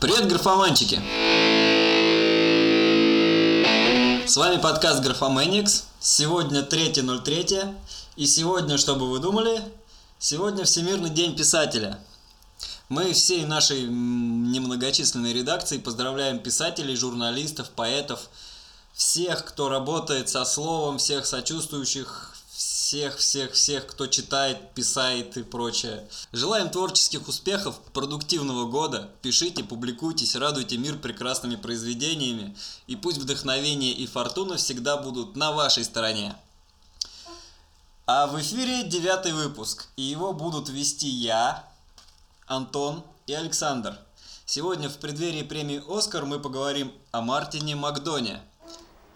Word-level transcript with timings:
Привет, 0.00 0.28
графоманчики! 0.28 1.00
С 4.28 4.36
вами 4.36 4.60
подкаст 4.60 5.02
Графоманикс. 5.02 5.86
Сегодня 5.98 6.60
3.03. 6.60 7.74
И 8.14 8.26
сегодня, 8.26 8.78
что 8.78 8.94
бы 8.94 9.10
вы 9.10 9.18
думали, 9.18 9.60
сегодня 10.20 10.62
Всемирный 10.62 11.10
день 11.10 11.34
писателя. 11.34 11.98
Мы 12.88 13.12
всей 13.12 13.44
нашей 13.44 13.82
немногочисленной 13.82 15.32
редакции 15.32 15.78
поздравляем 15.78 16.38
писателей, 16.38 16.94
журналистов, 16.94 17.70
поэтов, 17.70 18.30
всех, 18.92 19.44
кто 19.46 19.68
работает 19.68 20.28
со 20.28 20.44
словом, 20.44 20.98
всех 20.98 21.26
сочувствующих, 21.26 22.36
всех, 22.88 23.18
всех, 23.18 23.52
всех, 23.52 23.86
кто 23.86 24.06
читает, 24.06 24.72
писает 24.72 25.36
и 25.36 25.42
прочее. 25.42 26.08
Желаем 26.32 26.70
творческих 26.70 27.28
успехов, 27.28 27.78
продуктивного 27.92 28.64
года. 28.64 29.10
Пишите, 29.20 29.62
публикуйтесь, 29.62 30.34
радуйте 30.34 30.78
мир 30.78 30.96
прекрасными 30.98 31.56
произведениями. 31.56 32.56
И 32.86 32.96
пусть 32.96 33.18
вдохновение 33.18 33.92
и 33.92 34.06
фортуна 34.06 34.56
всегда 34.56 34.96
будут 34.96 35.36
на 35.36 35.52
вашей 35.52 35.84
стороне. 35.84 36.34
А 38.06 38.26
в 38.26 38.40
эфире 38.40 38.84
девятый 38.84 39.32
выпуск, 39.32 39.88
и 39.96 40.02
его 40.02 40.32
будут 40.32 40.70
вести 40.70 41.08
я, 41.08 41.68
Антон 42.46 43.04
и 43.26 43.34
Александр. 43.34 43.98
Сегодня 44.46 44.88
в 44.88 44.96
преддверии 44.96 45.42
премии 45.42 45.82
«Оскар» 45.94 46.24
мы 46.24 46.38
поговорим 46.38 46.90
о 47.12 47.20
Мартине 47.20 47.76
Макдоне. 47.76 48.40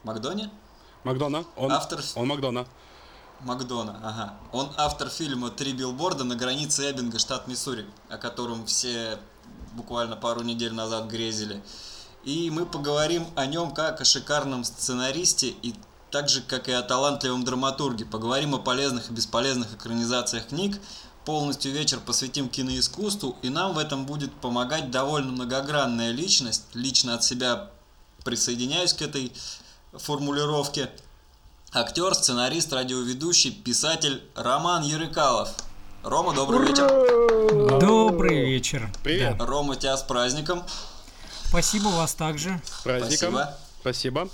Макдоне? 0.03 0.51
Макдона. 1.05 1.47
Он, 1.57 1.73
Автор... 1.73 2.03
он 2.17 2.29
Макдона. 2.29 2.67
Макдона, 3.45 3.99
ага. 4.03 4.35
Он 4.53 4.71
автор 4.77 5.09
фильма 5.09 5.51
«Три 5.51 5.73
билборда 5.73 6.23
на 6.23 6.37
границе 6.37 6.91
Эббинга, 6.91 7.19
штат 7.19 7.49
Миссури», 7.49 7.87
о 8.09 8.17
котором 8.17 8.67
все 8.67 9.19
буквально 9.75 10.17
пару 10.17 10.43
недель 10.43 10.73
назад 10.73 11.09
грезили. 11.09 11.63
И 12.25 12.51
мы 12.51 12.67
поговорим 12.67 13.27
о 13.35 13.47
нем 13.47 13.73
как 13.73 14.01
о 14.01 14.05
шикарном 14.05 14.63
сценаристе 14.63 15.49
и 15.49 15.75
так 16.13 16.29
же, 16.29 16.41
как 16.43 16.69
и 16.69 16.73
о 16.73 16.83
талантливом 16.83 17.43
драматурге. 17.45 18.05
Поговорим 18.05 18.55
о 18.55 18.59
полезных 18.59 19.11
и 19.11 19.13
бесполезных 19.13 19.75
экранизациях 19.75 20.49
книг, 20.49 20.79
полностью 21.25 21.73
вечер 21.73 21.99
посвятим 21.99 22.49
киноискусству, 22.49 23.37
и 23.43 23.49
нам 23.49 23.75
в 23.75 23.79
этом 23.79 24.07
будет 24.07 24.33
помогать 24.35 24.93
довольно 24.93 25.33
многогранная 25.33 26.13
личность. 26.13 26.65
Лично 26.75 27.15
от 27.15 27.25
себя 27.25 27.71
присоединяюсь 28.25 28.93
к 28.93 29.03
этой 29.03 29.33
формулировке– 29.93 30.91
Актер, 31.75 32.15
сценарист, 32.15 32.71
радиоведущий, 32.75 33.51
писатель 33.51 34.23
Роман 34.35 34.83
Юрикалов. 34.83 35.49
Рома, 36.03 36.35
добрый 36.35 36.69
вечер. 36.69 37.81
Добрый 37.81 38.45
вечер. 38.45 38.91
Привет. 39.03 39.39
Да. 39.39 39.47
Рома, 39.47 39.77
тебя 39.77 39.97
с 39.97 40.03
праздником. 40.03 40.65
Спасибо 41.47 41.89
вас 41.89 42.13
также. 42.13 42.61
С 42.67 42.83
праздником. 42.83 43.33
Спасибо. 43.33 43.59
Спасибо. 43.81 44.29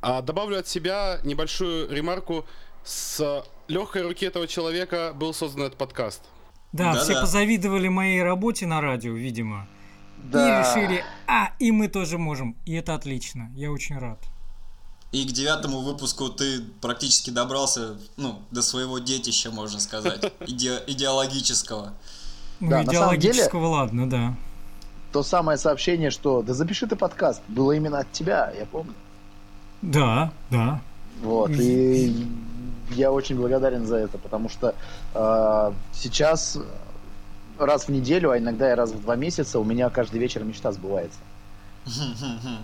А 0.00 0.22
добавлю 0.22 0.58
от 0.60 0.66
себя 0.66 1.20
небольшую 1.22 1.94
ремарку. 1.94 2.46
С 2.82 3.44
легкой 3.66 4.04
руки 4.04 4.24
этого 4.24 4.46
человека 4.46 5.12
был 5.14 5.34
создан 5.34 5.64
этот 5.64 5.76
подкаст. 5.76 6.22
Да, 6.72 6.94
Да-да. 6.94 7.04
все 7.04 7.20
позавидовали 7.20 7.88
моей 7.88 8.22
работе 8.22 8.66
на 8.66 8.80
радио, 8.80 9.12
видимо. 9.12 9.68
Да. 10.16 10.46
И 10.46 10.62
решили, 10.62 11.04
а, 11.26 11.50
и 11.58 11.72
мы 11.72 11.88
тоже 11.88 12.16
можем. 12.16 12.56
И 12.64 12.72
это 12.72 12.94
отлично. 12.94 13.50
Я 13.54 13.70
очень 13.70 13.98
рад. 13.98 14.18
И 15.10 15.24
к 15.26 15.32
девятому 15.32 15.80
выпуску 15.80 16.28
ты 16.28 16.60
практически 16.82 17.30
добрался, 17.30 17.96
ну, 18.18 18.40
до 18.50 18.60
своего 18.62 18.98
детища, 18.98 19.50
можно 19.50 19.80
сказать, 19.80 20.32
иде- 20.40 20.82
идеологического. 20.86 21.94
Ну, 22.60 22.68
Да, 22.70 22.76
самом 22.84 22.90
деле- 23.18 23.32
идеологического, 23.32 23.66
ладно, 23.68 24.10
да. 24.10 24.34
То 25.12 25.22
самое 25.22 25.56
сообщение, 25.56 26.10
что 26.10 26.42
да 26.42 26.52
запиши 26.52 26.86
ты 26.86 26.94
подкаст, 26.94 27.40
было 27.48 27.72
именно 27.72 28.00
от 28.00 28.12
тебя, 28.12 28.52
я 28.58 28.66
помню. 28.66 28.92
Да, 29.80 30.30
да. 30.50 30.82
Вот, 31.22 31.50
и 31.52 32.26
я 32.90 33.10
очень 33.10 33.36
благодарен 33.36 33.86
за 33.86 33.96
это, 33.96 34.18
потому 34.18 34.50
что 34.50 34.74
э, 35.14 35.72
сейчас 35.94 36.58
раз 37.58 37.84
в 37.84 37.88
неделю, 37.88 38.30
а 38.32 38.38
иногда 38.38 38.70
и 38.70 38.74
раз 38.74 38.90
в 38.90 39.00
два 39.00 39.16
месяца 39.16 39.58
у 39.58 39.64
меня 39.64 39.88
каждый 39.88 40.20
вечер 40.20 40.44
мечта 40.44 40.70
сбывается. 40.72 41.18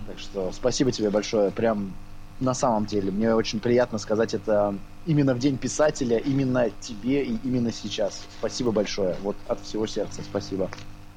Так 0.07 0.19
что 0.19 0.51
спасибо 0.53 0.91
тебе 0.91 1.09
большое, 1.09 1.49
прям 1.51 1.93
на 2.39 2.53
самом 2.53 2.85
деле. 2.85 3.11
Мне 3.11 3.33
очень 3.33 3.59
приятно 3.59 3.97
сказать 3.97 4.33
это 4.33 4.77
именно 5.05 5.33
в 5.33 5.39
День 5.39 5.57
писателя, 5.57 6.17
именно 6.17 6.69
тебе 6.81 7.23
и 7.23 7.37
именно 7.43 7.71
сейчас. 7.71 8.25
Спасибо 8.39 8.71
большое, 8.71 9.15
вот 9.21 9.35
от 9.47 9.61
всего 9.61 9.87
сердца, 9.87 10.21
спасибо. 10.23 10.69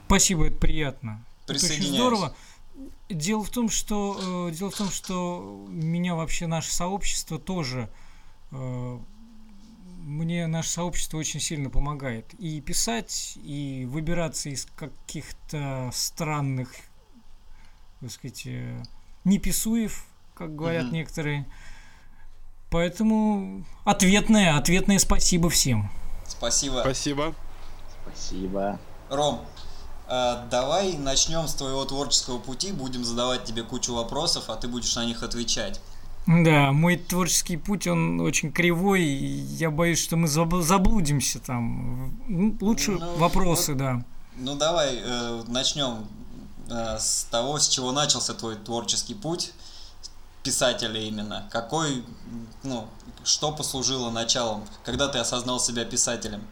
Спасибо, 0.06 0.46
это 0.46 0.56
приятно. 0.56 1.24
Это 1.46 1.54
очень 1.54 1.82
здорово. 1.82 2.34
Дело 3.08 3.42
в 3.42 3.50
том, 3.50 3.68
что 3.70 4.48
э, 4.48 4.54
дело 4.54 4.70
в 4.70 4.76
том, 4.76 4.90
что 4.90 5.66
меня 5.68 6.14
вообще 6.14 6.46
наше 6.46 6.72
сообщество 6.72 7.38
тоже 7.38 7.88
э, 8.50 8.98
мне 10.08 10.46
наше 10.46 10.70
сообщество 10.70 11.18
очень 11.18 11.38
сильно 11.38 11.68
помогает 11.68 12.32
и 12.38 12.60
писать, 12.62 13.38
и 13.42 13.86
выбираться 13.88 14.48
из 14.48 14.66
каких-то 14.76 15.90
странных, 15.92 16.72
так 18.00 18.10
сказать, 18.10 18.42
э, 18.46 18.82
неписуев, 19.24 20.06
как 20.38 20.54
говорят 20.54 20.84
Мгм. 20.84 20.94
некоторые. 20.94 21.46
Поэтому 22.70 23.64
ответное, 23.84 24.56
ответное 24.56 24.98
спасибо 24.98 25.48
всем. 25.50 25.90
Спасибо. 26.26 26.80
Спасибо. 26.82 27.34
Спасибо. 28.06 28.78
Ром, 29.10 29.40
э, 30.08 30.36
давай 30.50 30.92
начнем 30.98 31.48
с 31.48 31.54
твоего 31.54 31.84
творческого 31.84 32.38
пути, 32.38 32.72
будем 32.72 33.04
задавать 33.04 33.44
тебе 33.44 33.62
кучу 33.62 33.94
вопросов, 33.94 34.44
а 34.48 34.56
ты 34.56 34.68
будешь 34.68 34.94
на 34.96 35.04
них 35.06 35.22
отвечать. 35.22 35.80
Да, 36.26 36.72
мой 36.72 36.96
творческий 36.96 37.56
путь, 37.56 37.86
он 37.86 38.20
очень 38.20 38.52
кривой, 38.52 39.02
и 39.02 39.24
я 39.24 39.70
боюсь, 39.70 39.98
что 40.02 40.16
мы 40.16 40.26
заб- 40.28 40.60
заблудимся 40.60 41.38
там. 41.40 42.14
Ну, 42.28 42.54
Лучше 42.60 42.92
Ну, 42.92 43.16
вопросы, 43.16 43.72
вот- 43.72 43.78
да. 43.78 44.04
Ну 44.36 44.54
давай 44.56 44.96
э, 45.02 45.42
начнем 45.48 46.06
э, 46.70 46.98
с 46.98 47.24
того, 47.30 47.58
с 47.58 47.66
чего 47.68 47.92
начался 47.92 48.34
твой 48.34 48.56
творческий 48.56 49.14
путь 49.14 49.52
писателя 50.42 51.00
именно. 51.00 51.48
Какой, 51.50 52.04
ну, 52.62 52.88
что 53.24 53.52
послужило 53.52 54.10
началом, 54.10 54.64
когда 54.84 55.08
ты 55.08 55.18
осознал 55.18 55.60
себя 55.60 55.84
писателем? 55.84 56.42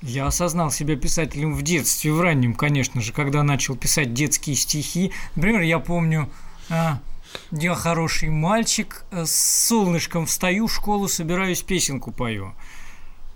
Я 0.00 0.26
осознал 0.26 0.70
себя 0.70 0.96
писателем 0.96 1.54
в 1.54 1.62
детстве, 1.62 2.12
в 2.12 2.20
раннем, 2.20 2.54
конечно 2.54 3.00
же, 3.00 3.12
когда 3.12 3.42
начал 3.42 3.74
писать 3.76 4.14
детские 4.14 4.54
стихи. 4.54 5.12
Например, 5.34 5.60
я 5.62 5.80
помню, 5.80 6.30
а, 6.70 7.00
я 7.50 7.74
хороший 7.74 8.28
мальчик, 8.30 9.04
э, 9.10 9.24
с 9.26 9.66
солнышком 9.66 10.26
встаю 10.26 10.68
в 10.68 10.72
школу, 10.74 11.08
собираюсь, 11.08 11.62
песенку 11.62 12.12
пою. 12.12 12.54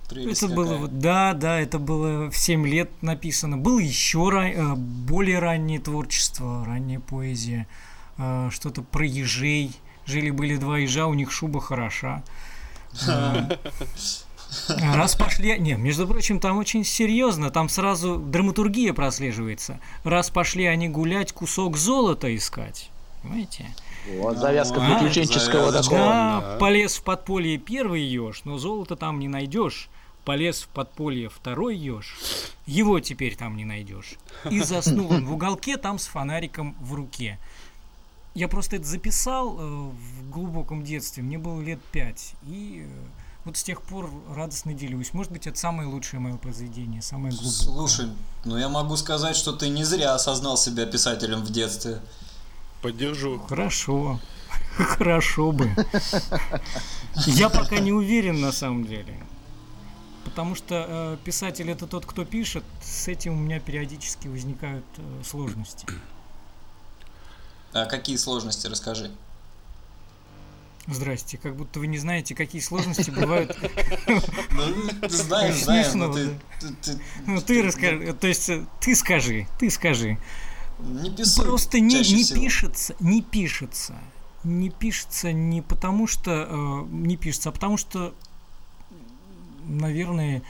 Прелесть 0.08 0.42
Это 0.42 0.52
было 0.54 0.64
какая. 0.66 0.78
вот, 0.80 0.98
да, 0.98 1.32
да, 1.32 1.58
это 1.58 1.78
было 1.78 2.30
в 2.30 2.36
7 2.36 2.66
лет 2.66 2.90
написано. 3.02 3.56
Было 3.56 3.78
еще 3.80 4.18
ра- 4.18 4.52
э, 4.52 4.74
более 4.76 5.38
раннее 5.40 5.80
творчество, 5.80 6.64
ранняя 6.64 7.00
поэзия, 7.00 7.66
э, 8.18 8.50
что-то 8.52 8.82
про 8.82 9.04
ежей. 9.04 9.72
Жили-были 10.06 10.56
два 10.56 10.78
ежа, 10.78 11.06
у 11.06 11.14
них 11.14 11.30
шуба 11.30 11.60
хороша. 11.60 12.22
Э, 13.06 13.56
Раз 14.78 15.14
пошли... 15.14 15.58
Не, 15.58 15.74
между 15.74 16.06
прочим, 16.06 16.38
там 16.38 16.58
очень 16.58 16.84
серьезно, 16.84 17.50
там 17.50 17.68
сразу 17.68 18.16
драматургия 18.16 18.92
прослеживается. 18.92 19.80
Раз 20.04 20.30
пошли 20.30 20.66
они 20.66 20.88
гулять, 20.88 21.32
кусок 21.32 21.76
золота 21.76 22.34
искать. 22.36 22.90
Понимаете? 23.22 23.74
Вот 24.18 24.36
завязка 24.36 24.80
А, 24.84 24.98
приключенческого 24.98 25.72
такого. 25.72 25.96
Да, 25.96 26.40
да. 26.40 26.56
полез 26.58 26.96
в 26.96 27.02
подполье 27.02 27.56
первый 27.56 28.02
еж, 28.02 28.42
но 28.44 28.58
золото 28.58 28.96
там 28.96 29.20
не 29.20 29.28
найдешь. 29.28 29.88
Полез 30.24 30.62
в 30.62 30.68
подполье 30.68 31.28
второй 31.28 31.76
еж, 31.76 32.16
его 32.66 33.00
теперь 33.00 33.34
там 33.36 33.56
не 33.56 33.64
найдешь. 33.64 34.14
И 34.50 34.60
заснул 34.60 35.10
он 35.12 35.24
в 35.24 35.32
уголке 35.32 35.76
там 35.76 35.98
с 35.98 36.06
фонариком 36.06 36.76
в 36.80 36.94
руке. 36.94 37.38
Я 38.34 38.48
просто 38.48 38.76
это 38.76 38.86
записал 38.86 39.58
э, 39.58 39.90
в 39.90 40.30
глубоком 40.30 40.84
детстве, 40.84 41.22
мне 41.22 41.38
было 41.38 41.60
лет 41.60 41.80
пять. 41.92 42.34
И 42.46 42.86
э, 42.86 43.04
вот 43.44 43.56
с 43.56 43.62
тех 43.62 43.82
пор 43.82 44.10
радостно 44.34 44.72
делюсь. 44.72 45.12
Может 45.12 45.32
быть, 45.32 45.46
это 45.46 45.58
самое 45.58 45.88
лучшее 45.88 46.20
мое 46.20 46.36
произведение, 46.36 47.02
самое 47.02 47.34
глубокое. 47.34 47.52
Слушай, 47.52 48.10
ну 48.44 48.56
я 48.56 48.68
могу 48.68 48.96
сказать, 48.96 49.36
что 49.36 49.52
ты 49.52 49.68
не 49.68 49.84
зря 49.84 50.14
осознал 50.14 50.56
себя 50.56 50.86
писателем 50.86 51.42
в 51.42 51.50
детстве. 51.50 52.00
Поддержу. 52.80 53.38
Хорошо. 53.48 54.20
Хорошо 54.76 55.52
бы. 55.52 55.70
Я 57.26 57.50
пока 57.50 57.78
не 57.78 57.92
уверен 57.92 58.40
на 58.40 58.52
самом 58.52 58.86
деле. 58.86 59.22
Потому 60.24 60.54
что 60.54 60.86
э, 60.88 61.16
писатель 61.24 61.70
это 61.70 61.86
тот, 61.86 62.06
кто 62.06 62.24
пишет, 62.24 62.64
с 62.80 63.08
этим 63.08 63.34
у 63.34 63.36
меня 63.36 63.60
периодически 63.60 64.28
возникают 64.28 64.84
э, 64.96 65.22
сложности. 65.24 65.86
А 67.72 67.86
какие 67.86 68.16
сложности, 68.16 68.66
расскажи. 68.66 69.10
Здрасте, 70.88 71.38
как 71.38 71.56
будто 71.56 71.78
вы 71.78 71.86
не 71.86 71.98
знаете, 71.98 72.34
какие 72.34 72.60
сложности 72.60 73.10
бывают. 73.10 73.56
Ну, 74.50 75.08
знаешь, 75.08 75.62
знаешь, 75.62 75.94
но 75.94 76.12
ты... 76.12 76.30
Ну 77.26 77.40
ты 77.40 77.62
расскажи, 77.62 78.12
то 78.14 78.26
есть 78.26 78.48
э, 78.48 78.66
ты 78.80 78.96
скажи, 78.96 79.46
ты 79.58 79.70
скажи. 79.70 80.18
Не 80.80 81.10
писут 81.10 81.44
Просто 81.44 81.78
не, 81.78 82.00
не 82.00 82.24
пишется, 82.24 82.96
не 82.98 83.22
пишется. 83.22 83.94
Не 84.42 84.70
пишется 84.70 85.32
не 85.32 85.62
потому 85.62 86.08
что 86.08 86.48
э, 86.50 86.86
не 86.90 87.16
пишется, 87.16 87.50
а 87.50 87.52
потому 87.52 87.76
что, 87.76 88.12
наверное, 89.64 90.42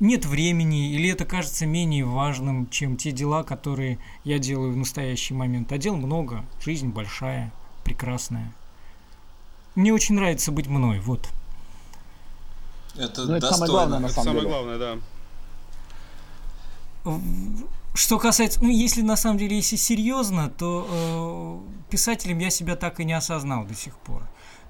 нет 0.00 0.26
времени, 0.26 0.92
или 0.92 1.10
это 1.10 1.24
кажется 1.24 1.66
менее 1.66 2.04
важным, 2.04 2.68
чем 2.70 2.96
те 2.96 3.10
дела, 3.12 3.42
которые 3.42 3.98
я 4.24 4.38
делаю 4.38 4.72
в 4.72 4.76
настоящий 4.76 5.34
момент. 5.34 5.72
А 5.72 5.78
дел 5.78 5.96
много, 5.96 6.44
жизнь 6.64 6.88
большая, 6.88 7.52
прекрасная. 7.84 8.52
Мне 9.74 9.92
очень 9.92 10.14
нравится 10.14 10.52
быть 10.52 10.66
мной, 10.68 11.00
вот. 11.00 11.28
Это 12.96 13.24
Ну, 13.24 13.34
это 13.34 13.52
самое 13.52 13.60
достойно. 13.60 13.66
главное, 13.72 13.98
на 14.00 14.04
Это 14.06 14.14
самом 14.14 14.24
самое 14.26 14.40
деле. 14.40 14.52
главное, 14.54 14.78
да. 14.78 14.98
Что 17.94 18.18
касается, 18.18 18.62
ну, 18.62 18.70
если 18.70 19.02
на 19.02 19.16
самом 19.16 19.38
деле, 19.38 19.56
если 19.56 19.76
серьезно, 19.76 20.48
то 20.50 20.86
э, 20.90 21.90
писателем 21.90 22.38
я 22.38 22.48
себя 22.50 22.76
так 22.76 23.00
и 23.00 23.04
не 23.04 23.12
осознал 23.12 23.64
до 23.66 23.74
сих 23.74 23.96
пор. 23.98 24.22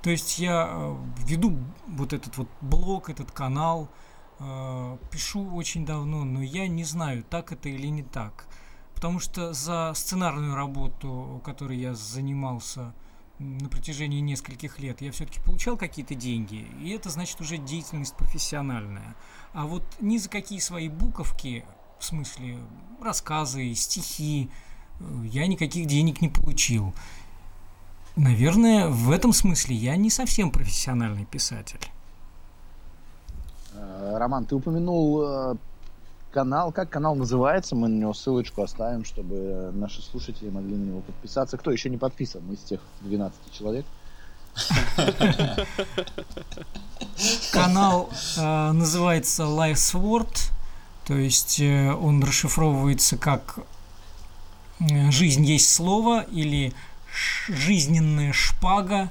То 0.03 0.11
есть 0.11 0.39
я 0.39 0.69
э, 0.71 0.97
веду 1.25 1.57
вот 1.87 2.13
этот 2.13 2.37
вот 2.37 2.49
блог, 2.61 3.11
этот 3.11 3.31
канал, 3.31 3.89
э, 3.89 4.02
пишу 5.11 5.55
очень 5.55 5.87
давно, 5.87 6.25
но 6.25 6.43
я 6.43 6.69
не 6.69 6.85
знаю, 6.85 7.23
так 7.23 7.53
это 7.53 7.69
или 7.69 7.87
не 7.87 8.03
так. 8.03 8.47
Потому 8.95 9.19
что 9.19 9.53
за 9.53 9.93
сценарную 9.95 10.55
работу, 10.55 11.41
которой 11.45 11.79
я 11.79 11.95
занимался 11.95 12.95
на 13.39 13.69
протяжении 13.69 14.21
нескольких 14.21 14.79
лет, 14.79 15.01
я 15.01 15.11
все-таки 15.11 15.41
получал 15.41 15.77
какие-то 15.77 16.15
деньги, 16.15 16.67
и 16.81 16.91
это 16.91 17.11
значит 17.11 17.41
уже 17.41 17.57
деятельность 17.59 18.17
профессиональная. 18.17 19.17
А 19.53 19.67
вот 19.67 19.85
ни 20.01 20.19
за 20.19 20.29
какие 20.29 20.61
свои 20.61 20.89
буковки, 20.89 21.65
в 21.99 22.05
смысле 22.05 22.59
рассказы, 23.01 23.75
стихи, 23.75 24.51
э, 25.01 25.25
я 25.27 25.47
никаких 25.47 25.87
денег 25.87 26.21
не 26.21 26.29
получил. 26.29 26.95
Наверное, 28.17 28.89
в 28.89 29.11
этом 29.11 29.33
смысле 29.33 29.75
я 29.75 29.97
не 29.97 30.11
совсем 30.11 30.51
профессиональный 30.51 31.25
писатель. 31.25 31.81
Э, 33.83 34.17
Роман, 34.19 34.45
ты 34.45 34.55
упомянул 34.55 35.23
э, 35.23 35.57
канал. 36.31 36.73
Как 36.73 36.91
канал 36.91 37.15
называется? 37.15 37.75
Мы 37.75 37.89
на 37.89 37.99
него 37.99 38.15
ссылочку 38.15 38.63
оставим, 38.63 39.05
чтобы 39.05 39.71
наши 39.75 40.03
слушатели 40.03 40.51
могли 40.51 40.77
на 40.77 40.85
него 40.85 41.01
подписаться. 41.01 41.57
Кто 41.59 41.71
еще 41.71 41.91
не 41.91 41.97
подписан 41.99 42.43
из 42.53 42.61
тех 42.61 42.81
12 43.01 43.53
человек? 43.53 43.85
Канал 47.53 48.11
э, 48.37 48.73
называется 48.73 49.45
Life's 49.45 49.95
Word, 49.95 50.51
то 51.07 51.15
есть 51.15 51.61
он 51.61 52.23
расшифровывается 52.23 53.17
как 53.17 53.59
«Жизнь 54.79 55.45
есть 55.45 55.73
слово» 55.73 56.21
или 56.23 56.75
«Жизненная 57.49 58.33
шпага». 58.33 59.11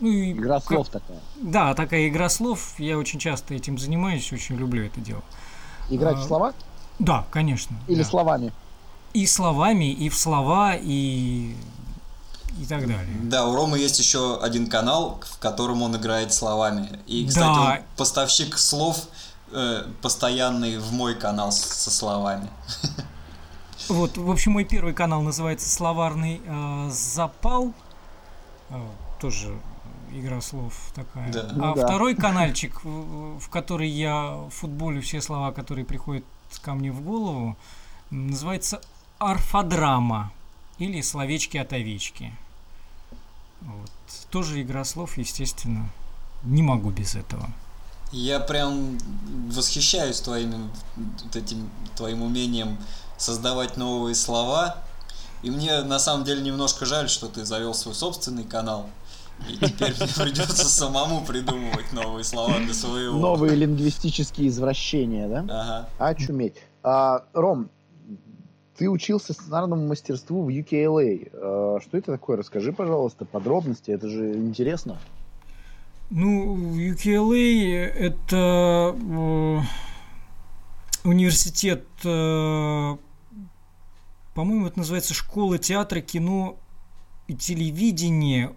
Ну 0.00 0.08
и 0.08 0.32
Игра 0.32 0.60
как- 0.60 0.68
слов 0.68 0.88
такая. 0.88 1.20
Да, 1.40 1.74
такая 1.74 2.08
игра 2.08 2.28
слов. 2.28 2.74
Я 2.78 2.98
очень 2.98 3.18
часто 3.18 3.54
этим 3.54 3.78
занимаюсь, 3.78 4.32
очень 4.32 4.56
люблю 4.56 4.84
это 4.84 5.00
дело. 5.00 5.22
Играть 5.88 6.16
А, 6.16 6.20
в 6.20 6.24
слова 6.24 6.52
Да, 6.98 7.24
конечно. 7.30 7.76
или 7.86 8.02
да. 8.02 8.08
словами? 8.08 8.52
И 9.12 9.26
словами, 9.26 9.90
и 9.92 10.08
в 10.08 10.16
слова, 10.16 10.74
и 10.76 11.54
и 12.60 12.64
так 12.64 12.80
далее. 12.86 13.06
Да, 13.24 13.46
у 13.46 13.54
Ромы 13.54 13.78
есть 13.78 13.98
еще 13.98 14.38
один 14.40 14.66
канал, 14.68 15.20
в 15.26 15.38
котором 15.38 15.82
он 15.82 15.94
играет 15.96 16.32
словами. 16.32 17.00
И, 17.06 17.26
кстати, 17.26 17.44
Да. 17.44 17.72
он 17.72 17.78
поставщик 17.98 18.56
слов 18.58 18.96
э, 19.52 19.82
постоянный 20.02 20.78
в 20.78 20.90
мой 20.92 21.14
канал 21.14 21.52
со 21.52 21.90
словами. 21.90 22.48
Вот, 23.88 24.16
в 24.16 24.30
общем, 24.30 24.52
мой 24.52 24.64
первый 24.64 24.94
канал 24.94 25.22
называется 25.22 25.68
Словарный 25.68 26.40
э, 26.44 26.88
запал. 26.90 27.72
Э, 28.70 28.74
тоже 29.20 29.54
игра 30.18 30.40
слов 30.40 30.74
такая. 30.94 31.32
Да. 31.32 31.48
Ну 31.54 31.72
а 31.72 31.74
да. 31.74 31.86
второй 31.86 32.14
каналчик, 32.16 32.84
в, 32.84 33.38
в 33.38 33.48
который 33.48 33.88
я 33.88 34.48
футболю 34.50 35.00
все 35.02 35.20
слова, 35.20 35.52
которые 35.52 35.84
приходят 35.84 36.24
ко 36.62 36.74
мне 36.74 36.92
в 36.92 37.02
голову, 37.02 37.56
называется 38.10 38.80
Орфодрама 39.18 40.32
или 40.78 41.00
Словечки 41.00 41.56
от 41.56 41.72
овечки. 41.72 42.32
Вот. 43.60 43.90
Тоже 44.30 44.62
игра 44.62 44.84
слов, 44.84 45.16
естественно. 45.18 45.90
Не 46.42 46.62
могу 46.62 46.90
без 46.90 47.14
этого. 47.14 47.50
Я 48.12 48.38
прям 48.38 48.98
восхищаюсь 49.50 50.20
твоим, 50.20 50.70
вот 50.96 51.34
этим, 51.34 51.68
твоим 51.96 52.22
умением 52.22 52.78
создавать 53.18 53.76
новые 53.76 54.14
слова. 54.14 54.78
И 55.42 55.50
мне 55.50 55.82
на 55.82 55.98
самом 55.98 56.24
деле 56.24 56.42
немножко 56.42 56.86
жаль, 56.86 57.08
что 57.08 57.28
ты 57.28 57.44
завел 57.44 57.74
свой 57.74 57.94
собственный 57.94 58.44
канал. 58.44 58.88
И 59.48 59.56
теперь 59.56 59.94
мне 59.94 60.06
придется 60.06 60.68
самому 60.68 61.24
придумывать 61.24 61.92
новые 61.92 62.24
слова 62.24 62.58
для 62.58 62.74
своего. 62.74 63.18
Новые 63.18 63.54
лингвистические 63.54 64.48
извращения, 64.48 65.28
да? 65.28 65.40
Ага. 65.48 65.88
Очуметь. 65.98 66.56
А, 66.82 67.24
Ром, 67.32 67.70
ты 68.76 68.88
учился 68.90 69.32
сценарному 69.32 69.86
мастерству 69.86 70.42
в 70.42 70.48
UKLA. 70.48 71.30
А, 71.32 71.78
что 71.80 71.98
это 71.98 72.12
такое? 72.12 72.36
Расскажи, 72.36 72.72
пожалуйста, 72.72 73.24
подробности. 73.24 73.90
Это 73.90 74.08
же 74.08 74.34
интересно. 74.34 74.98
Ну, 76.10 76.56
UCLA 76.76 77.84
это 77.84 78.94
э, 78.96 79.60
университет, 81.02 81.84
э, 82.04 82.96
по-моему, 84.34 84.68
это 84.68 84.78
называется 84.78 85.14
школа 85.14 85.58
театра, 85.58 86.00
кино 86.00 86.60
и 87.26 87.34
телевидения 87.34 88.54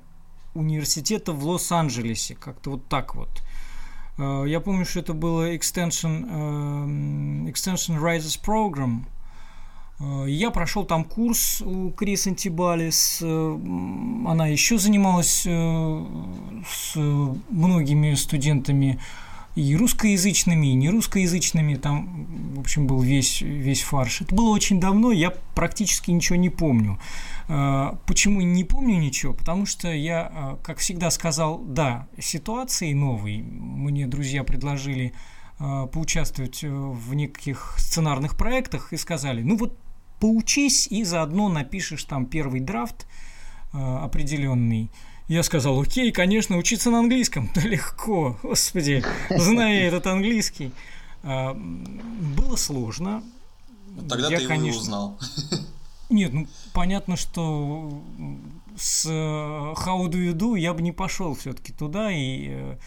университета 0.53 1.31
в 1.31 1.43
Лос-Анджелесе, 1.45 2.35
как-то 2.35 2.71
вот 2.71 2.87
так 2.87 3.15
вот. 3.15 3.29
Э, 4.17 4.43
Я 4.47 4.59
помню, 4.59 4.85
что 4.85 4.99
это 4.99 5.13
было 5.13 5.55
Extension, 5.55 6.25
э, 6.29 7.49
Extension 7.49 7.99
Writers 7.99 8.39
Program. 8.43 9.05
Э, 9.99 10.25
Я 10.27 10.51
прошел 10.51 10.85
там 10.85 11.03
курс 11.03 11.61
у 11.61 11.91
Крис 11.91 12.27
Антибалис. 12.27 13.21
Она 13.21 14.47
еще 14.47 14.77
занималась 14.77 15.43
с 15.43 16.95
многими 16.95 18.13
студентами 18.15 18.99
и 19.55 19.75
русскоязычными, 19.75 20.67
и 20.67 20.73
нерусскоязычными. 20.73 21.75
Там, 21.75 22.53
в 22.55 22.59
общем, 22.59 22.87
был 22.87 23.01
весь, 23.01 23.41
весь 23.41 23.81
фарш. 23.81 24.21
Это 24.21 24.35
было 24.35 24.49
очень 24.49 24.79
давно, 24.79 25.11
я 25.11 25.31
практически 25.55 26.11
ничего 26.11 26.35
не 26.37 26.49
помню. 26.49 26.99
Э, 27.47 27.93
Почему 28.05 28.41
не 28.41 28.63
помню 28.63 28.97
ничего? 28.99 29.33
Потому 29.33 29.65
что 29.65 29.91
я, 29.91 30.31
э, 30.33 30.57
как 30.63 30.77
всегда, 30.77 31.09
сказал 31.11 31.59
«да» 31.59 32.07
ситуации 32.19 32.93
новой. 32.93 33.41
Мне 33.41 34.07
друзья 34.07 34.43
предложили 34.43 35.13
э, 35.59 35.87
поучаствовать 35.91 36.63
э, 36.63 36.69
в 36.69 37.13
неких 37.13 37.75
сценарных 37.77 38.37
проектах 38.37 38.93
и 38.93 38.97
сказали, 38.97 39.41
ну 39.41 39.57
вот 39.57 39.77
поучись 40.19 40.87
и 40.87 41.03
заодно 41.03 41.49
напишешь 41.49 42.03
там 42.03 42.25
первый 42.25 42.59
драфт 42.59 43.07
определенный. 43.71 44.89
Я 45.29 45.43
сказал, 45.43 45.79
окей, 45.79 46.11
конечно, 46.11 46.57
учиться 46.57 46.89
на 46.89 46.99
английском. 46.99 47.49
Да 47.55 47.61
легко, 47.61 48.37
господи, 48.41 49.03
зная 49.29 49.87
этот 49.87 50.07
английский. 50.07 50.71
А, 51.23 51.53
Было 51.53 52.55
сложно. 52.55 53.23
Тогда 54.09 54.27
Я, 54.29 54.37
ты 54.37 54.43
его 54.43 54.53
и 54.53 54.57
конечно, 54.57 54.81
узнал. 54.81 55.19
Нет, 56.09 56.33
ну 56.33 56.47
понятно, 56.73 57.15
что 57.15 58.01
с 58.75 59.05
э, 59.05 59.09
How 59.11 60.07
do 60.07 60.13
you 60.13 60.33
do 60.33 60.57
я 60.57 60.73
бы 60.73 60.81
не 60.81 60.91
пошел 60.91 61.35
все-таки 61.35 61.73
туда 61.73 62.11
и 62.11 62.47
э, 62.49 62.77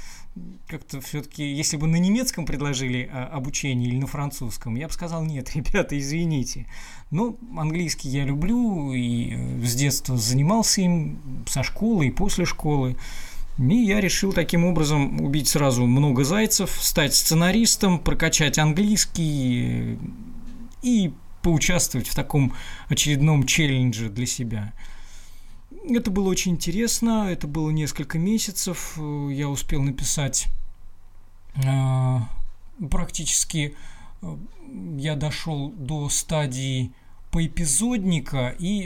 как-то 0.66 1.00
все-таки, 1.00 1.44
если 1.44 1.76
бы 1.76 1.86
на 1.86 1.96
немецком 1.96 2.46
предложили 2.46 3.10
э, 3.12 3.24
обучение 3.24 3.88
или 3.88 3.98
на 3.98 4.06
французском, 4.06 4.74
я 4.76 4.88
бы 4.88 4.92
сказал 4.92 5.24
нет, 5.24 5.50
ребята, 5.54 5.98
извините. 5.98 6.66
Но 7.10 7.36
английский 7.56 8.08
я 8.08 8.24
люблю 8.24 8.92
и 8.92 9.34
э, 9.34 9.64
с 9.64 9.74
детства 9.74 10.16
занимался 10.16 10.80
им 10.80 11.18
со 11.46 11.62
школы 11.62 12.06
и 12.06 12.10
после 12.10 12.44
школы. 12.44 12.96
И 13.58 13.76
я 13.76 14.00
решил 14.00 14.32
таким 14.32 14.64
образом 14.64 15.20
убить 15.20 15.48
сразу 15.48 15.86
много 15.86 16.24
зайцев, 16.24 16.70
стать 16.80 17.14
сценаристом, 17.14 17.98
прокачать 17.98 18.58
английский 18.58 19.62
э, 19.62 19.96
и 20.82 21.12
поучаствовать 21.42 22.08
в 22.08 22.14
таком 22.14 22.54
очередном 22.88 23.46
челлендже 23.46 24.08
для 24.08 24.26
себя. 24.26 24.72
Это 25.88 26.10
было 26.12 26.28
очень 26.28 26.52
интересно, 26.52 27.28
это 27.28 27.48
было 27.48 27.70
несколько 27.70 28.18
месяцев, 28.18 28.94
э, 28.98 29.28
я 29.32 29.48
успел 29.48 29.82
написать 29.82 30.46
э, 31.56 32.18
практически, 32.88 33.74
э, 34.22 34.36
я 34.96 35.16
дошел 35.16 35.70
до 35.70 36.08
стадии 36.08 36.92
поэпизодника, 37.32 38.54
и 38.58 38.84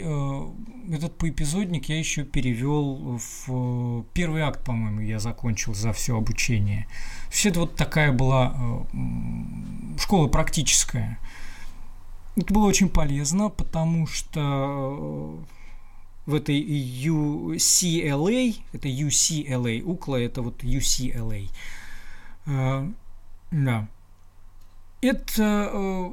этот 0.88 1.18
поэпизодник 1.18 1.88
я 1.88 1.98
еще 1.98 2.22
перевел 2.22 3.18
в 3.18 4.04
первый 4.14 4.42
акт, 4.42 4.64
по-моему, 4.64 5.00
я 5.00 5.18
закончил 5.18 5.74
за 5.74 5.92
все 5.92 6.16
обучение. 6.16 6.86
Все 7.28 7.48
это 7.48 7.58
вот 7.58 7.74
такая 7.74 8.12
была 8.12 8.86
школа 9.98 10.28
практическая. 10.28 11.18
это 12.36 12.54
было 12.54 12.66
очень 12.66 12.88
полезно, 12.88 13.48
потому 13.48 14.06
что 14.06 15.40
в 16.26 16.34
этой 16.34 16.60
UCLA, 16.60 18.56
это 18.72 18.88
UCLA, 18.88 19.80
UCLA, 19.80 20.26
это 20.26 20.42
вот 20.42 20.62
UCLA, 20.64 21.48
да, 22.44 23.88
это 25.00 26.12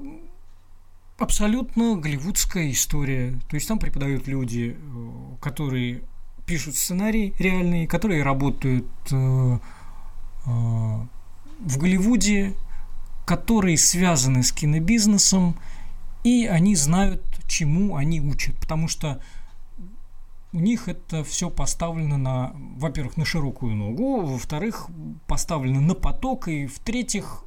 абсолютно 1.17 1.96
голливудская 1.96 2.70
история. 2.72 3.39
То 3.50 3.55
есть 3.55 3.67
там 3.67 3.79
преподают 3.79 4.27
люди, 4.27 4.77
которые 5.41 6.01
пишут 6.46 6.75
сценарии 6.75 7.34
реальные, 7.39 7.88
которые 7.88 8.22
работают 8.24 8.86
в 9.10 9.60
Голливуде, 11.77 12.53
которые 13.25 13.77
связаны 13.77 14.43
с 14.43 14.51
кинобизнесом, 14.51 15.55
и 16.24 16.46
они 16.46 16.75
знают, 16.75 17.24
чему 17.48 17.96
они 17.96 18.20
учат, 18.20 18.55
потому 18.58 18.88
что 18.88 19.22
у 20.54 20.60
них 20.60 20.88
это 20.88 21.24
все 21.24 21.50
поставлено 21.50 22.18
на, 22.18 22.54
во-первых, 22.78 23.18
на 23.18 23.26
широкую 23.26 23.76
ногу, 23.76 24.22
во-вторых, 24.22 24.88
поставлено 25.28 25.82
на 25.82 25.96
поток, 25.96 26.48
и 26.48 26.68
в-третьих, 26.68 27.44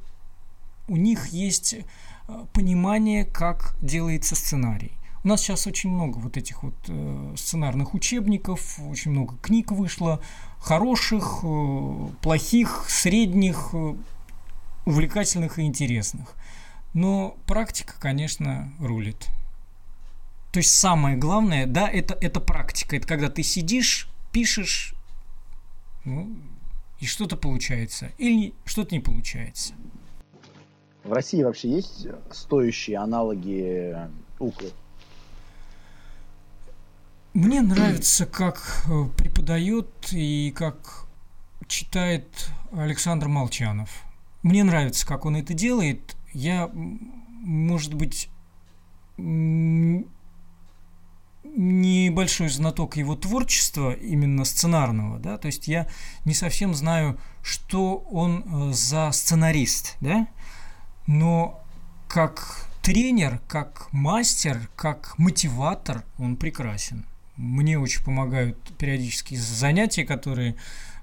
у 0.89 0.97
них 0.97 1.27
есть 1.27 1.73
э, 1.73 2.45
понимание, 2.53 3.23
как 3.23 3.75
делается 3.81 4.35
сценарий. 4.35 4.91
У 5.23 5.29
нас 5.29 5.41
сейчас 5.41 5.67
очень 5.67 5.89
много 5.89 6.17
вот 6.17 6.35
этих 6.35 6.63
вот 6.63 6.75
э, 6.89 7.33
сценарных 7.37 7.93
учебников, 7.93 8.77
очень 8.79 9.11
много 9.11 9.37
книг 9.37 9.71
вышло, 9.71 10.19
хороших, 10.59 11.39
э, 11.43 12.07
плохих, 12.21 12.85
средних, 12.89 13.73
увлекательных 14.85 15.59
и 15.59 15.63
интересных. 15.63 16.35
Но 16.93 17.37
практика, 17.45 17.95
конечно, 17.99 18.71
рулит. 18.79 19.29
То 20.57 20.59
есть 20.59 20.73
самое 20.73 21.15
главное, 21.15 21.67
да, 21.67 21.87
это, 21.87 22.17
это 22.19 22.39
практика. 22.39 22.95
Это 22.95 23.05
когда 23.05 23.29
ты 23.29 23.43
сидишь, 23.43 24.09
пишешь, 24.31 24.95
ну, 26.03 26.35
и 26.99 27.05
что-то 27.05 27.37
получается. 27.37 28.09
Или 28.17 28.55
что-то 28.65 28.95
не 28.95 28.99
получается. 28.99 29.75
В 31.03 31.13
России 31.13 31.43
вообще 31.43 31.69
есть 31.69 32.07
стоящие 32.31 32.97
аналоги 32.97 33.95
Уклы? 34.39 34.71
Мне 37.35 37.61
нравится, 37.61 38.25
как 38.25 38.83
э, 38.89 39.05
преподает 39.15 40.11
и 40.11 40.51
как 40.57 41.05
читает 41.67 42.49
Александр 42.71 43.27
Молчанов. 43.27 43.91
Мне 44.41 44.63
нравится, 44.63 45.05
как 45.05 45.25
он 45.25 45.35
это 45.35 45.53
делает. 45.53 46.15
Я, 46.33 46.67
может 46.73 47.93
быть, 47.93 48.31
небольшой 51.55 52.49
знаток 52.49 52.97
его 52.97 53.15
творчества, 53.15 53.93
именно 53.93 54.45
сценарного, 54.45 55.19
да, 55.19 55.37
то 55.37 55.47
есть 55.47 55.67
я 55.67 55.87
не 56.25 56.33
совсем 56.33 56.73
знаю, 56.73 57.19
что 57.41 57.97
он 57.97 58.43
э, 58.45 58.73
за 58.73 59.11
сценарист, 59.11 59.97
да, 60.01 60.27
но 61.07 61.63
как 62.07 62.67
тренер, 62.81 63.39
как 63.47 63.87
мастер, 63.91 64.69
как 64.75 65.17
мотиватор 65.17 66.03
он 66.17 66.37
прекрасен. 66.37 67.05
Мне 67.35 67.77
очень 67.77 68.03
помогают 68.03 68.57
периодически 68.77 69.35
занятия, 69.35 70.05
которые 70.05 70.55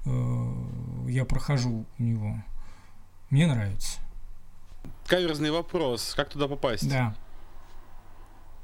э, 0.05 0.55
я 1.09 1.25
прохожу 1.25 1.87
у 1.99 2.03
него. 2.03 2.43
Мне 3.31 3.47
нравится. 3.47 4.01
Каверзный 5.07 5.51
вопрос. 5.51 6.15
Как 6.17 6.31
туда 6.31 6.49
попасть? 6.49 6.89
Да. 6.89 7.15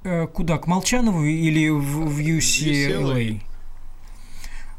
Э, 0.03 0.27
куда? 0.27 0.59
К 0.59 0.67
Молчанову 0.67 1.25
или 1.25 1.69
в, 1.69 2.07
в 2.07 2.19
UCLA? 2.19 3.41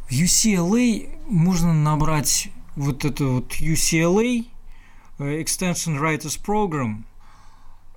В 0.09 0.11
UCLA 0.11 1.09
можно 1.27 1.73
набрать 1.73 2.49
вот 2.75 3.05
это 3.05 3.25
вот 3.25 3.53
UCLA 3.53 4.45
э, 5.19 5.41
Extension 5.41 5.99
Writers 5.99 6.41
Program. 6.43 7.03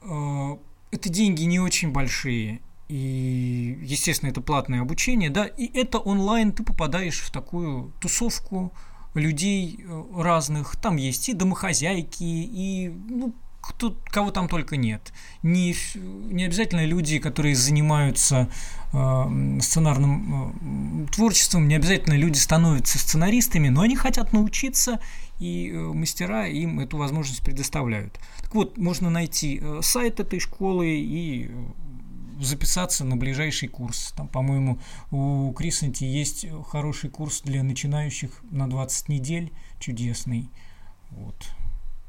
Э, 0.03 0.59
это 0.91 1.09
деньги 1.09 1.45
не 1.45 1.61
очень 1.61 1.93
большие. 1.93 2.61
И, 2.89 3.79
естественно, 3.83 4.29
это 4.29 4.43
платное 4.43 4.83
обучение, 4.83 5.31
да, 5.31 5.47
и 5.47 5.67
это 5.77 5.99
онлайн, 5.99 6.53
ты 6.53 6.63
попадаешь 6.63 7.21
в 7.21 7.31
такую 7.31 7.95
тусовку 7.99 8.75
людей 9.15 9.81
разных, 10.15 10.77
там 10.77 10.97
есть 10.97 11.31
и 11.31 11.33
домохозяйки, 11.33 12.23
и 12.23 12.93
ну, 13.09 13.33
кто, 13.67 13.97
кого 14.11 14.31
там 14.31 14.49
только 14.49 14.77
нет. 14.77 15.13
Не, 15.43 15.75
не 15.95 16.45
обязательно 16.45 16.85
люди, 16.85 17.19
которые 17.19 17.57
занимаются 17.57 18.49
э, 18.93 19.59
сценарным 19.61 21.07
э, 21.09 21.13
творчеством, 21.13 21.67
не 21.67 21.75
обязательно 21.75 22.15
люди 22.15 22.39
становятся 22.39 22.99
сценаристами, 22.99 23.69
но 23.69 23.83
они 23.83 23.97
хотят 23.97 24.33
научиться, 24.33 25.01
и 25.41 25.71
э, 25.71 25.79
мастера 25.79 26.47
им 26.47 26.81
эту 26.81 26.99
возможность 26.99 27.43
предоставляют. 27.43 28.19
Так 28.43 28.55
вот, 28.55 28.77
можно 28.77 29.09
найти 29.09 29.61
э, 29.63 29.81
сайт 29.83 30.21
этой 30.21 30.41
школы 30.41 30.89
и 30.89 31.49
э, 31.49 31.65
записаться 32.41 33.05
на 33.05 33.17
ближайший 33.17 33.69
курс. 33.69 34.13
Там, 34.17 34.29
по-моему, 34.29 34.79
у 35.11 35.53
Крисанти 35.53 36.05
есть 36.05 36.47
хороший 36.71 37.09
курс 37.09 37.41
для 37.43 37.63
начинающих 37.63 38.43
на 38.51 38.69
20 38.69 39.09
недель, 39.09 39.53
чудесный. 39.79 40.51
Вот. 41.11 41.55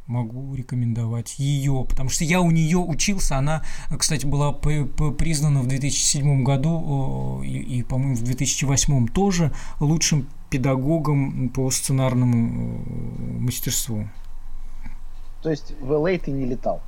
Могу 0.08 0.54
рекомендовать 0.54 1.40
ее, 1.40 1.84
потому 1.90 2.10
что 2.10 2.24
я 2.26 2.40
у 2.40 2.52
нее 2.52 2.78
учился. 2.78 3.38
Она, 3.38 3.64
кстати, 3.98 4.28
была 4.28 4.54
признана 4.54 5.62
в 5.62 5.68
2007 5.68 6.44
году 6.44 7.42
и, 7.44 7.80
и 7.80 7.84
по-моему, 7.84 8.16
в 8.16 8.22
2008 8.22 9.08
тоже 9.08 9.52
лучшим 9.80 10.28
педагогом 10.52 11.50
по 11.50 11.72
сценарному 11.72 12.84
мастерству. 13.40 14.08
То 15.42 15.50
есть 15.50 15.74
в 15.80 15.92
LA 15.92 16.20
ты 16.20 16.32
не 16.32 16.46
летал? 16.46 16.82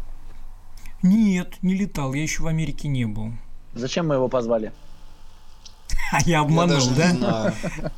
Нет, 1.01 1.57
не 1.61 1.73
летал, 1.73 2.13
я 2.13 2.21
еще 2.21 2.43
в 2.43 2.47
Америке 2.47 2.87
не 2.87 3.05
был. 3.05 3.33
Зачем 3.73 4.07
мы 4.07 4.15
его 4.15 4.29
позвали? 4.29 4.71
А 6.11 6.21
я 6.21 6.39
обманул, 6.41 6.79
я 6.95 7.13
да? 7.13 7.53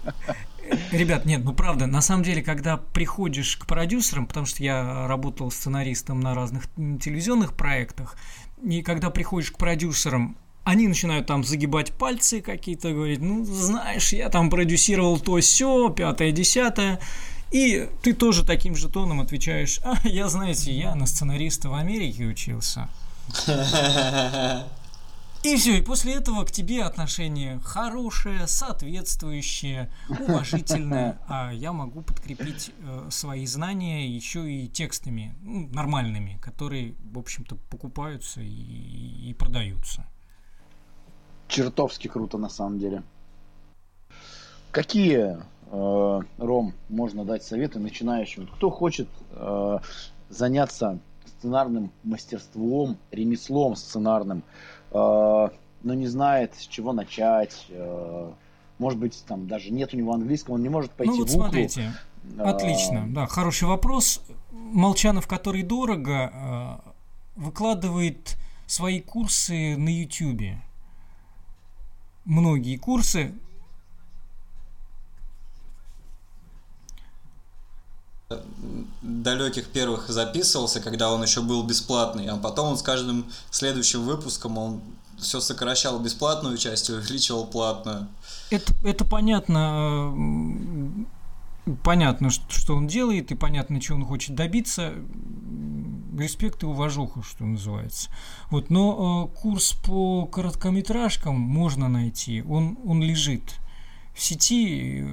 Ребят, 0.92 1.26
нет, 1.26 1.44
ну 1.44 1.54
правда, 1.54 1.88
на 1.88 2.02
самом 2.02 2.24
деле, 2.24 2.42
когда 2.42 2.78
приходишь 2.78 3.58
к 3.58 3.66
продюсерам, 3.66 4.28
потому 4.28 4.46
что 4.46 4.64
я 4.64 5.08
работал 5.08 5.52
сценаристом 5.52 6.20
на 6.20 6.36
разных 6.36 6.66
телевизионных 6.76 7.54
проектах, 7.56 8.16
и 8.64 8.82
когда 8.82 9.10
приходишь 9.10 9.52
к 9.52 9.58
продюсерам, 9.58 10.38
они 10.64 10.88
начинают 10.88 11.26
там 11.28 11.44
загибать 11.44 11.94
пальцы 11.94 12.42
какие-то, 12.42 12.92
говорить, 12.92 13.22
ну, 13.22 13.44
знаешь, 13.46 14.14
я 14.14 14.30
там 14.30 14.50
продюсировал 14.50 15.20
то 15.20 15.40
все, 15.40 15.90
пятое, 15.90 16.32
десятое, 16.32 17.00
и 17.52 17.90
ты 18.04 18.14
тоже 18.14 18.46
таким 18.46 18.76
же 18.76 18.90
тоном 18.90 19.22
отвечаешь, 19.22 19.80
а, 19.84 19.96
я, 20.08 20.28
знаете, 20.28 20.72
я 20.72 20.94
на 20.96 21.08
сценариста 21.08 21.70
в 21.70 21.74
Америке 21.74 22.26
учился. 22.26 22.90
И 25.44 25.56
все, 25.56 25.78
и 25.78 25.82
после 25.82 26.16
этого 26.16 26.44
к 26.44 26.52
тебе 26.52 26.84
отношение 26.84 27.60
хорошее, 27.60 28.46
соответствующее, 28.46 29.90
уважительное, 30.10 31.20
а 31.28 31.52
я 31.52 31.72
могу 31.72 32.02
подкрепить 32.02 32.72
э, 32.80 33.08
свои 33.10 33.46
знания 33.46 34.08
еще 34.08 34.52
и 34.52 34.68
текстами 34.68 35.36
ну, 35.42 35.70
нормальными, 35.70 36.38
которые, 36.42 36.96
в 37.12 37.18
общем-то, 37.18 37.56
покупаются 37.70 38.42
и, 38.42 39.30
и 39.30 39.34
продаются. 39.34 40.06
Чертовски 41.48 42.08
круто 42.08 42.38
на 42.38 42.50
самом 42.50 42.80
деле. 42.80 43.04
Какие 44.72 45.40
Э, 45.72 46.22
Ром, 46.38 46.74
можно 46.90 47.26
дать 47.26 47.44
советы 47.44 47.80
начинающим? 47.80 48.48
Кто 48.48 48.70
хочет 48.70 49.08
э, 49.32 49.80
заняться 50.30 51.00
сценарным 51.26 51.92
мастерством, 52.04 52.98
ремеслом 53.12 53.76
сценарным, 53.76 54.44
но 54.92 55.52
не 55.84 56.08
знает, 56.08 56.56
с 56.56 56.68
чего 56.68 56.94
начать, 56.94 57.68
может 58.80 59.00
быть, 59.00 59.24
там 59.28 59.48
даже 59.48 59.72
нет 59.72 59.94
у 59.94 59.98
него 59.98 60.14
английского, 60.14 60.56
он 60.56 60.62
не 60.62 60.70
может 60.70 60.92
пойти 60.92 61.12
ну, 61.12 61.20
вот 61.20 61.30
в 61.30 61.34
Уклу. 61.34 61.44
смотрите, 61.44 61.94
отлично, 62.38 63.06
да, 63.10 63.28
хороший 63.28 63.68
вопрос. 63.68 64.22
Молчанов, 64.52 65.28
который 65.28 65.64
дорого, 65.64 66.82
выкладывает 67.36 68.38
свои 68.66 69.00
курсы 69.00 69.76
на 69.78 69.90
YouTube. 69.90 70.58
Многие 72.26 72.78
курсы, 72.78 73.34
далеких 79.02 79.70
первых 79.70 80.08
записывался, 80.10 80.82
когда 80.82 81.12
он 81.12 81.24
еще 81.24 81.42
был 81.42 81.64
бесплатный, 81.64 82.28
а 82.28 82.38
потом 82.38 82.70
он 82.70 82.78
с 82.78 82.84
каждым 82.84 83.26
следующим 83.50 84.04
выпуском 84.04 84.58
он 84.58 84.82
все 85.18 85.40
сокращал 85.40 86.00
бесплатную 86.00 86.58
часть 86.58 86.90
и 86.90 86.94
увеличивал 86.94 87.46
платную. 87.48 88.08
Это, 88.52 88.74
это 88.84 89.04
понятно, 89.04 90.14
понятно, 91.84 92.30
что 92.30 92.76
он 92.76 92.88
делает, 92.88 93.32
и 93.32 93.36
понятно, 93.36 93.82
чего 93.82 93.98
он 93.98 94.06
хочет 94.06 94.36
добиться. 94.36 94.94
респект 96.18 96.64
и 96.64 96.68
уважуха, 96.68 97.24
что 97.24 97.46
называется. 97.46 98.10
Вот, 98.52 98.70
но 98.70 99.30
э, 99.34 99.40
курс 99.42 99.74
по 99.74 100.26
короткометражкам 100.28 101.36
можно 101.36 101.90
найти, 101.90 102.44
он, 102.44 102.78
он 102.86 103.02
лежит 103.02 103.60
в 104.20 104.24
сети, 104.24 105.06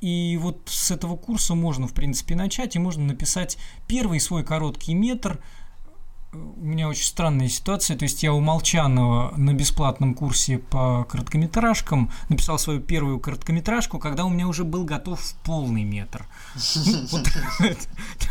и 0.00 0.38
вот 0.40 0.62
с 0.66 0.90
этого 0.90 1.16
курса 1.16 1.54
можно, 1.54 1.86
в 1.86 1.92
принципе, 1.92 2.36
начать, 2.36 2.76
и 2.76 2.78
можно 2.78 3.04
написать 3.04 3.58
первый 3.86 4.20
свой 4.20 4.44
короткий 4.44 4.94
метр– 4.94 5.42
у 6.32 6.64
меня 6.64 6.88
очень 6.88 7.04
странная 7.04 7.48
ситуация. 7.48 7.96
То 7.96 8.04
есть 8.04 8.22
я 8.22 8.32
у 8.32 8.40
Молчанова 8.40 9.34
на 9.36 9.52
бесплатном 9.52 10.14
курсе 10.14 10.58
по 10.58 11.04
короткометражкам 11.04 12.10
написал 12.28 12.58
свою 12.58 12.80
первую 12.80 13.18
короткометражку, 13.18 13.98
когда 13.98 14.24
у 14.24 14.28
меня 14.28 14.46
уже 14.46 14.64
был 14.64 14.84
готов 14.84 15.20
полный 15.44 15.84
метр. 15.84 16.26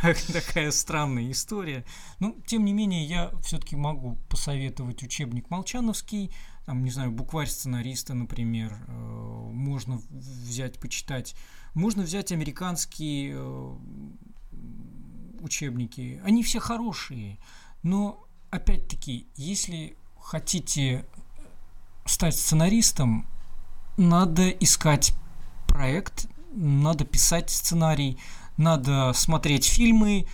Вот 0.02 0.18
такая 0.34 0.72
странная 0.72 1.30
история. 1.32 1.84
Но, 2.20 2.36
тем 2.46 2.64
не 2.64 2.74
менее, 2.74 3.04
я 3.06 3.32
все-таки 3.44 3.76
могу 3.76 4.18
посоветовать 4.30 5.04
учебник 5.04 5.50
Молчановский, 5.50 6.32
там, 6.70 6.84
не 6.84 6.92
знаю, 6.92 7.10
букварь 7.10 7.48
сценариста, 7.48 8.14
например, 8.14 8.72
э, 8.88 8.92
можно 8.92 10.00
взять, 10.12 10.80
почитать. 10.80 11.36
Можно 11.74 12.04
взять 12.04 12.32
американские 12.32 13.34
э, 13.34 13.76
учебники. 15.42 16.22
Они 16.24 16.44
все 16.44 16.60
хорошие. 16.60 17.40
Но, 17.82 18.24
опять-таки, 18.52 19.28
если 19.36 19.98
хотите 20.20 21.08
стать 22.06 22.36
сценаристом, 22.36 23.26
надо 23.98 24.52
искать 24.52 25.16
проект, 25.68 26.28
надо 26.54 27.04
писать 27.04 27.50
сценарий, 27.50 28.20
надо 28.58 29.14
смотреть 29.14 29.66
фильмы 29.66 30.28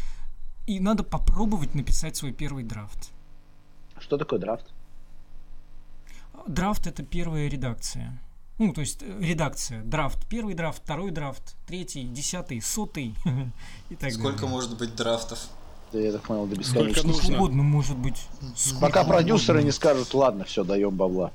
и 0.68 0.82
надо 0.82 1.04
попробовать 1.04 1.76
написать 1.76 2.18
свой 2.18 2.34
первый 2.34 2.66
драфт. 2.66 3.14
Что 3.98 4.18
такое 4.18 4.38
драфт? 4.38 4.75
Драфт 6.48 6.88
это 6.88 7.04
первая 7.04 7.48
редакция. 7.48 8.20
Ну, 8.58 8.72
то 8.72 8.82
есть 8.82 9.02
э, 9.02 9.20
редакция, 9.20 9.84
драфт, 9.84 10.26
первый 10.30 10.54
драфт, 10.54 10.82
второй 10.82 11.12
драфт, 11.12 11.56
третий, 11.68 12.04
десятый, 12.06 12.62
сотый 12.62 13.16
и 13.90 13.96
так 13.96 14.12
Сколько 14.14 14.42
далее. 14.42 14.50
может 14.50 14.78
быть 14.78 14.96
драфтов? 14.96 15.40
я 15.92 16.12
так 16.12 16.24
понял, 16.24 16.46
до 16.46 16.56
бесконечности. 16.56 17.00
Сколько 17.00 17.18
нужно? 17.18 17.38
угодно 17.38 17.64
может 17.64 17.98
быть. 17.98 18.28
Пока 18.82 19.04
продюсеры 19.04 19.64
не 19.64 19.72
скажут, 19.72 20.14
ладно, 20.14 20.46
все, 20.46 20.64
даем 20.64 20.96
бабла. 20.96 21.32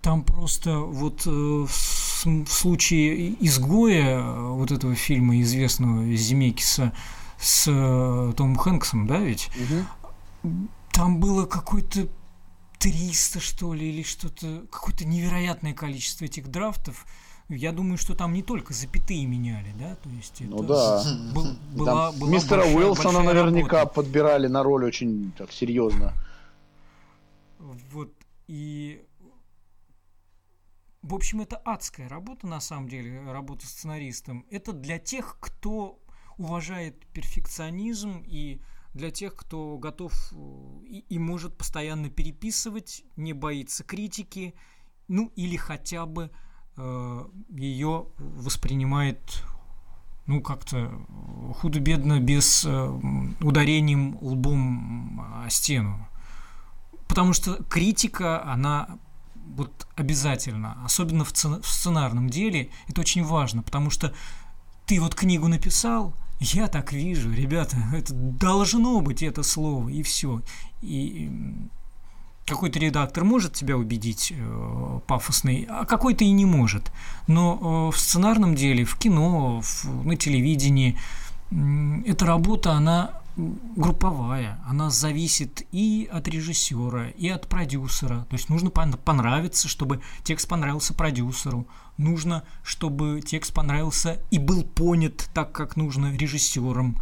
Там 0.00 0.22
просто 0.22 0.78
вот 0.78 1.26
э, 1.26 1.30
в 1.30 2.46
случае 2.48 3.34
изгоя 3.44 4.20
э, 4.20 4.50
вот 4.52 4.70
этого 4.70 4.94
фильма 4.94 5.40
известного 5.40 6.14
Земекиса 6.14 6.92
с 7.40 7.66
э, 7.68 8.32
Томом 8.36 8.56
Хэнксом, 8.56 9.06
да, 9.06 9.18
ведь? 9.18 9.50
Угу. 10.42 10.52
Там 10.92 11.20
было 11.20 11.46
какое-то 11.46 12.08
300, 12.78 13.40
что 13.40 13.74
ли, 13.74 13.88
или 13.90 14.02
что-то, 14.02 14.66
какое-то 14.70 15.04
невероятное 15.04 15.74
количество 15.74 16.24
этих 16.24 16.48
драфтов 16.48 17.06
я 17.48 17.72
думаю, 17.72 17.96
что 17.96 18.14
там 18.14 18.34
не 18.34 18.42
только 18.42 18.74
запятые 18.74 19.24
меняли, 19.24 19.72
да, 19.78 19.94
то 19.96 20.10
есть 20.10 20.40
ну 20.40 20.62
да. 20.62 21.02
Был, 21.34 21.56
была, 21.72 22.12
была 22.12 22.30
мистера 22.30 22.60
большая, 22.60 22.76
Уилсона 22.76 23.18
большая 23.20 23.34
наверняка 23.34 23.78
работа. 23.78 23.94
подбирали 23.94 24.46
на 24.48 24.62
роль 24.62 24.84
очень 24.84 25.32
так 25.32 25.50
серьезно. 25.50 26.12
Вот 27.58 28.12
и 28.48 29.02
в 31.02 31.14
общем, 31.14 31.40
это 31.40 31.56
адская 31.56 32.08
работа, 32.08 32.46
на 32.46 32.60
самом 32.60 32.88
деле, 32.88 33.22
работа 33.32 33.66
сценаристом. 33.66 34.44
Это 34.50 34.72
для 34.72 34.98
тех, 34.98 35.38
кто 35.40 35.98
уважает 36.36 37.06
перфекционизм 37.14 38.22
и 38.26 38.60
для 38.98 39.10
тех, 39.10 39.34
кто 39.34 39.78
готов 39.78 40.12
э, 40.32 40.36
и, 40.86 41.04
и 41.08 41.18
может 41.18 41.56
постоянно 41.56 42.10
переписывать, 42.10 43.04
не 43.16 43.32
боится 43.32 43.82
критики, 43.84 44.54
ну 45.08 45.32
или 45.36 45.56
хотя 45.56 46.04
бы 46.04 46.30
Э, 46.80 47.24
ее 47.50 48.06
воспринимает 48.18 49.42
ну, 50.26 50.40
как-то 50.40 50.92
худо-бедно, 51.56 52.20
без 52.20 52.64
э, 52.64 53.00
ударением 53.40 54.16
лбом 54.20 55.20
о 55.44 55.50
стену. 55.50 56.06
Потому 57.08 57.32
что 57.32 57.54
критика, 57.64 58.44
она 58.44 58.98
вот 59.34 59.88
обязательно, 59.96 60.78
особенно 60.84 61.24
в, 61.24 61.32
в 61.32 61.66
сценарном 61.66 62.30
деле, 62.30 62.70
это 62.86 63.00
очень 63.00 63.24
важно, 63.24 63.62
потому 63.62 63.90
что 63.90 64.14
ты 64.88 65.00
вот 65.00 65.14
книгу 65.14 65.48
написал, 65.48 66.14
я 66.40 66.66
так 66.66 66.92
вижу, 66.92 67.30
ребята, 67.30 67.76
это 67.94 68.12
должно 68.14 69.00
быть 69.02 69.22
это 69.22 69.42
слово, 69.42 69.90
и 69.90 70.02
все. 70.02 70.40
И 70.80 71.30
какой-то 72.46 72.78
редактор 72.78 73.24
может 73.24 73.52
тебя 73.52 73.76
убедить 73.76 74.32
э, 74.34 75.00
пафосный, 75.06 75.66
а 75.68 75.84
какой-то 75.84 76.24
и 76.24 76.30
не 76.30 76.46
может. 76.46 76.90
Но 77.26 77.90
э, 77.90 77.94
в 77.94 78.00
сценарном 78.00 78.54
деле, 78.54 78.86
в 78.86 78.96
кино, 78.96 79.60
в, 79.60 80.06
на 80.06 80.16
телевидении 80.16 80.96
э, 81.50 81.54
эта 82.06 82.24
работа, 82.24 82.72
она 82.72 83.17
групповая, 83.38 84.60
она 84.66 84.90
зависит 84.90 85.62
и 85.70 86.08
от 86.12 86.26
режиссера, 86.26 87.08
и 87.10 87.28
от 87.28 87.48
продюсера. 87.48 88.26
То 88.28 88.34
есть 88.34 88.48
нужно 88.48 88.70
понравиться, 88.70 89.68
чтобы 89.68 90.00
текст 90.24 90.48
понравился 90.48 90.92
продюсеру. 90.92 91.66
Нужно, 91.96 92.42
чтобы 92.62 93.22
текст 93.24 93.52
понравился 93.52 94.20
и 94.30 94.38
был 94.38 94.64
понят 94.64 95.30
так, 95.32 95.52
как 95.52 95.76
нужно 95.76 96.14
режиссером. 96.16 97.00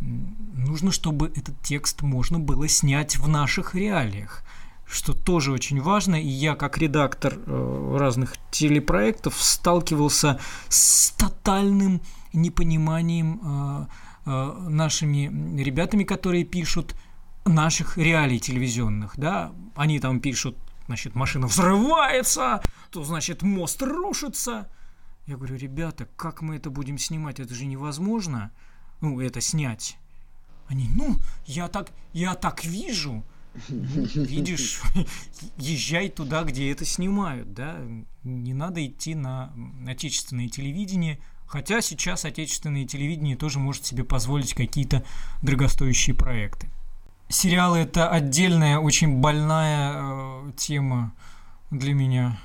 Нужно, 0.00 0.92
чтобы 0.92 1.32
этот 1.34 1.60
текст 1.62 2.02
можно 2.02 2.38
было 2.38 2.68
снять 2.68 3.18
в 3.18 3.28
наших 3.28 3.74
реалиях 3.74 4.44
что 4.84 5.14
тоже 5.14 5.52
очень 5.52 5.80
важно. 5.80 6.16
И 6.16 6.28
я, 6.28 6.54
как 6.54 6.76
редактор 6.76 7.38
э, 7.46 7.96
разных 7.98 8.34
телепроектов, 8.50 9.40
сталкивался 9.40 10.38
с 10.68 11.12
тотальным 11.12 12.02
непониманием 12.34 13.40
э, 13.42 13.86
нашими 14.24 15.60
ребятами, 15.60 16.04
которые 16.04 16.44
пишут 16.44 16.94
наших 17.44 17.98
реалий 17.98 18.38
телевизионных. 18.38 19.14
Да? 19.16 19.52
Они 19.74 19.98
там 19.98 20.20
пишут, 20.20 20.56
значит, 20.86 21.14
машина 21.14 21.46
взрывается, 21.46 22.62
то, 22.90 23.04
значит, 23.04 23.42
мост 23.42 23.82
рушится. 23.82 24.68
Я 25.26 25.36
говорю, 25.36 25.56
ребята, 25.56 26.08
как 26.16 26.42
мы 26.42 26.56
это 26.56 26.70
будем 26.70 26.98
снимать? 26.98 27.40
Это 27.40 27.54
же 27.54 27.64
невозможно. 27.64 28.50
Ну, 29.00 29.20
это 29.20 29.40
снять. 29.40 29.98
Они, 30.68 30.88
ну, 30.94 31.16
я 31.46 31.68
так, 31.68 31.90
я 32.12 32.34
так 32.34 32.64
вижу. 32.64 33.24
Видишь, 33.68 34.80
езжай 35.58 36.08
туда, 36.08 36.42
где 36.44 36.72
это 36.72 36.84
снимают, 36.84 37.52
да, 37.52 37.80
не 38.24 38.54
надо 38.54 38.84
идти 38.84 39.14
на 39.14 39.52
отечественное 39.86 40.48
телевидение, 40.48 41.18
хотя 41.52 41.82
сейчас 41.82 42.24
отечественное 42.24 42.86
телевидение 42.86 43.36
тоже 43.36 43.58
может 43.58 43.84
себе 43.84 44.04
позволить 44.04 44.54
какие-то 44.54 45.04
дорогостоящие 45.42 46.16
проекты. 46.16 46.70
Сериалы 47.28 47.80
это 47.80 48.08
отдельная, 48.08 48.78
очень 48.78 49.20
больная 49.20 49.92
э, 49.94 50.52
тема 50.56 51.12
для 51.70 51.92
меня. 51.92 52.40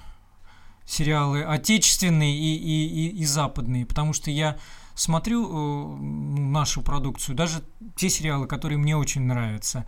Сериалы 0.86 1.42
отечественные 1.42 2.38
и, 2.38 2.58
и, 2.58 2.88
и, 2.88 3.22
и 3.22 3.26
западные, 3.26 3.86
потому 3.86 4.12
что 4.12 4.30
я 4.30 4.58
смотрю 4.94 5.46
э, 5.46 5.98
нашу 6.42 6.82
продукцию, 6.82 7.36
даже 7.38 7.64
те 7.96 8.10
сериалы, 8.10 8.46
которые 8.46 8.78
мне 8.78 8.98
очень 8.98 9.22
нравятся. 9.22 9.86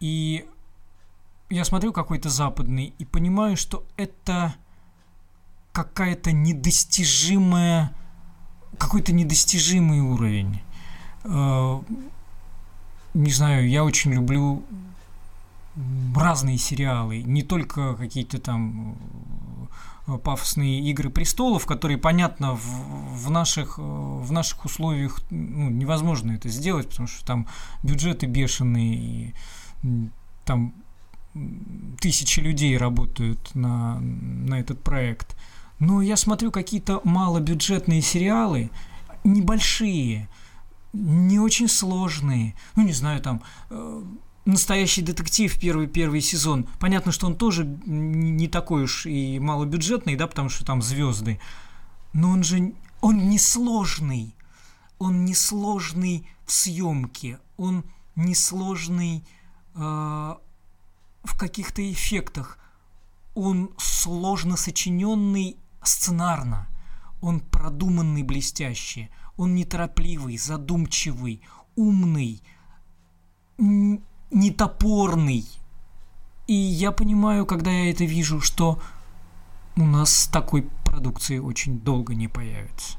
И 0.00 0.46
я 1.50 1.66
смотрю 1.66 1.92
какой-то 1.92 2.30
западный 2.30 2.94
и 2.98 3.04
понимаю, 3.04 3.58
что 3.58 3.84
это 3.98 4.54
какая-то 5.72 6.32
недостижимая, 6.32 7.94
какой-то 8.78 9.12
недостижимый 9.12 10.00
уровень. 10.00 10.60
Э, 11.24 11.80
не 13.14 13.30
знаю, 13.30 13.68
я 13.68 13.84
очень 13.84 14.12
люблю 14.12 14.62
разные 16.14 16.58
сериалы, 16.58 17.22
не 17.22 17.42
только 17.42 17.94
какие-то 17.94 18.38
там 18.38 18.96
э, 20.06 20.18
пафосные 20.18 20.80
игры 20.80 21.10
престолов, 21.10 21.66
которые, 21.66 21.98
понятно, 21.98 22.54
в, 22.54 23.26
в, 23.26 23.30
наших, 23.30 23.78
в 23.78 24.30
наших 24.30 24.64
условиях 24.64 25.20
ну, 25.30 25.70
невозможно 25.70 26.32
это 26.32 26.48
сделать, 26.48 26.88
потому 26.88 27.08
что 27.08 27.24
там 27.24 27.48
бюджеты 27.82 28.26
бешеные, 28.26 28.94
и 28.94 29.34
там 30.44 30.74
тысячи 32.00 32.40
людей 32.40 32.76
работают 32.76 33.54
на, 33.54 33.98
на 34.00 34.60
этот 34.60 34.82
проект. 34.82 35.36
Но 35.78 36.02
я 36.02 36.16
смотрю 36.16 36.50
какие-то 36.50 37.00
малобюджетные 37.04 38.00
сериалы, 38.00 38.70
небольшие, 39.24 40.28
не 40.92 41.38
очень 41.38 41.68
сложные. 41.68 42.54
Ну, 42.76 42.84
не 42.84 42.92
знаю, 42.92 43.20
там 43.20 43.42
э, 43.70 44.02
настоящий 44.44 45.02
детектив 45.02 45.58
первый 45.58 45.86
первый 45.86 46.20
сезон. 46.20 46.66
Понятно, 46.78 47.12
что 47.12 47.26
он 47.26 47.36
тоже 47.36 47.64
не 47.64 48.48
такой 48.48 48.84
уж 48.84 49.06
и 49.06 49.38
малобюджетный, 49.38 50.16
да, 50.16 50.26
потому 50.26 50.48
что 50.48 50.64
там 50.64 50.82
звезды. 50.82 51.40
Но 52.12 52.30
он 52.30 52.44
же 52.44 52.74
он 53.00 53.28
не 53.28 53.38
сложный. 53.38 54.34
Он 54.98 55.24
не 55.24 55.34
сложный 55.34 56.26
в 56.46 56.52
съемке. 56.52 57.38
Он 57.56 57.84
несложный 58.16 59.24
э, 59.74 59.78
в 59.78 61.38
каких-то 61.38 61.90
эффектах. 61.92 62.58
Он 63.34 63.70
сложно 63.78 64.56
сочиненный 64.56 65.56
сценарно. 65.86 66.68
Он 67.20 67.40
продуманный 67.40 68.22
блестяще. 68.22 69.08
Он 69.36 69.54
неторопливый, 69.54 70.38
задумчивый, 70.38 71.42
умный, 71.76 72.42
нетопорный. 74.30 75.44
И 76.46 76.54
я 76.54 76.92
понимаю, 76.92 77.46
когда 77.46 77.70
я 77.70 77.90
это 77.90 78.04
вижу, 78.04 78.40
что 78.40 78.78
у 79.76 79.84
нас 79.84 80.28
такой 80.32 80.68
продукции 80.84 81.38
очень 81.38 81.80
долго 81.80 82.14
не 82.14 82.28
появится. 82.28 82.98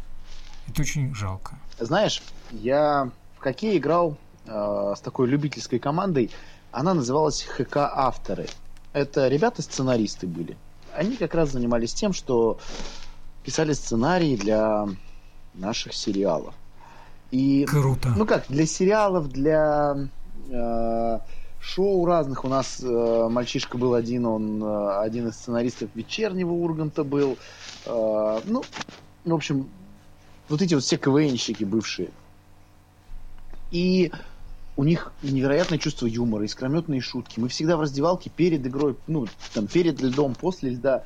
Это 0.67 0.81
очень 0.81 1.13
жалко. 1.13 1.57
Знаешь, 1.79 2.21
я 2.51 3.09
в 3.37 3.39
хоккей 3.39 3.77
играл 3.77 4.17
э, 4.45 4.93
с 4.97 4.99
такой 4.99 5.27
любительской 5.27 5.79
командой. 5.79 6.31
Она 6.71 6.93
называлась 6.93 7.43
ХК 7.43 7.77
Авторы. 7.77 8.47
Это 8.93 9.27
ребята-сценаристы 9.27 10.27
были. 10.27 10.57
Они 10.95 11.15
как 11.15 11.35
раз 11.35 11.51
занимались 11.51 11.93
тем, 11.93 12.13
что 12.13 12.59
писали 13.43 13.73
сценарии 13.73 14.35
для 14.35 14.87
наших 15.53 15.93
сериалов. 15.93 16.53
И, 17.31 17.65
Круто. 17.65 18.13
Ну 18.15 18.25
как, 18.25 18.45
для 18.49 18.65
сериалов, 18.65 19.29
для 19.29 20.09
э, 20.49 21.19
шоу 21.59 22.05
разных. 22.05 22.45
У 22.45 22.47
нас 22.47 22.79
э, 22.81 23.27
мальчишка 23.29 23.77
был 23.77 23.93
один, 23.93 24.25
он 24.25 24.63
э, 24.63 24.99
один 24.99 25.27
из 25.27 25.35
сценаристов 25.35 25.89
вечернего 25.95 26.51
Урганта 26.51 27.03
был. 27.03 27.37
Э, 27.85 28.39
ну, 28.45 28.63
в 29.25 29.33
общем, 29.33 29.67
вот 30.47 30.61
эти 30.61 30.75
вот 30.75 30.83
все 30.83 30.97
КВНщики 30.97 31.63
бывшие. 31.63 32.11
И 33.71 34.11
у 34.77 34.83
них 34.83 35.13
невероятное 35.21 35.77
чувство 35.77 36.05
юмора, 36.05 36.45
искрометные 36.45 37.01
шутки. 37.01 37.39
Мы 37.39 37.47
всегда 37.47 37.77
в 37.77 37.81
раздевалке 37.81 38.29
перед 38.29 38.65
игрой, 38.65 38.97
ну, 39.07 39.27
там, 39.53 39.67
перед 39.67 40.01
льдом, 40.01 40.35
после 40.35 40.71
льда, 40.71 41.03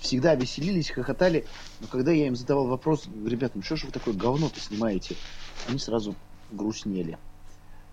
всегда 0.00 0.34
веселились, 0.34 0.90
хохотали. 0.90 1.44
Но 1.80 1.86
когда 1.86 2.12
я 2.12 2.26
им 2.26 2.36
задавал 2.36 2.66
вопрос, 2.66 3.08
ребята, 3.26 3.52
ну 3.56 3.62
что 3.62 3.76
же 3.76 3.86
вы 3.86 3.92
такое 3.92 4.14
говно-то 4.14 4.58
снимаете? 4.60 5.16
Они 5.68 5.78
сразу 5.78 6.14
грустнели. 6.50 7.18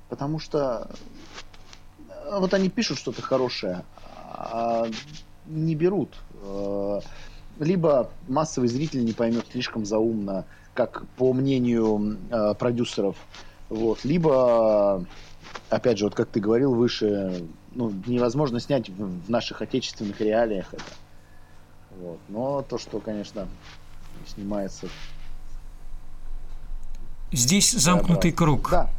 Потому 0.10 0.40
что 0.40 0.90
э, 2.10 2.40
вот 2.40 2.54
они 2.54 2.70
пишут 2.70 2.98
что-то 2.98 3.22
хорошее, 3.22 3.84
а 4.06 4.88
не 5.46 5.76
берут. 5.76 6.16
Э, 6.42 7.02
либо 7.60 8.10
массовый 8.30 8.70
зритель 8.70 9.04
не 9.04 9.14
поймет 9.14 9.46
слишком 9.52 9.86
заумно, 9.86 10.46
как 10.74 11.06
по 11.18 11.34
мнению 11.34 12.18
э, 12.30 12.54
продюсеров, 12.54 13.18
вот, 13.70 14.06
либо, 14.06 15.06
опять 15.70 15.98
же, 15.98 16.06
вот 16.06 16.16
как 16.16 16.30
ты 16.30 16.40
говорил 16.40 16.74
выше, 16.74 17.46
ну, 17.74 17.92
невозможно 18.06 18.60
снять 18.60 18.90
в, 18.90 19.30
наших 19.30 19.62
отечественных 19.62 20.20
реалиях 20.22 20.74
это. 20.74 20.84
Вот. 22.00 22.20
Но 22.30 22.62
то, 22.62 22.78
что, 22.78 23.00
конечно, 23.00 23.48
снимается. 24.26 24.88
Здесь 27.32 27.72
замкнутый 27.72 28.32
да, 28.32 28.38
круг. 28.38 28.70
Да. 28.72 28.90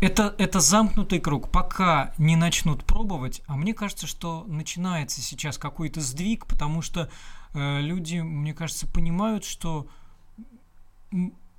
Это, 0.00 0.34
это 0.38 0.60
замкнутый 0.60 1.18
круг, 1.18 1.50
пока 1.50 2.12
не 2.18 2.36
начнут 2.36 2.84
пробовать, 2.84 3.42
а 3.46 3.56
мне 3.56 3.74
кажется, 3.74 4.06
что 4.06 4.44
начинается 4.46 5.20
сейчас 5.20 5.58
какой-то 5.58 6.00
сдвиг, 6.00 6.46
потому 6.46 6.82
что 6.82 7.08
э, 7.54 7.80
люди, 7.80 8.18
мне 8.18 8.54
кажется, 8.54 8.86
понимают, 8.86 9.44
что 9.44 9.88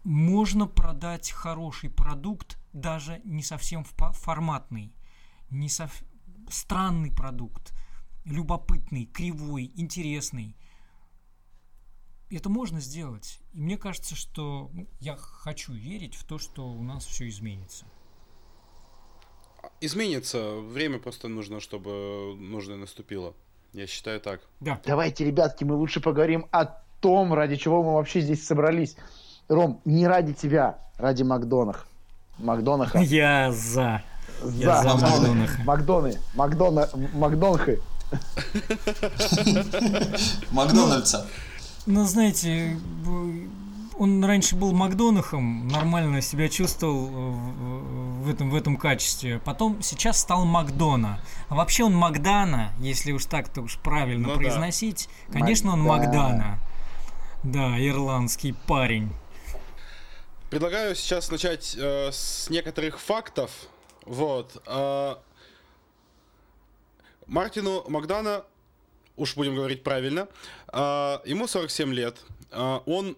можно 0.04 0.68
продать 0.68 1.32
хороший 1.32 1.90
продукт, 1.90 2.58
даже 2.74 3.22
не 3.24 3.44
совсем 3.44 3.84
форматный, 3.84 4.94
не 5.50 5.70
сов... 5.70 6.04
странный 6.50 7.12
продукт, 7.12 7.74
любопытный, 8.26 9.06
кривой, 9.06 9.72
интересный. 9.76 10.56
Это 12.30 12.50
можно 12.50 12.80
сделать. 12.80 13.40
И 13.54 13.60
мне 13.60 13.78
кажется, 13.78 14.16
что 14.16 14.70
ну, 14.74 14.88
я 15.00 15.16
хочу 15.16 15.74
верить 15.74 16.16
в 16.16 16.24
то, 16.24 16.38
что 16.38 16.70
у 16.70 16.84
нас 16.84 17.06
все 17.06 17.28
изменится. 17.28 17.86
Изменится. 19.82 20.56
Время 20.58 21.00
просто 21.00 21.28
нужно, 21.28 21.60
чтобы 21.60 22.36
нужное 22.38 22.78
наступило. 22.78 23.34
Я 23.74 23.88
считаю 23.88 24.22
так. 24.22 24.42
Да. 24.60 24.80
Давайте, 24.86 25.26
ребятки, 25.26 25.64
мы 25.64 25.76
лучше 25.76 26.02
поговорим 26.02 26.48
о 26.52 26.66
том, 26.66 27.34
ради 27.34 27.56
чего 27.56 27.84
мы 27.84 27.94
вообще 27.94 28.22
здесь 28.22 28.46
собрались. 28.46 28.96
Ром, 29.50 29.82
не 29.84 30.08
ради 30.08 30.34
тебя, 30.34 30.78
ради 30.98 31.24
Макдонах. 31.24 31.88
Макдонаха. 32.38 33.00
Я 33.04 33.52
за. 33.52 34.02
За, 34.42 34.52
Я 34.52 34.84
за 34.84 34.96
Макдонаха. 34.96 35.64
Макдоны. 35.66 36.18
Макдона... 36.36 36.88
Макдонхы. 37.14 37.82
Макдональдса. 40.52 41.28
Ну, 41.86 42.06
знаете, 42.06 42.78
он 43.98 44.24
раньше 44.24 44.56
был 44.56 44.72
Макдонахом, 44.72 45.68
нормально 45.68 46.22
себя 46.22 46.48
чувствовал 46.48 47.08
в 47.08 48.30
этом, 48.30 48.50
в 48.50 48.56
этом 48.56 48.78
качестве. 48.78 49.40
Потом 49.40 49.82
сейчас 49.82 50.20
стал 50.20 50.46
Макдона. 50.46 51.20
А 51.50 51.56
вообще 51.56 51.84
он 51.84 51.96
Макдана, 51.96 52.72
если 52.80 53.12
уж 53.12 53.26
так-то 53.26 53.62
уж 53.62 53.78
правильно 53.80 54.30
ну, 54.30 54.36
произносить. 54.36 55.10
Да. 55.28 55.40
Конечно, 55.40 55.74
он 55.74 55.82
Макдана. 55.82 56.60
Да, 57.44 57.78
ирландский 57.80 58.54
парень. 58.54 59.12
Предлагаю 60.50 60.96
сейчас 60.96 61.30
начать 61.30 61.76
э, 61.78 62.10
с 62.12 62.50
некоторых 62.50 63.00
фактов. 63.00 63.52
Вот. 64.02 64.60
Э, 64.66 65.18
Мартину 67.28 67.86
Макдана, 67.88 68.44
уж 69.16 69.36
будем 69.36 69.56
говорить 69.56 69.84
правильно, 69.84 70.28
э, 70.74 71.20
ему 71.26 71.46
47 71.48 71.94
лет. 71.94 72.18
Э, 72.50 72.80
он 72.88 73.16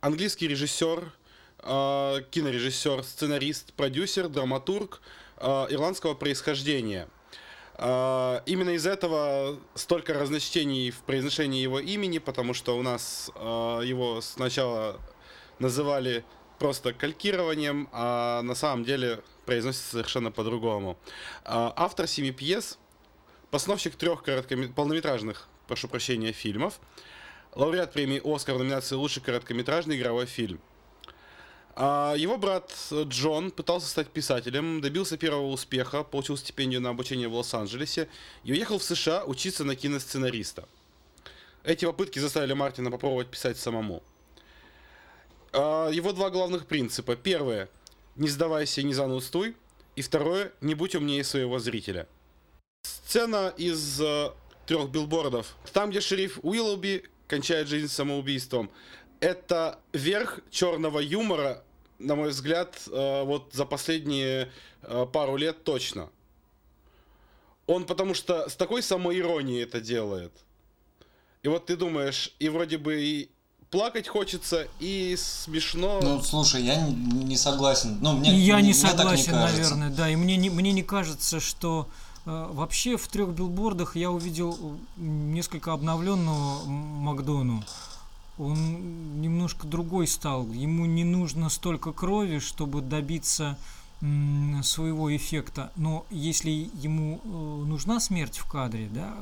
английский 0.00 0.48
режиссер, 0.48 1.12
э, 1.58 2.22
кинорежиссер, 2.30 3.04
сценарист, 3.04 3.74
продюсер, 3.74 4.30
драматург 4.30 5.02
э, 5.36 5.46
ирландского 5.68 6.14
происхождения. 6.14 7.06
Uh, 7.74 8.42
именно 8.44 8.70
из 8.70 8.86
этого 8.86 9.58
столько 9.74 10.12
разночтений 10.12 10.90
в 10.90 10.98
произношении 11.00 11.62
его 11.62 11.80
имени, 11.80 12.18
потому 12.18 12.52
что 12.52 12.76
у 12.76 12.82
нас 12.82 13.30
uh, 13.34 13.84
его 13.84 14.20
сначала 14.20 15.00
называли 15.58 16.22
просто 16.62 16.92
калькированием, 16.92 17.88
а 17.90 18.40
на 18.42 18.54
самом 18.54 18.84
деле 18.84 19.20
произносится 19.46 19.90
совершенно 19.90 20.30
по-другому. 20.30 20.96
А, 21.44 21.72
автор 21.74 22.06
семи 22.06 22.30
пьес, 22.30 22.78
постановщик 23.50 23.96
трех 23.96 24.22
короткоми... 24.22 24.66
полнометражных, 24.66 25.48
прошу 25.66 25.88
прощения, 25.88 26.30
фильмов, 26.30 26.78
лауреат 27.56 27.92
премии 27.92 28.22
«Оскар» 28.24 28.54
в 28.54 28.58
номинации 28.60 28.94
«Лучший 28.94 29.24
короткометражный 29.24 29.96
игровой 29.96 30.26
фильм». 30.26 30.60
А, 31.74 32.14
его 32.14 32.38
брат 32.38 32.72
Джон 32.92 33.50
пытался 33.50 33.88
стать 33.88 34.10
писателем, 34.10 34.80
добился 34.80 35.16
первого 35.16 35.48
успеха, 35.48 36.04
получил 36.04 36.36
стипендию 36.36 36.80
на 36.80 36.90
обучение 36.90 37.26
в 37.26 37.34
Лос-Анджелесе 37.34 38.08
и 38.44 38.52
уехал 38.52 38.78
в 38.78 38.84
США 38.84 39.24
учиться 39.24 39.64
на 39.64 39.74
киносценариста. 39.74 40.68
Эти 41.64 41.86
попытки 41.86 42.20
заставили 42.20 42.52
Мартина 42.52 42.92
попробовать 42.92 43.32
писать 43.32 43.58
самому. 43.58 44.00
А, 45.52 45.88
его 45.90 46.12
два 46.12 46.30
главных 46.30 46.66
принципа. 46.66 47.16
Первое– 47.16 47.68
не 48.16 48.28
сдавайся 48.28 48.80
и 48.80 48.84
не 48.84 48.94
занудствуй. 48.94 49.56
И 49.96 50.02
второе– 50.02 50.52
не 50.60 50.74
будь 50.74 50.94
умнее 50.94 51.24
своего 51.24 51.58
зрителя. 51.58 52.08
Сцена 52.82 53.52
из 53.56 54.00
э, 54.00 54.30
трех 54.66 54.90
билбордов. 54.90 55.54
Там, 55.72 55.90
где 55.90 56.00
шериф 56.00 56.38
Уиллоби 56.42 57.04
кончает 57.28 57.68
жизнь 57.68 57.88
самоубийством. 57.88 58.70
Это 59.20 59.78
верх 59.92 60.40
черного 60.50 60.98
юмора, 60.98 61.62
на 61.98 62.16
мой 62.16 62.30
взгляд, 62.30 62.80
э, 62.90 63.22
вот 63.24 63.50
за 63.52 63.66
последние 63.66 64.50
э, 64.82 65.06
пару 65.12 65.36
лет 65.36 65.62
точно. 65.62 66.10
Он 67.66 67.84
потому 67.84 68.14
что 68.14 68.48
с 68.48 68.56
такой 68.56 68.82
самоиронией 68.82 69.62
это 69.62 69.80
делает. 69.80 70.32
И 71.42 71.48
вот 71.48 71.66
ты 71.66 71.76
думаешь, 71.76 72.34
и 72.38 72.48
вроде 72.48 72.78
бы 72.78 73.00
и 73.02 73.30
плакать 73.72 74.06
хочется 74.06 74.68
и 74.78 75.16
смешно. 75.18 75.98
Ну, 76.00 76.22
слушай, 76.22 76.62
я 76.62 76.76
не, 76.76 76.94
не 76.94 77.36
согласен. 77.36 77.98
Ну, 78.00 78.12
мне, 78.12 78.32
я 78.38 78.56
мне, 78.56 78.68
не 78.68 78.74
согласен, 78.74 79.32
не 79.32 79.38
наверное, 79.38 79.90
да. 79.90 80.08
И 80.10 80.14
мне 80.14 80.36
не, 80.36 80.50
мне 80.50 80.72
не 80.72 80.82
кажется, 80.82 81.40
что 81.40 81.88
э, 82.26 82.48
вообще 82.52 82.96
в 82.96 83.08
трех 83.08 83.30
билбордах 83.30 83.96
я 83.96 84.10
увидел 84.10 84.76
несколько 84.96 85.72
обновленного 85.72 86.64
Макдону. 86.66 87.64
Он 88.38 89.20
немножко 89.20 89.66
другой 89.66 90.06
стал. 90.06 90.46
Ему 90.52 90.84
не 90.84 91.04
нужно 91.04 91.48
столько 91.48 91.92
крови, 91.92 92.38
чтобы 92.38 92.82
добиться 92.82 93.56
своего 94.64 95.14
эффекта. 95.14 95.70
Но 95.76 96.04
если 96.10 96.50
ему 96.50 97.20
э, 97.24 97.28
нужна 97.28 98.00
смерть 98.00 98.36
в 98.36 98.50
кадре, 98.50 98.88
да, 98.92 99.14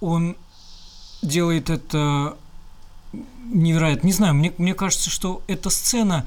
он 0.00 0.36
делает 1.22 1.70
это 1.70 2.36
невероятно. 3.44 4.06
Не 4.06 4.12
знаю, 4.12 4.34
мне, 4.34 4.52
мне 4.58 4.74
кажется, 4.74 5.10
что 5.10 5.42
эта 5.46 5.70
сцена 5.70 6.26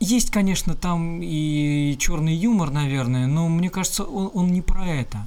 есть, 0.00 0.30
конечно, 0.30 0.74
там 0.74 1.20
и 1.22 1.96
черный 1.98 2.34
юмор, 2.34 2.70
наверное, 2.70 3.26
но 3.26 3.48
мне 3.48 3.70
кажется, 3.70 4.04
он, 4.04 4.30
он 4.34 4.52
не 4.52 4.62
про 4.62 4.86
это. 4.86 5.26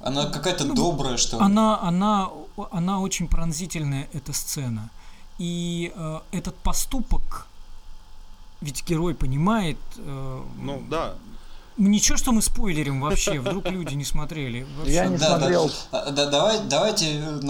Она 0.00 0.26
какая-то 0.26 0.64
ну, 0.64 0.74
добрая, 0.74 1.16
что 1.16 1.38
ли? 1.38 1.44
Она, 1.44 1.80
она, 1.80 2.28
она 2.70 3.00
очень 3.00 3.28
пронзительная, 3.28 4.08
эта 4.12 4.32
сцена. 4.32 4.90
И 5.38 5.92
э, 5.94 6.20
этот 6.32 6.56
поступок, 6.56 7.46
ведь 8.60 8.84
герой 8.86 9.14
понимает... 9.14 9.78
Э, 9.96 10.42
ну, 10.60 10.82
да. 10.90 11.14
Ничего, 11.78 12.18
что 12.18 12.32
мы 12.32 12.42
спойлерим 12.42 13.00
вообще, 13.00 13.40
вдруг 13.40 13.70
люди 13.70 13.94
не 13.94 14.04
смотрели. 14.04 14.66
Я 14.84 15.06
не 15.06 15.16
смотрел. 15.16 15.70
Да, 15.90 16.10
да, 16.10 16.30
давай, 16.30 16.60
давайте 16.68 17.40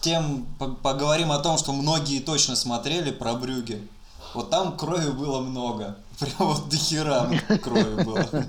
тем 0.00 0.46
поговорим 0.82 1.32
о 1.32 1.38
том, 1.38 1.58
что 1.58 1.72
многие 1.72 2.20
точно 2.20 2.56
смотрели 2.56 3.10
про 3.10 3.34
Брюги. 3.34 3.86
Вот 4.34 4.50
там 4.50 4.76
крови 4.76 5.10
было 5.10 5.40
много. 5.40 5.96
Прям 6.18 6.34
вот 6.38 6.68
до 6.68 6.76
хера 6.76 7.30
крови 7.62 8.04
было. 8.04 8.46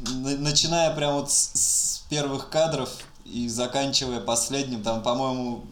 Начиная 0.00 0.94
прям 0.94 1.14
вот 1.14 1.30
с, 1.30 1.50
с 1.54 1.98
первых 2.08 2.50
кадров 2.50 2.88
и 3.24 3.48
заканчивая 3.48 4.20
последним, 4.20 4.82
там, 4.82 5.02
по-моему, 5.02 5.64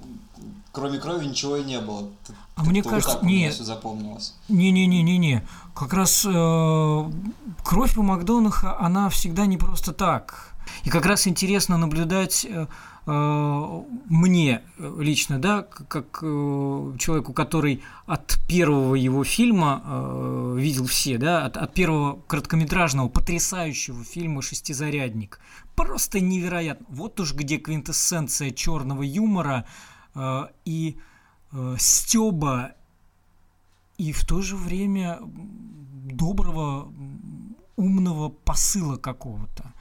кроме 0.72 0.98
крови 0.98 1.26
ничего 1.26 1.56
и 1.56 1.64
не 1.64 1.78
было. 1.80 2.08
А 2.56 2.64
мне 2.64 2.82
кажется, 2.82 3.20
не, 3.22 3.50
все 3.50 3.62
запомнилось. 3.62 4.34
Не-не-не-не-не. 4.48 5.46
Как 5.74 5.92
раз 5.92 6.24
э, 6.26 7.10
кровь 7.62 7.96
у 7.96 8.02
Макдонаха, 8.02 8.78
она 8.80 9.08
всегда 9.10 9.46
не 9.46 9.58
просто 9.58 9.92
так. 9.92 10.52
И 10.82 10.90
как 10.90 11.06
раз 11.06 11.28
интересно 11.28 11.76
наблюдать 11.76 12.46
Э, 12.48 12.66
мне 13.06 14.62
лично, 14.78 15.38
да, 15.38 15.62
как 15.62 16.18
э, 16.22 16.26
человеку, 16.98 17.32
который 17.32 17.84
от 18.06 18.36
первого 18.48 18.96
его 18.96 19.22
фильма 19.22 19.80
э, 19.84 20.56
видел 20.58 20.86
все, 20.86 21.16
да, 21.16 21.46
от, 21.46 21.56
от 21.56 21.72
первого 21.72 22.20
короткометражного 22.22 23.08
потрясающего 23.08 24.02
фильма 24.02 24.42
«Шестизарядник». 24.42 25.38
Просто 25.76 26.18
невероятно. 26.18 26.86
Вот 26.88 27.20
уж 27.20 27.32
где 27.34 27.58
квинтэссенция 27.58 28.50
черного 28.50 29.02
юмора 29.02 29.66
и 30.64 30.96
стеба, 31.78 32.72
и 33.98 34.12
в 34.12 34.24
то 34.24 34.40
же 34.40 34.56
время 34.56 35.20
доброго, 35.22 36.92
умного 37.76 38.30
посыла 38.30 38.96
какого-то 38.96 39.74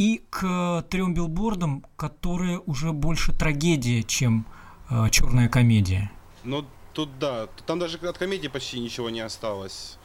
и 0.00 0.22
к 0.30 0.82
трем 0.88 1.12
билбордам, 1.12 1.84
которые 1.96 2.58
уже 2.60 2.92
больше 2.92 3.34
трагедия, 3.34 4.02
чем 4.02 4.46
э, 4.88 5.10
черная 5.10 5.50
комедия. 5.50 6.10
Ну, 6.42 6.64
тут 6.94 7.18
да. 7.18 7.48
Там 7.66 7.78
даже 7.78 7.98
от 7.98 8.16
комедии 8.16 8.48
почти 8.48 8.80
ничего 8.80 9.10
не 9.10 9.20
осталось. 9.20 9.98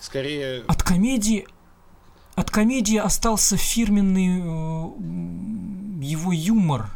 Скорее... 0.00 0.64
От 0.68 0.82
комедии... 0.82 1.46
От 2.34 2.50
комедии 2.50 2.96
остался 2.96 3.58
фирменный 3.58 4.40
э, 4.40 6.02
его 6.02 6.32
юмор, 6.32 6.88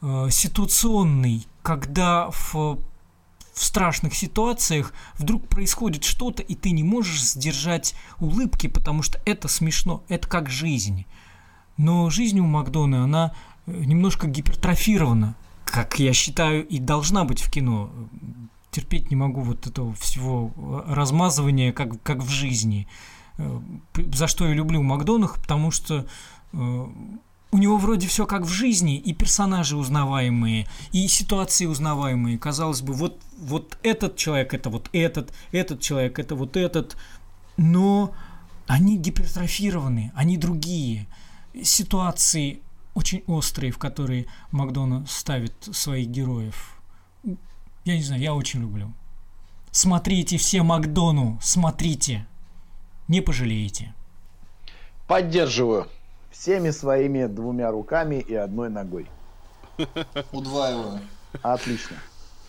э, 0.00 0.28
ситуационный, 0.30 1.46
когда 1.60 2.30
в 2.30 2.78
в 3.52 3.64
страшных 3.64 4.14
ситуациях 4.14 4.92
вдруг 5.18 5.48
происходит 5.48 6.04
что-то, 6.04 6.42
и 6.42 6.54
ты 6.54 6.70
не 6.70 6.82
можешь 6.82 7.22
сдержать 7.22 7.94
улыбки, 8.18 8.66
потому 8.66 9.02
что 9.02 9.20
это 9.24 9.48
смешно, 9.48 10.02
это 10.08 10.26
как 10.28 10.48
жизнь. 10.48 11.06
Но 11.76 12.10
жизнь 12.10 12.40
у 12.40 12.46
Макдона, 12.46 13.04
она 13.04 13.34
э, 13.66 13.72
немножко 13.84 14.26
гипертрофирована, 14.26 15.36
как 15.64 15.98
я 15.98 16.12
считаю, 16.12 16.66
и 16.66 16.78
должна 16.78 17.24
быть 17.24 17.40
в 17.40 17.50
кино. 17.50 17.90
Терпеть 18.70 19.10
не 19.10 19.16
могу 19.16 19.42
вот 19.42 19.66
этого 19.66 19.92
всего 19.94 20.52
э, 20.56 20.94
размазывания, 20.94 21.72
как, 21.72 22.02
как 22.02 22.18
в 22.18 22.28
жизни. 22.30 22.88
Э, 23.36 23.60
за 23.96 24.28
что 24.28 24.46
я 24.46 24.54
люблю 24.54 24.82
Макдонах, 24.82 25.38
потому 25.40 25.70
что 25.70 26.06
у 27.52 27.58
него 27.58 27.76
вроде 27.76 28.08
все 28.08 28.26
как 28.26 28.42
в 28.42 28.48
жизни, 28.48 28.96
и 28.96 29.12
персонажи 29.12 29.76
узнаваемые, 29.76 30.66
и 30.90 31.06
ситуации 31.06 31.66
узнаваемые. 31.66 32.38
Казалось 32.38 32.80
бы, 32.80 32.94
вот, 32.94 33.20
вот 33.38 33.76
этот 33.82 34.16
человек 34.16 34.54
это 34.54 34.70
вот 34.70 34.88
этот, 34.94 35.32
этот 35.52 35.80
человек 35.80 36.18
это 36.18 36.34
вот 36.34 36.56
этот, 36.56 36.96
но 37.58 38.14
они 38.66 38.96
гипертрофированы, 38.96 40.12
они 40.14 40.38
другие. 40.38 41.06
Ситуации 41.62 42.62
очень 42.94 43.22
острые, 43.26 43.70
в 43.70 43.76
которые 43.76 44.26
Макдона 44.50 45.04
ставит 45.06 45.52
своих 45.72 46.08
героев. 46.08 46.80
Я 47.84 47.96
не 47.96 48.02
знаю, 48.02 48.22
я 48.22 48.34
очень 48.34 48.60
люблю. 48.60 48.94
Смотрите 49.70 50.38
все 50.38 50.62
Макдону, 50.62 51.38
смотрите. 51.42 52.26
Не 53.08 53.20
пожалеете. 53.20 53.94
Поддерживаю 55.06 55.88
всеми 56.32 56.70
своими 56.70 57.26
двумя 57.26 57.70
руками 57.70 58.16
и 58.16 58.34
одной 58.34 58.70
ногой. 58.70 59.08
Удваиваю. 60.32 61.00
Отлично. 61.42 61.96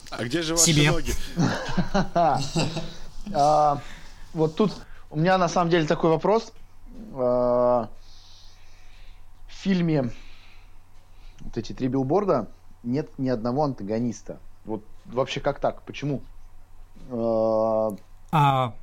А 0.09 0.23
где 0.23 0.41
же 0.41 0.53
ваши 0.53 0.65
Себе. 0.65 0.91
ноги? 0.91 1.13
А, 3.33 3.79
вот 4.33 4.57
тут 4.57 4.73
у 5.09 5.17
меня 5.17 5.37
на 5.37 5.47
самом 5.47 5.69
деле 5.69 5.87
такой 5.87 6.09
вопрос. 6.09 6.51
А, 7.13 7.87
в 9.47 9.53
фильме 9.53 10.11
вот 11.39 11.57
эти 11.57 11.71
три 11.71 11.87
билборда 11.87 12.49
нет 12.83 13.17
ни 13.17 13.29
одного 13.29 13.63
антагониста. 13.63 14.39
Вот 14.65 14.83
вообще 15.05 15.39
как 15.39 15.59
так? 15.59 15.83
Почему? 15.83 16.21
А, 17.09 17.95
а 18.33 18.73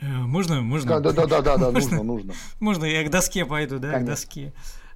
можно, 0.00 0.60
можно. 0.60 1.00
Да, 1.00 1.12
да, 1.12 1.26
да, 1.26 1.42
да, 1.42 1.56
да, 1.56 1.70
нужно, 1.70 2.02
нужно. 2.02 2.34
Можно 2.60 2.84
я 2.84 3.04
к 3.04 3.10
доске 3.10 3.44
пойду, 3.44 3.78
да, 3.78 3.98
к 3.98 4.04
доске. 4.04 4.52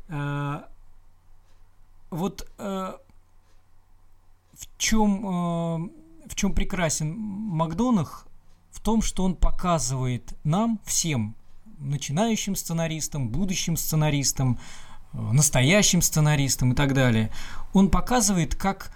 А, 0.09 0.69
вот 2.11 2.49
а, 2.59 3.01
в 4.55 4.79
чем 4.79 5.91
в 6.27 6.35
чем 6.35 6.55
прекрасен 6.55 7.15
Макдонах 7.15 8.27
в 8.71 8.81
том, 8.81 9.03
что 9.03 9.25
он 9.25 9.37
показывает 9.37 10.35
нам 10.45 10.81
всем 10.85 11.37
начинающим 11.79 12.57
сценаристам, 12.57 13.29
будущим 13.29 13.77
сценаристам, 13.77 14.59
настоящим 15.13 16.01
сценаристам 16.01 16.73
и 16.73 16.75
так 16.75 16.95
далее. 16.95 17.31
Он 17.73 17.91
показывает, 17.91 18.55
как 18.55 18.95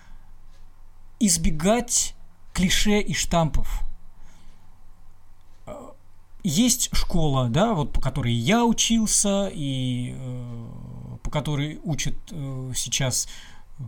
избегать 1.20 2.14
клише 2.52 3.00
и 3.00 3.12
штампов 3.12 3.85
есть 6.46 6.94
школа, 6.94 7.48
да, 7.48 7.74
вот 7.74 7.92
по 7.92 8.00
которой 8.00 8.32
я 8.32 8.64
учился 8.64 9.50
и 9.52 10.14
э, 10.16 11.16
по 11.24 11.28
которой 11.28 11.80
учат 11.82 12.14
э, 12.30 12.72
сейчас 12.72 13.26
э, 13.78 13.82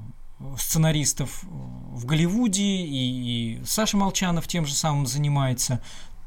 сценаристов 0.58 1.44
в 1.44 2.04
Голливуде, 2.04 2.64
и, 2.64 3.60
и 3.60 3.64
Саша 3.64 3.96
Молчанов 3.96 4.48
тем 4.48 4.66
же 4.66 4.74
самым 4.74 5.06
занимается. 5.06 5.80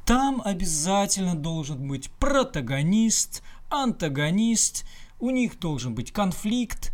Там 0.05 0.41
обязательно 0.45 1.35
должен 1.35 1.85
быть 1.85 2.09
протагонист, 2.11 3.43
антагонист, 3.69 4.85
у 5.19 5.31
них 5.31 5.59
должен 5.59 5.93
быть 5.93 6.13
конфликт. 6.13 6.93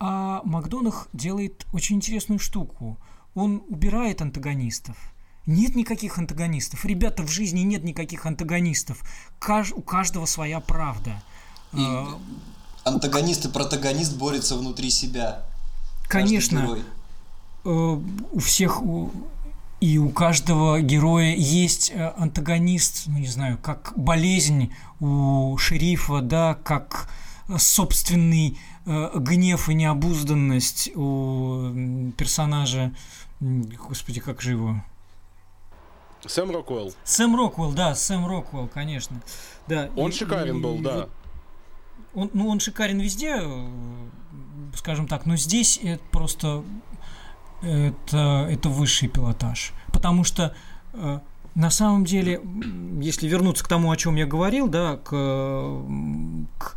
А 0.00 0.42
Макдонах 0.42 1.06
делает 1.12 1.66
очень 1.72 1.96
интересную 1.96 2.40
штуку. 2.40 2.98
Он 3.36 3.62
убирает 3.68 4.20
антагонистов– 4.20 4.96
нет 5.46 5.74
никаких 5.74 6.18
антагонистов. 6.18 6.84
Ребята, 6.84 7.22
в 7.22 7.30
жизни 7.30 7.60
нет 7.60 7.84
никаких 7.84 8.26
антагонистов. 8.26 9.02
Каж- 9.38 9.72
у 9.72 9.82
каждого 9.82 10.26
своя 10.26 10.60
правда. 10.60 11.22
И 11.72 11.80
а, 11.80 12.18
антагонист 12.84 13.46
и 13.46 13.48
протагонист 13.48 14.16
борются 14.16 14.56
внутри 14.56 14.90
себя. 14.90 15.44
Конечно. 16.08 16.78
Э, 17.64 17.68
у 17.68 18.38
всех 18.38 18.82
и 19.80 19.98
у 19.98 20.10
каждого 20.10 20.80
героя 20.80 21.34
есть 21.34 21.90
э, 21.90 22.12
антагонист, 22.16 23.08
ну 23.08 23.18
не 23.18 23.26
знаю, 23.26 23.58
как 23.60 23.92
болезнь 23.96 24.72
у 25.00 25.56
шерифа, 25.58 26.20
да, 26.20 26.54
как 26.62 27.08
собственный 27.58 28.58
э, 28.86 29.10
гнев 29.16 29.68
и 29.68 29.74
необузданность 29.74 30.90
у 30.94 32.12
персонажа, 32.16 32.92
господи, 33.40 34.20
как 34.20 34.40
же 34.40 34.52
его, 34.52 34.84
Сэм 36.26 36.50
Роквелл. 36.50 36.92
Сэм 37.04 37.36
Роквелл, 37.36 37.72
да, 37.72 37.94
Сэм 37.94 38.26
Роквелл, 38.26 38.68
конечно. 38.68 39.20
Да, 39.66 39.90
он 39.96 40.10
и, 40.10 40.12
шикарен 40.12 40.58
и, 40.58 40.62
был, 40.62 40.76
и, 40.76 40.82
да. 40.82 41.08
Он, 42.14 42.30
ну, 42.32 42.48
он 42.48 42.60
шикарен 42.60 43.00
везде, 43.00 43.38
э, 43.40 43.68
скажем 44.76 45.08
так, 45.08 45.26
но 45.26 45.36
здесь 45.36 45.80
это 45.82 46.02
просто 46.10 46.62
это, 47.62 48.48
это 48.50 48.68
высший 48.68 49.08
пилотаж. 49.08 49.72
Потому 49.92 50.24
что 50.24 50.54
э, 50.92 51.20
на 51.54 51.70
самом 51.70 52.04
деле, 52.04 52.40
если 53.00 53.28
вернуться 53.28 53.64
к 53.64 53.68
тому, 53.68 53.90
о 53.90 53.96
чем 53.96 54.16
я 54.16 54.26
говорил, 54.26 54.68
да, 54.68 54.96
к, 54.96 55.10
к 56.58 56.76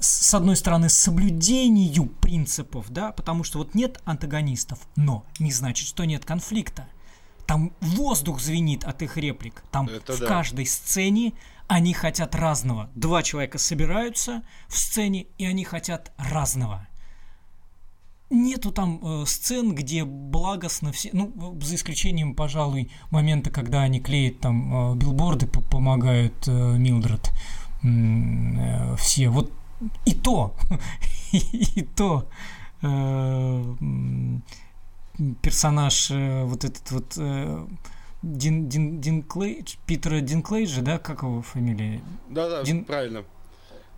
с 0.00 0.34
одной 0.34 0.56
стороны, 0.56 0.88
соблюдению 0.90 2.06
принципов, 2.06 2.86
да, 2.90 3.12
потому 3.12 3.42
что 3.44 3.58
вот 3.58 3.74
нет 3.74 4.00
антагонистов, 4.04 4.78
но 4.96 5.24
не 5.38 5.50
значит, 5.50 5.88
что 5.88 6.04
нет 6.04 6.24
конфликта. 6.24 6.86
Там 7.46 7.72
воздух 7.80 8.40
звенит 8.40 8.84
от 8.84 9.02
их 9.02 9.16
реплик. 9.16 9.64
Там 9.70 9.88
Это 9.88 10.14
в 10.14 10.20
да. 10.20 10.26
каждой 10.26 10.66
сцене 10.66 11.34
они 11.66 11.94
хотят 11.94 12.34
разного. 12.34 12.90
Два 12.94 13.22
человека 13.22 13.58
собираются 13.58 14.42
в 14.68 14.76
сцене, 14.76 15.26
и 15.38 15.46
они 15.46 15.64
хотят 15.64 16.12
разного. 16.18 16.86
Нету 18.30 18.72
там 18.72 19.00
э, 19.02 19.26
сцен, 19.26 19.74
где 19.74 20.04
благостно 20.04 20.92
все, 20.92 21.10
ну, 21.12 21.58
за 21.60 21.74
исключением, 21.76 22.34
пожалуй, 22.34 22.90
момента, 23.10 23.50
когда 23.50 23.82
они 23.82 24.00
клеят 24.00 24.40
там 24.40 24.92
э, 24.92 24.96
билборды, 24.96 25.46
помогают 25.46 26.34
э, 26.46 26.76
Милдред. 26.76 27.30
Э, 27.82 28.96
все. 28.96 29.28
Вот 29.28 29.52
и 30.04 30.14
то, 30.14 30.56
и 31.32 31.82
то 31.82 32.28
э, 32.82 33.74
персонаж, 35.42 36.10
э, 36.10 36.44
вот 36.44 36.64
этот 36.64 36.90
вот 36.90 37.14
э, 37.16 37.66
Дин, 38.22 38.68
Дин, 38.68 39.00
Динклейдж, 39.00 39.76
Питера 39.86 40.20
Динклейджа, 40.20 40.82
да, 40.82 40.98
как 40.98 41.22
его 41.22 41.42
фамилия? 41.42 42.00
Да-да, 42.28 42.62
Дин- 42.62 42.84
правильно. 42.84 43.24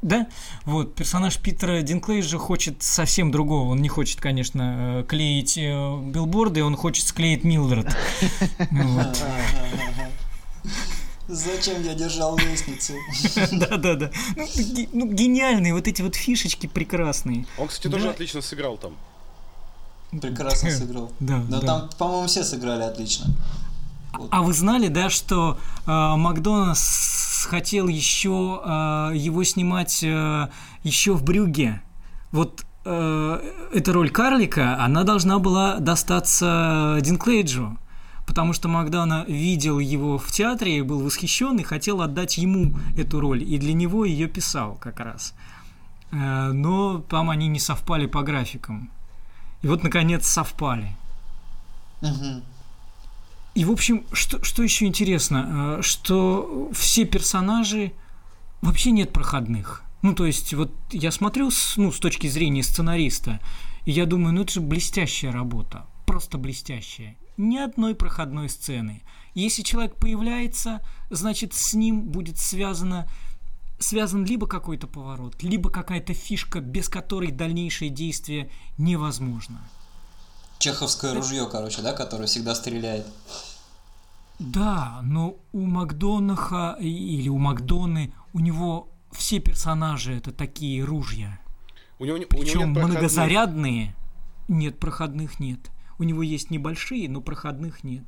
Да, 0.02 0.26
вот, 0.64 0.94
персонаж 0.94 1.38
Питера 1.38 1.81
Динклейджа 1.81 2.38
хочет 2.38 2.83
совсем 2.83 3.31
другого. 3.31 3.70
Он 3.70 3.81
не 3.81 3.88
хочет, 3.88 4.20
конечно, 4.20 5.00
э, 5.00 5.05
клеить 5.09 5.57
э, 5.57 6.00
билборды, 6.02 6.62
он 6.62 6.76
хочет 6.76 7.07
склеить 7.07 7.44
Милдред. 7.44 7.96
Зачем 11.29 11.83
я 11.83 11.94
держал 11.94 12.37
лестницу? 12.37 12.94
Да-да-да. 13.52 14.12
Ну, 14.37 14.46
ну, 14.92 15.07
гениальные 15.12 15.74
вот 15.74 15.88
эти 15.88 16.02
вот 16.02 16.14
фишечки 16.14 16.68
прекрасные. 16.68 17.46
Он, 17.59 17.66
кстати, 17.66 17.90
тоже 17.90 18.11
отлично 18.11 18.42
сыграл 18.42 18.76
там. 18.79 18.96
Прекрасно 20.11 20.71
сыграл. 20.79 21.11
Да, 21.21 21.42
Но 21.49 21.61
да. 21.61 21.66
там, 21.66 21.90
по-моему, 21.99 22.27
все 22.27 22.45
сыграли 22.45 22.83
отлично. 22.83 23.27
А 24.31 24.42
вы 24.42 24.53
знали, 24.53 24.88
да, 24.88 25.11
что 25.11 25.59
э, 25.87 25.90
Макдональдс 25.90 27.45
хотел 27.47 27.88
еще 27.88 28.62
э, 28.64 29.12
его 29.14 29.45
снимать 29.45 30.03
э, 30.03 30.49
еще 30.83 31.12
в 31.12 31.23
Брюге? 31.23 31.83
Вот 32.33 32.64
э, 32.85 33.53
эта 33.75 33.92
роль 33.92 34.11
карлика, 34.11 34.83
она 34.83 35.05
должна 35.05 35.38
была 35.38 35.77
достаться 35.79 36.99
Динклейджу. 37.03 37.79
Потому 38.27 38.53
что 38.53 38.69
Макдона 38.69 39.25
видел 39.29 39.79
его 39.79 40.19
в 40.19 40.33
театре, 40.33 40.83
был 40.83 41.01
восхищен 41.01 41.57
и 41.59 41.62
хотел 41.62 42.03
отдать 42.03 42.38
ему 42.38 42.75
эту 42.97 43.21
роль. 43.21 43.42
И 43.45 43.57
для 43.59 43.73
него 43.73 44.05
ее 44.05 44.27
писал 44.27 44.75
как 44.81 44.99
раз. 45.01 45.35
Э, 46.11 46.51
но 46.53 46.99
там 47.09 47.31
они 47.31 47.49
не 47.49 47.61
совпали 47.61 48.07
по 48.07 48.23
графикам. 48.23 48.90
И 49.62 49.69
вот, 49.69 49.83
наконец, 49.83 50.27
совпали. 50.27 50.97
Мгм. 52.01 52.42
И, 53.55 53.64
в 53.64 53.71
общем, 53.71 54.05
что, 54.12 54.45
что 54.45 54.62
еще 54.62 54.85
интересно, 54.85 55.79
э, 55.79 55.83
что 55.83 56.71
все 56.75 57.05
персонажи 57.07 57.92
вообще 58.61 58.90
нет 58.90 59.12
проходных. 59.12 59.83
Ну, 60.03 60.14
то 60.14 60.27
есть, 60.27 60.53
вот 60.55 60.73
я 60.90 61.11
смотрю 61.11 61.51
с, 61.51 61.77
ну, 61.77 61.90
с 61.90 61.99
точки 61.99 62.27
зрения 62.27 62.62
сценариста, 62.62 63.40
и 63.87 63.92
я 63.92 64.05
думаю, 64.05 64.35
ну 64.35 64.42
это 64.42 64.53
же 64.53 64.61
блестящая 64.61 65.33
работа, 65.33 65.87
просто 66.07 66.38
блестящая. 66.38 67.16
Ни 67.37 67.57
одной 67.57 67.95
проходной 67.95 68.49
сцены. 68.49 69.03
Если 69.35 69.62
человек 69.62 69.97
появляется, 69.97 70.81
значит, 71.11 71.55
с 71.55 71.75
ним 71.75 72.03
будет 72.03 72.38
связано 72.38 73.09
связан 73.79 74.25
либо 74.25 74.47
какой-то 74.47 74.87
поворот, 74.87 75.43
либо 75.43 75.71
какая-то 75.71 76.15
фишка, 76.15 76.61
без 76.61 76.89
которой 76.89 77.31
дальнейшее 77.31 77.91
действие 77.91 78.51
невозможно. 78.79 79.61
Чеховское 80.59 81.15
ружье, 81.15 81.47
короче, 81.51 81.83
да, 81.83 81.93
которое 81.93 82.27
всегда 82.27 82.55
стреляет. 82.55 83.07
Да, 84.39 85.01
но 85.03 85.37
у 85.53 85.61
Макдонаха 85.67 86.77
или 86.81 87.29
у 87.29 87.39
Макдоны 87.39 88.12
у 88.33 88.41
него 88.41 88.89
все 89.12 89.39
персонажи 89.41 90.15
это 90.15 90.31
такие 90.31 90.85
ружья. 90.85 91.39
У 91.99 92.05
него, 92.05 92.19
не- 92.19 92.25
у 92.27 92.29
него 92.35 92.41
Причем 92.43 92.61
нет 92.61 92.75
проходных. 92.75 92.99
многозарядные. 92.99 93.97
Нет, 94.49 94.79
проходных 94.79 95.41
нет. 95.41 95.71
У 95.99 96.03
него 96.03 96.23
есть 96.23 96.51
небольшие, 96.51 97.09
но 97.09 97.21
проходных 97.23 97.83
нет. 97.83 98.05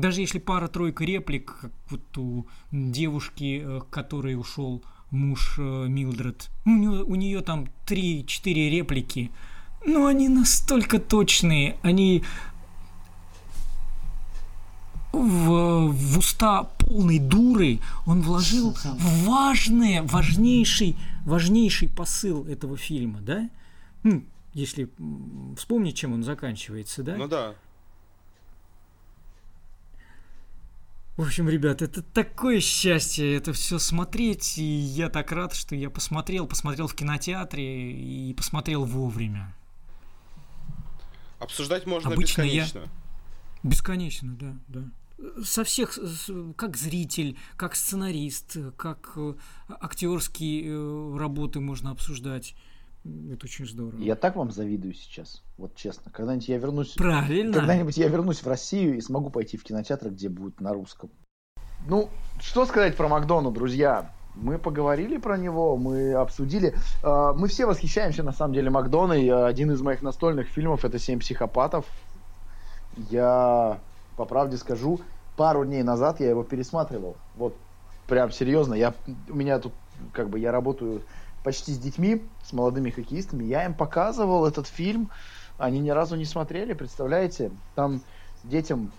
Даже 0.00 0.20
если 0.22 0.38
пара-тройка 0.38 1.04
реплик, 1.04 1.56
как 1.60 1.72
вот 1.90 2.18
у 2.18 2.46
девушки, 2.72 3.62
э, 3.62 3.80
к 3.80 3.90
которой 3.90 4.34
ушел 4.34 4.82
муж 5.10 5.56
э, 5.58 5.86
Милдред, 5.88 6.50
у, 6.64 6.70
нее, 6.70 7.04
у 7.04 7.14
нее 7.14 7.40
там 7.40 7.68
3-4 7.86 8.70
реплики, 8.70 9.30
но 9.84 10.06
они 10.06 10.28
настолько 10.28 10.98
точные, 10.98 11.76
они 11.82 12.22
в, 15.12 15.88
в 15.88 16.18
уста 16.18 16.64
полной 16.64 17.18
дуры 17.18 17.80
он 18.06 18.22
вложил 18.22 18.76
важное, 19.24 20.02
важнейший, 20.02 20.96
важнейший 21.24 21.88
посыл 21.88 22.46
этого 22.46 22.76
фильма, 22.76 23.20
да? 23.20 23.50
Ну, 24.02 24.24
если 24.54 24.88
вспомнить, 25.56 25.96
чем 25.96 26.12
он 26.12 26.22
заканчивается, 26.22 27.02
да? 27.02 27.16
Ну 27.16 27.28
да. 27.28 27.54
В 31.20 31.22
общем, 31.24 31.50
ребят, 31.50 31.82
это 31.82 32.00
такое 32.00 32.60
счастье 32.60 33.36
это 33.36 33.52
все 33.52 33.78
смотреть, 33.78 34.56
и 34.56 34.62
я 34.62 35.10
так 35.10 35.30
рад, 35.32 35.54
что 35.54 35.76
я 35.76 35.90
посмотрел, 35.90 36.46
посмотрел 36.46 36.86
в 36.86 36.94
кинотеатре 36.94 37.92
и 37.92 38.32
посмотрел 38.32 38.86
вовремя. 38.86 39.54
Обсуждать 41.38 41.84
можно 41.84 42.10
Обычно 42.10 42.40
я- 42.40 42.64
бесконечно. 42.64 42.90
Бесконечно, 43.62 44.34
да, 44.34 44.56
да. 44.68 45.44
Со 45.44 45.62
всех, 45.62 45.98
как 46.56 46.78
зритель, 46.78 47.36
как 47.58 47.76
сценарист, 47.76 48.56
как 48.78 49.12
э, 49.16 49.34
актерские 49.68 50.70
э, 50.72 51.18
работы 51.18 51.60
можно 51.60 51.90
обсуждать. 51.90 52.54
Это 53.04 53.46
очень 53.46 53.66
здорово. 53.66 53.98
Я 53.98 54.14
так 54.14 54.36
вам 54.36 54.50
завидую 54.50 54.92
сейчас, 54.92 55.42
вот 55.56 55.74
честно. 55.74 56.12
Когда-нибудь 56.12 56.48
я 56.48 56.58
вернусь... 56.58 56.94
Правильно. 56.94 57.54
Когда-нибудь 57.54 57.96
я 57.96 58.08
вернусь 58.08 58.42
в 58.42 58.46
Россию 58.46 58.96
и 58.96 59.00
смогу 59.00 59.30
пойти 59.30 59.56
в 59.56 59.64
кинотеатр, 59.64 60.10
где 60.10 60.28
будет 60.28 60.60
на 60.60 60.74
русском. 60.74 61.10
Ну, 61.86 62.10
что 62.40 62.66
сказать 62.66 62.96
про 62.96 63.08
Макдону, 63.08 63.50
друзья? 63.50 64.10
Мы 64.34 64.58
поговорили 64.58 65.16
про 65.16 65.38
него, 65.38 65.76
мы 65.76 66.12
обсудили. 66.12 66.74
Э, 67.02 67.32
Мы 67.34 67.48
все 67.48 67.66
восхищаемся, 67.66 68.22
на 68.22 68.32
самом 68.32 68.54
деле, 68.54 68.68
Макдоной. 68.70 69.26
Э, 69.26 69.46
Один 69.46 69.70
из 69.72 69.80
моих 69.80 70.02
настольных 70.02 70.48
фильмов 70.48 70.84
это 70.84 70.98
«Семь 70.98 71.18
психопатов». 71.20 71.86
Я, 73.10 73.80
по 74.16 74.24
правде 74.26 74.56
скажу, 74.56 75.00
пару 75.36 75.64
дней 75.64 75.82
назад 75.82 76.20
я 76.20 76.28
его 76.28 76.44
пересматривал. 76.44 77.16
Вот, 77.36 77.56
прям 78.06 78.30
серьезно. 78.30 78.74
Я, 78.74 78.94
у 79.28 79.34
меня 79.34 79.58
тут, 79.58 79.72
как 80.12 80.28
бы, 80.28 80.38
я 80.38 80.52
работаю 80.52 81.02
почти 81.42 81.72
с 81.72 81.78
детьми, 81.78 82.22
с 82.44 82.52
молодыми 82.52 82.90
хоккеистами. 82.90 83.44
Я 83.44 83.64
им 83.64 83.74
показывал 83.74 84.46
этот 84.46 84.66
фильм. 84.66 85.10
Они 85.58 85.78
ни 85.78 85.90
разу 85.90 86.16
не 86.16 86.24
смотрели, 86.24 86.72
представляете? 86.72 87.50
Там 87.74 88.00
детям 88.44 88.92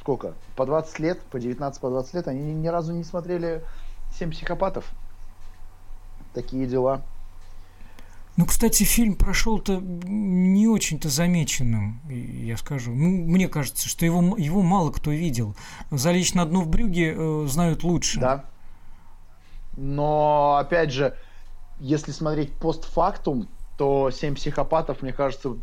сколько? 0.00 0.34
По 0.56 0.66
20 0.66 0.98
лет, 0.98 1.20
по 1.30 1.38
19, 1.38 1.80
по 1.80 1.90
20 1.90 2.14
лет, 2.14 2.28
они 2.28 2.52
ни, 2.52 2.68
разу 2.68 2.92
не 2.92 3.04
смотрели 3.04 3.62
«Семь 4.18 4.30
психопатов». 4.30 4.90
Такие 6.34 6.66
дела. 6.66 7.02
Ну, 8.36 8.46
кстати, 8.46 8.84
фильм 8.84 9.16
прошел-то 9.16 9.80
не 9.80 10.66
очень-то 10.68 11.08
замеченным, 11.08 12.00
я 12.08 12.56
скажу. 12.56 12.92
Ну, 12.94 13.08
мне 13.08 13.48
кажется, 13.48 13.88
что 13.88 14.06
его, 14.06 14.36
его 14.36 14.62
мало 14.62 14.90
кто 14.92 15.10
видел. 15.10 15.54
«Залечь 15.90 16.34
на 16.34 16.46
дно 16.46 16.62
в 16.62 16.68
брюге» 16.68 17.14
э, 17.16 17.46
знают 17.48 17.82
лучше. 17.82 18.20
Да. 18.20 18.44
Но, 19.76 20.56
опять 20.56 20.92
же, 20.92 21.16
если 21.80 22.12
смотреть 22.12 22.52
постфактум, 22.52 23.48
то 23.76 24.10
«Семь 24.10 24.34
психопатов», 24.34 25.02
мне 25.02 25.12
кажется, 25.12 25.56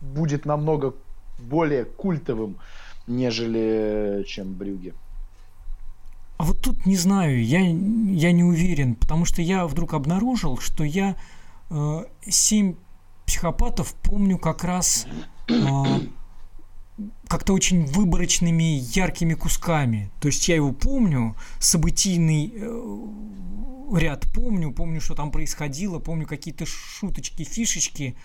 будет 0.00 0.44
намного 0.44 0.94
более 1.38 1.84
культовым, 1.84 2.58
нежели 3.06 4.24
чем 4.26 4.52
«Брюги». 4.52 4.94
А 6.38 6.44
вот 6.44 6.60
тут 6.60 6.86
не 6.86 6.96
знаю, 6.96 7.44
я, 7.44 7.60
я 7.60 8.32
не 8.32 8.42
уверен, 8.42 8.96
потому 8.96 9.24
что 9.24 9.42
я 9.42 9.66
вдруг 9.66 9.94
обнаружил, 9.94 10.58
что 10.58 10.82
я 10.82 11.16
э, 11.70 12.04
семь 12.28 12.74
психопатов 13.26 13.94
помню 14.02 14.38
как 14.38 14.64
раз 14.64 15.06
э, 15.48 15.54
как-то 17.28 17.52
очень 17.52 17.84
выборочными, 17.86 18.80
яркими 18.94 19.34
кусками. 19.34 20.10
То 20.20 20.28
есть 20.28 20.48
я 20.48 20.56
его 20.56 20.72
помню, 20.72 21.36
событийный 21.58 22.52
э, 22.54 23.98
ряд 23.98 24.26
помню, 24.32 24.72
помню, 24.72 25.00
что 25.00 25.14
там 25.14 25.30
происходило, 25.30 25.98
помню 25.98 26.26
какие-то 26.26 26.66
шуточки, 26.66 27.44
фишечки, 27.44 28.16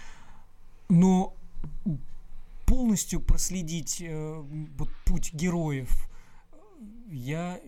но 0.90 1.36
полностью 2.66 3.22
проследить 3.22 4.02
э, 4.02 4.44
вот 4.78 4.90
путь 5.06 5.34
героев 5.34 5.90
я, 7.10 7.60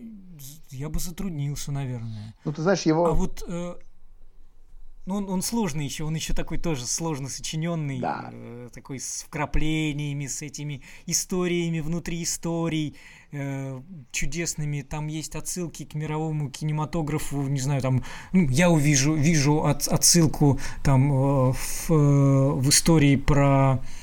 я 0.70 0.88
бы 0.88 1.00
затруднился, 1.00 1.72
наверное. 1.72 2.34
Ну, 2.44 2.52
ты 2.52 2.62
знаешь, 2.62 2.82
его... 2.82 3.06
А 3.06 3.12
вот, 3.12 3.42
э, 3.46 3.74
Ну, 5.10 5.16
он, 5.16 5.28
он 5.28 5.42
сложный 5.42 5.84
еще, 5.86 6.04
он 6.04 6.14
еще 6.14 6.34
такой 6.34 6.58
тоже 6.58 6.86
сложно 6.86 7.28
сочиненный, 7.28 7.98
Да. 7.98 8.30
э, 8.32 8.68
такой 8.72 9.00
с 9.00 9.24
вкраплениями, 9.26 10.28
с 10.28 10.40
этими 10.40 10.82
историями 11.06 11.80
внутри 11.80 12.22
историй, 12.22 12.94
э, 13.32 13.80
чудесными. 14.12 14.82
Там 14.82 15.08
есть 15.08 15.34
отсылки 15.34 15.84
к 15.84 15.94
мировому 15.94 16.48
кинематографу, 16.48 17.42
не 17.48 17.58
знаю, 17.58 17.82
там, 17.82 18.04
ну, 18.32 18.48
я 18.50 18.70
увижу, 18.70 19.14
вижу 19.14 19.64
от- 19.64 19.88
отсылку 19.88 20.60
там 20.84 21.10
э, 21.12 21.52
в, 21.54 21.90
э, 21.90 22.52
в 22.52 22.68
истории 22.68 23.16
про 23.16 23.80
э, 23.82 23.99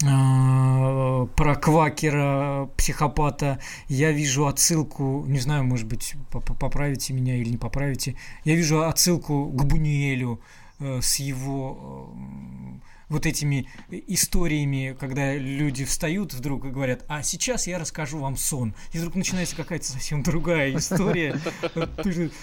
про 0.00 1.54
квакера, 1.56 2.68
психопата, 2.76 3.58
я 3.88 4.12
вижу 4.12 4.46
отсылку, 4.46 5.24
не 5.26 5.38
знаю, 5.38 5.64
может 5.64 5.86
быть, 5.86 6.14
по- 6.30 6.40
по- 6.40 6.54
поправите 6.54 7.14
меня 7.14 7.36
или 7.36 7.48
не 7.50 7.56
поправите, 7.56 8.16
я 8.44 8.54
вижу 8.54 8.82
отсылку 8.82 9.46
к 9.46 9.64
Бунюэлю 9.64 10.40
э, 10.80 11.00
с 11.00 11.16
его 11.16 12.12
э, 12.14 12.78
вот 13.08 13.24
этими 13.24 13.68
историями, 13.90 14.96
когда 14.98 15.34
люди 15.34 15.84
встают 15.84 16.34
вдруг 16.34 16.66
и 16.66 16.70
говорят, 16.70 17.04
а 17.08 17.22
сейчас 17.22 17.66
я 17.66 17.78
расскажу 17.78 18.18
вам 18.18 18.36
сон. 18.36 18.74
И 18.92 18.98
вдруг 18.98 19.14
начинается 19.14 19.56
какая-то 19.56 19.86
совсем 19.86 20.22
другая 20.22 20.74
история, 20.76 21.40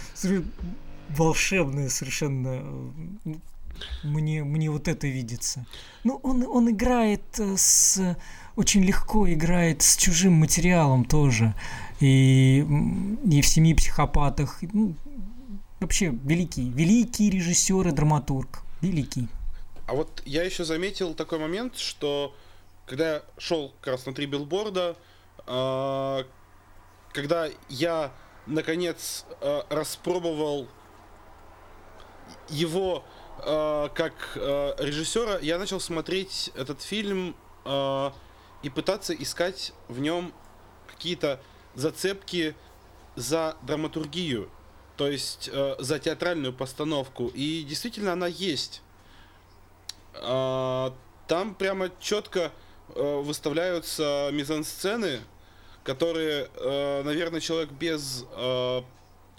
волшебная 1.10 1.89
совершенно. 1.89 2.64
Э, 4.03 4.07
Мне, 4.07 4.43
мне 4.43 4.69
вот 4.69 4.88
это 4.88 5.07
видится. 5.07 5.65
Ну, 6.03 6.19
он, 6.24 6.45
он 6.47 6.69
играет 6.69 7.24
э, 7.39 7.55
с... 7.57 8.17
Очень 8.55 8.84
легко 8.84 9.32
играет 9.32 9.82
с 9.82 9.97
чужим 9.97 10.34
материалом 10.34 11.05
тоже. 11.05 11.55
И, 11.99 12.59
и 12.59 13.41
в 13.41 13.47
«Семи 13.47 13.74
психопатах». 13.74 14.59
Ну, 14.74 14.95
вообще, 15.80 16.09
великий. 16.24 16.69
Великий 16.69 17.30
режиссер 17.30 17.88
и 17.88 17.91
драматург. 17.91 18.63
Великий. 18.82 19.28
А 19.88 19.95
вот 19.95 20.21
я 20.26 20.43
еще 20.43 20.63
заметил 20.63 21.13
такой 21.13 21.39
момент, 21.39 21.78
что 21.78 22.36
когда 22.86 23.15
я 23.15 23.24
шел 23.38 23.74
как 23.82 23.93
раз 23.93 24.05
на 24.05 24.13
три 24.13 24.26
билборда, 24.26 24.95
а, 25.45 26.26
когда 27.11 27.47
я 27.69 28.11
наконец 28.45 29.26
а, 29.41 29.65
распробовал 29.69 30.67
его 32.49 33.03
а, 33.39 33.89
как 33.89 34.13
а, 34.36 34.75
режиссера, 34.79 35.39
я 35.39 35.57
начал 35.57 35.79
смотреть 35.79 36.51
этот 36.55 36.81
фильм 36.81 37.36
а, 37.65 38.13
и 38.61 38.69
пытаться 38.69 39.13
искать 39.13 39.73
в 39.88 39.99
нем 39.99 40.34
какие-то 40.88 41.39
зацепки 41.75 42.55
за 43.15 43.55
драматургию, 43.61 44.49
то 44.97 45.07
есть 45.07 45.49
э, 45.51 45.75
за 45.79 45.99
театральную 45.99 46.53
постановку. 46.53 47.27
И 47.27 47.63
действительно 47.63 48.13
она 48.13 48.27
есть. 48.27 48.81
А, 50.15 50.93
Там 51.27 51.55
прямо 51.55 51.89
четко 51.99 52.51
э, 52.89 53.21
выставляются 53.21 54.29
мизансцены, 54.31 55.21
которые, 55.84 56.49
э, 56.55 57.03
наверное, 57.03 57.39
человек 57.39 57.71
без 57.71 58.25
э, 58.31 58.81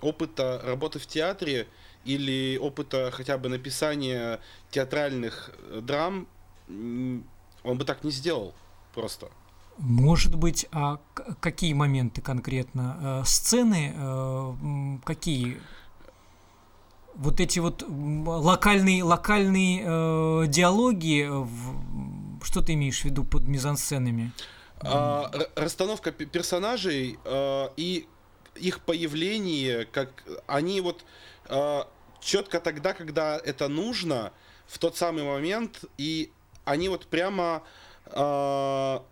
опыта 0.00 0.60
работы 0.64 0.98
в 0.98 1.06
театре 1.06 1.66
или 2.04 2.58
опыта 2.58 3.10
хотя 3.12 3.38
бы 3.38 3.48
написания 3.48 4.40
театральных 4.70 5.50
э, 5.70 5.80
драм, 5.82 6.26
он 6.68 7.78
бы 7.78 7.84
так 7.84 8.04
не 8.04 8.10
сделал 8.10 8.54
просто. 8.94 9.28
Может 9.78 10.36
быть, 10.36 10.66
а 10.70 10.98
какие 11.40 11.72
моменты 11.72 12.20
конкретно? 12.20 13.20
Э, 13.22 13.22
Сцены 13.24 13.94
э, 13.96 14.98
какие? 15.04 15.60
Вот 17.14 17.40
эти 17.40 17.60
вот 17.60 17.84
локальные, 17.88 19.04
локальные 19.04 20.48
диалоги, 20.48 21.30
что 22.44 22.60
ты 22.60 22.72
имеешь 22.72 23.02
в 23.02 23.04
виду 23.04 23.22
под 23.22 23.46
мизансценами? 23.46 24.32
А, 24.80 25.30
расстановка 25.54 26.12
пе- 26.12 26.26
персонажей 26.26 27.18
а, 27.24 27.72
и 27.76 28.06
их 28.56 28.80
появление, 28.80 29.84
как 29.86 30.24
они 30.46 30.80
вот 30.80 31.04
четко 32.20 32.60
тогда, 32.60 32.94
когда 32.94 33.38
это 33.38 33.68
нужно, 33.68 34.32
в 34.66 34.78
тот 34.78 34.96
самый 34.96 35.24
момент, 35.24 35.84
и 35.98 36.32
они 36.64 36.88
вот 36.88 37.06
прямо 37.06 37.62
а, 38.06 39.04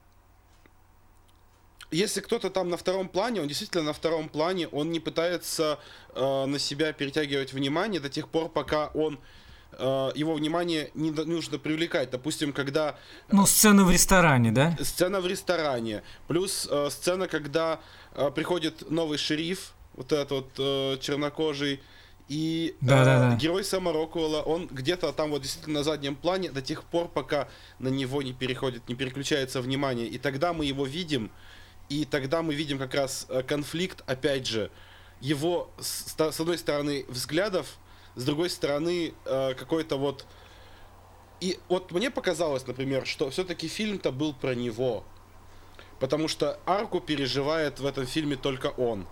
если 1.93 2.21
кто-то 2.21 2.51
там 2.51 2.71
на 2.71 2.77
втором 2.77 3.09
плане, 3.09 3.43
он 3.43 3.49
действительно 3.49 3.85
на 3.85 3.93
втором 3.93 4.29
плане, 4.29 4.67
он 4.69 4.91
не 4.91 4.99
пытается 4.99 5.79
э, 6.15 6.47
на 6.47 6.59
себя 6.59 6.93
перетягивать 6.95 7.53
внимание 7.53 8.01
до 8.01 8.09
тех 8.09 8.29
пор, 8.29 8.49
пока 8.49 8.87
он 8.89 9.21
э, 9.73 10.11
его 10.15 10.33
внимание 10.33 10.91
не 10.95 11.11
нужно 11.11 11.59
привлекать. 11.59 12.11
Допустим, 12.11 12.55
когда 12.55 12.97
Ну, 13.31 13.45
сцена 13.45 13.85
в 13.85 13.91
ресторане, 13.91 14.53
да? 14.53 14.75
сцена 14.81 15.21
в 15.21 15.27
ресторане, 15.27 16.03
плюс 16.29 16.67
э, 16.71 16.89
сцена, 16.91 17.29
когда 17.29 17.79
э, 18.15 18.31
приходит 18.31 18.91
новый 18.91 19.19
шериф, 19.19 19.75
вот 19.93 20.13
этот 20.13 20.31
вот 20.31 20.51
э, 20.59 20.97
чернокожий, 20.99 21.83
и 22.33 22.75
э, 22.81 22.85
Да-да-да. 22.87 23.37
герой 23.37 23.63
Сэма 23.63 23.93
Роквелла, 23.93 24.41
он 24.41 24.67
где-то 24.67 25.13
там 25.13 25.33
вот 25.33 25.43
действительно 25.43 25.81
на 25.81 25.85
заднем 25.85 26.17
плане 26.17 26.51
до 26.51 26.63
тех 26.63 26.83
пор, 26.83 27.09
пока 27.09 27.47
на 27.79 27.89
него 27.89 28.23
не 28.23 28.33
переходит, 28.33 28.89
не 28.89 28.95
переключается 28.95 29.61
внимание. 29.61 30.07
И 30.07 30.17
тогда 30.17 30.55
мы 30.55 30.65
его 30.65 30.87
видим, 30.87 31.31
и 31.91 32.07
тогда 32.07 32.41
мы 32.41 32.55
видим 32.55 32.79
как 32.79 32.95
раз 32.95 33.27
э, 33.29 33.43
конфликт, 33.43 34.03
опять 34.07 34.47
же, 34.47 34.71
его 35.21 35.71
с, 35.79 36.15
с 36.17 36.41
одной 36.41 36.57
стороны 36.57 37.05
взглядов, 37.07 37.77
с 38.15 38.25
другой 38.25 38.49
стороны 38.49 39.13
э, 39.27 39.53
какой-то 39.53 39.99
вот 39.99 40.25
и 41.43 41.59
вот 41.69 41.93
мне 41.93 42.11
показалось, 42.11 42.67
например, 42.67 43.05
что 43.05 43.29
все-таки 43.29 43.69
фильм-то 43.69 44.11
был 44.11 44.33
про 44.33 44.55
него. 44.55 45.05
Потому 46.01 46.29
что 46.29 46.59
арку 46.65 46.99
переживает 47.01 47.79
в 47.79 47.85
этом 47.85 48.07
фильме 48.07 48.37
только 48.37 48.69
он. 48.69 49.07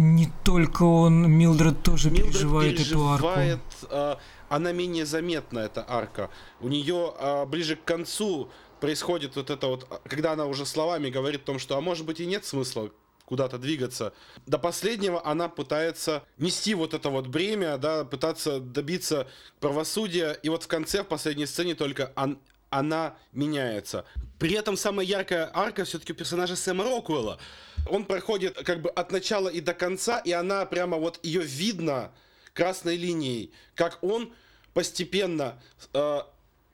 Не 0.00 0.30
только 0.44 0.84
он, 0.84 1.28
Милдред 1.28 1.82
тоже 1.82 2.08
Милдред 2.10 2.30
переживает 2.32 2.78
эту 2.78 3.08
арку. 3.08 3.26
переживает, 3.26 3.60
э, 3.90 4.14
она 4.48 4.70
менее 4.70 5.04
заметна, 5.04 5.58
эта 5.58 5.84
арка. 5.88 6.30
У 6.60 6.68
нее 6.68 7.12
э, 7.18 7.46
ближе 7.46 7.74
к 7.74 7.82
концу 7.82 8.48
происходит 8.78 9.34
вот 9.34 9.50
это 9.50 9.66
вот, 9.66 9.88
а, 9.90 10.00
когда 10.08 10.34
она 10.34 10.46
уже 10.46 10.66
словами 10.66 11.10
говорит 11.10 11.42
о 11.42 11.46
том, 11.46 11.58
что, 11.58 11.76
а 11.76 11.80
может 11.80 12.06
быть 12.06 12.20
и 12.20 12.26
нет 12.26 12.44
смысла 12.44 12.90
куда-то 13.24 13.58
двигаться. 13.58 14.12
До 14.46 14.56
последнего 14.58 15.20
она 15.26 15.48
пытается 15.48 16.22
нести 16.38 16.74
вот 16.74 16.94
это 16.94 17.10
вот 17.10 17.26
бремя, 17.26 17.76
да, 17.76 18.04
пытаться 18.04 18.60
добиться 18.60 19.26
правосудия, 19.58 20.30
и 20.44 20.48
вот 20.48 20.62
в 20.62 20.68
конце, 20.68 21.02
в 21.02 21.08
последней 21.08 21.46
сцене 21.46 21.74
только 21.74 22.12
он- 22.14 22.38
она 22.70 23.16
меняется. 23.32 24.04
При 24.38 24.52
этом 24.52 24.76
самая 24.76 25.04
яркая 25.04 25.50
арка 25.52 25.84
все-таки 25.84 26.12
у 26.12 26.16
персонажа 26.16 26.54
Сэма 26.54 26.84
Роквелла. 26.84 27.40
Он 27.88 28.04
проходит 28.04 28.54
как 28.64 28.82
бы 28.82 28.90
от 28.90 29.12
начала 29.12 29.48
и 29.48 29.60
до 29.60 29.74
конца, 29.74 30.18
и 30.18 30.32
она 30.32 30.64
прямо 30.66 30.96
вот 30.96 31.18
ее 31.24 31.42
видно 31.42 32.12
красной 32.52 32.96
линией, 32.96 33.52
как 33.74 34.02
он 34.02 34.32
постепенно 34.74 35.60
э, 35.92 36.20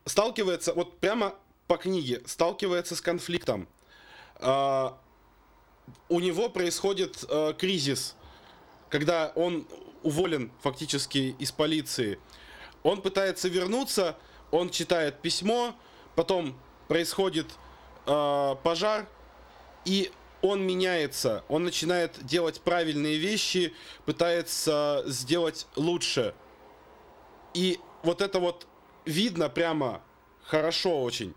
сталкивается, 0.04 0.72
вот 0.74 0.98
прямо 0.98 1.34
по 1.66 1.76
книге, 1.76 2.22
сталкивается 2.26 2.96
с 2.96 3.00
конфликтом. 3.00 3.68
Э, 4.40 4.90
у 6.08 6.20
него 6.20 6.48
происходит 6.48 7.24
э, 7.28 7.54
кризис, 7.58 8.16
когда 8.88 9.32
он 9.34 9.66
уволен 10.02 10.50
фактически 10.62 11.34
из 11.38 11.52
полиции. 11.52 12.18
Он 12.82 13.00
пытается 13.00 13.48
вернуться, 13.48 14.16
он 14.50 14.70
читает 14.70 15.20
письмо, 15.20 15.74
потом 16.14 16.58
происходит 16.88 17.46
э, 18.06 18.56
пожар, 18.62 19.06
и 19.84 20.10
он 20.45 20.62
меняется, 20.62 21.42
он 21.49 21.64
начинает 21.64 22.22
делать 22.24 22.61
правильные 22.61 23.16
вещи, 23.16 23.72
пытается 24.05 25.03
сделать 25.07 25.66
лучше. 25.74 26.34
И 27.55 27.80
вот 28.03 28.20
это 28.20 28.38
вот 28.40 28.66
видно 29.07 29.49
прямо 29.49 30.03
хорошо 30.42 31.03
очень. 31.03 31.34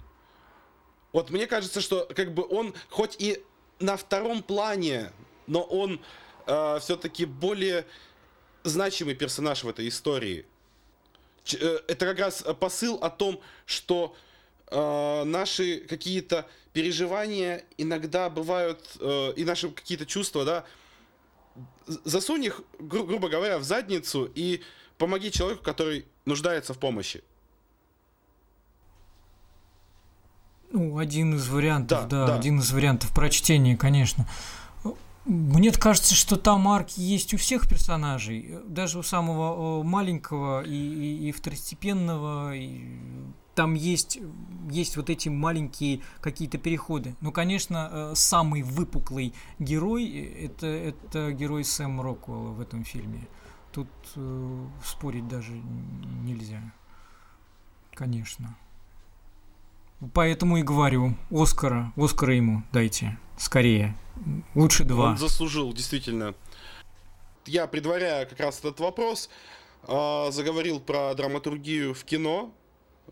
Вот 1.14 1.30
мне 1.30 1.48
кажется, 1.48 1.80
что 1.80 2.06
как 2.14 2.34
бы 2.34 2.46
он 2.50 2.74
хоть 2.90 3.16
и 3.18 3.42
на 3.80 3.96
втором 3.96 4.44
плане, 4.44 5.14
но 5.48 5.62
он 5.64 6.02
все-таки 6.82 7.24
более 7.26 7.86
значимый 8.64 9.16
персонаж 9.16 9.64
в 9.64 9.70
этой 9.70 9.88
истории. 9.88 10.46
Ч- 11.46 11.58
э, 11.62 11.80
Это 11.88 12.06
как 12.06 12.20
раз 12.20 12.44
посыл 12.60 12.96
о 12.96 13.10
том, 13.10 13.40
что 13.66 14.14
э, 14.72 15.24
наши 15.24 15.80
какие-то 15.80 16.48
переживания 16.74 17.64
иногда 17.78 18.30
бывают, 18.30 18.98
э, 19.00 19.34
и 19.36 19.44
наши 19.44 19.70
какие-то 19.70 20.06
чувства, 20.06 20.46
да, 20.46 20.64
засунь 22.06 22.44
их, 22.46 22.62
гру- 22.80 23.06
грубо 23.06 23.30
говоря, 23.30 23.58
в 23.58 23.64
задницу 23.64 24.30
и 24.36 24.62
помоги 24.98 25.32
человеку, 25.32 25.64
который 25.64 26.06
нуждается 26.26 26.74
в 26.74 26.80
помощи. 26.80 27.24
Ну, 30.72 30.98
один 30.98 31.36
из 31.36 31.48
вариантов, 31.48 32.08
Да, 32.10 32.26
да, 32.26 32.28
да. 32.28 32.36
один 32.36 32.60
из 32.60 32.72
вариантов 32.72 33.14
прочтения, 33.14 33.78
конечно. 33.78 34.28
Мне 35.26 35.72
кажется, 35.72 36.14
что 36.16 36.36
там 36.38 36.68
арки 36.68 37.00
есть 37.00 37.34
у 37.34 37.38
всех 37.38 37.68
персонажей, 37.70 38.60
даже 38.66 39.00
у 39.00 39.04
самого 39.04 39.84
маленького 39.84 40.64
и, 40.64 40.70
и, 40.74 41.30
и 41.30 41.32
второстепенного. 41.32 42.56
И 42.56 42.82
там 43.58 43.74
есть, 43.74 44.20
есть 44.70 44.98
вот 44.98 45.10
эти 45.10 45.30
маленькие 45.30 46.02
какие-то 46.22 46.60
переходы. 46.60 47.16
Но, 47.22 47.32
конечно, 47.32 47.90
э, 47.92 48.12
самый 48.14 48.62
выпуклый 48.62 49.34
герой 49.58 50.08
это, 50.46 50.68
это 50.68 51.32
герой 51.32 51.64
Сэм 51.64 52.00
Роквелла 52.00 52.52
в 52.52 52.62
этом 52.62 52.84
фильме. 52.84 53.28
Тут 53.72 53.88
э, 54.16 54.66
спорить 54.86 55.28
даже 55.28 55.54
нельзя. 56.24 56.62
Конечно. 57.96 58.56
Поэтому 60.14 60.58
и 60.58 60.62
говорю, 60.62 61.16
Оскара, 61.32 61.92
Оскара 61.98 62.36
ему 62.36 62.62
дайте, 62.72 63.18
скорее. 63.38 63.98
Лучше 64.54 64.84
два. 64.84 65.10
Он 65.10 65.18
заслужил, 65.18 65.74
действительно. 65.74 66.36
Я, 67.48 67.66
предваряя 67.66 68.28
как 68.28 68.40
раз 68.40 68.60
этот 68.60 68.80
вопрос, 68.80 69.32
а, 69.82 70.30
заговорил 70.30 70.80
про 70.80 71.16
драматургию 71.16 71.96
в 71.96 72.04
кино, 72.04 72.54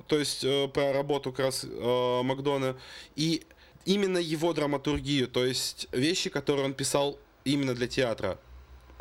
то 0.08 0.20
есть 0.20 0.44
э, 0.44 0.68
про 0.68 0.94
работу 0.94 1.32
как 1.32 1.46
раз 1.46 1.66
э, 1.68 2.22
Макдона, 2.24 2.76
и 3.16 3.44
именно 3.86 4.18
его 4.18 4.54
драматургию, 4.54 5.28
то 5.28 5.46
есть 5.46 5.88
вещи, 5.92 6.30
которые 6.30 6.66
он 6.66 6.74
писал 6.74 7.18
именно 7.44 7.74
для 7.74 7.88
театра. 7.88 8.40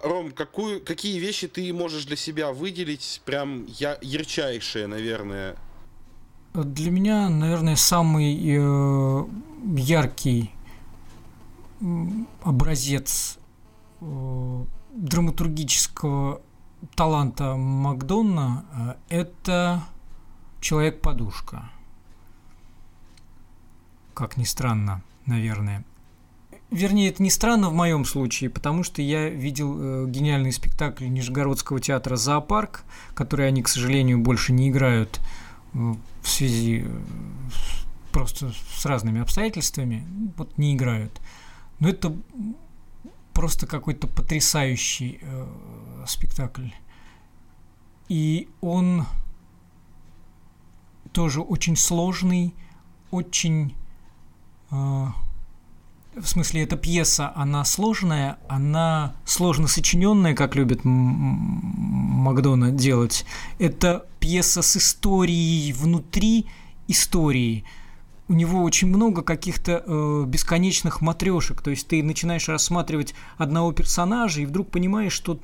Ром, 0.03 0.32
какую, 0.32 0.84
какие 0.84 1.18
вещи 1.18 1.49
ты 1.49 1.72
можешь 1.72 2.05
для 2.05 2.16
себя 2.16 2.53
выделить, 2.53 3.22
прям 3.24 3.66
я, 3.66 3.99
ярчайшие, 4.03 4.86
наверное, 4.86 5.57
для 6.55 6.92
меня, 6.92 7.28
наверное, 7.30 7.74
самый 7.74 8.38
э, 8.38 9.24
яркий 9.76 10.53
образец 12.42 13.38
э, 14.01 14.64
драматургического 14.95 16.40
таланта 16.95 17.57
Макдонна 17.57 18.97
э, 19.11 19.22
это 19.22 19.82
Человек-подушка. 20.64 21.70
Как 24.14 24.38
ни 24.38 24.44
странно, 24.44 25.02
наверное. 25.26 25.84
Вернее, 26.70 27.10
это 27.10 27.22
не 27.22 27.28
странно 27.28 27.68
в 27.68 27.74
моем 27.74 28.06
случае, 28.06 28.48
потому 28.48 28.82
что 28.82 29.02
я 29.02 29.28
видел 29.28 29.76
э, 29.78 30.06
гениальный 30.08 30.52
спектакль 30.52 31.04
Нижегородского 31.08 31.80
театра 31.80 32.16
«Зоопарк», 32.16 32.84
который 33.12 33.46
они, 33.46 33.62
к 33.62 33.68
сожалению, 33.68 34.20
больше 34.20 34.54
не 34.54 34.70
играют 34.70 35.20
в 35.74 35.98
связи 36.22 36.86
э, 36.86 37.00
просто 38.10 38.50
с 38.74 38.86
разными 38.86 39.20
обстоятельствами, 39.20 40.06
вот 40.38 40.56
не 40.56 40.74
играют. 40.74 41.20
Но 41.78 41.90
это 41.90 42.16
просто 43.34 43.66
какой-то 43.66 44.06
потрясающий 44.06 45.18
э, 45.20 45.46
спектакль. 46.06 46.68
И 48.08 48.48
он 48.62 49.04
тоже 51.14 51.40
очень 51.40 51.76
сложный, 51.76 52.54
очень... 53.10 53.74
Э, 54.70 55.06
в 56.14 56.26
смысле, 56.26 56.62
эта 56.62 56.76
пьеса, 56.76 57.32
она 57.34 57.64
сложная, 57.64 58.38
она 58.48 59.16
сложно 59.24 59.66
сочиненная, 59.66 60.34
как 60.34 60.54
любит 60.54 60.80
Макдона 60.84 62.70
делать. 62.70 63.24
Это 63.58 64.06
пьеса 64.20 64.62
с 64.62 64.76
историей 64.76 65.72
внутри 65.72 66.46
истории. 66.86 67.64
У 68.28 68.34
него 68.34 68.62
очень 68.62 68.88
много 68.88 69.22
каких-то 69.22 69.82
э, 69.84 70.24
бесконечных 70.26 71.00
матрешек. 71.00 71.62
То 71.62 71.70
есть 71.70 71.88
ты 71.88 72.02
начинаешь 72.02 72.48
рассматривать 72.48 73.14
одного 73.36 73.72
персонажа 73.72 74.40
и 74.40 74.46
вдруг 74.46 74.70
понимаешь, 74.70 75.12
что 75.12 75.40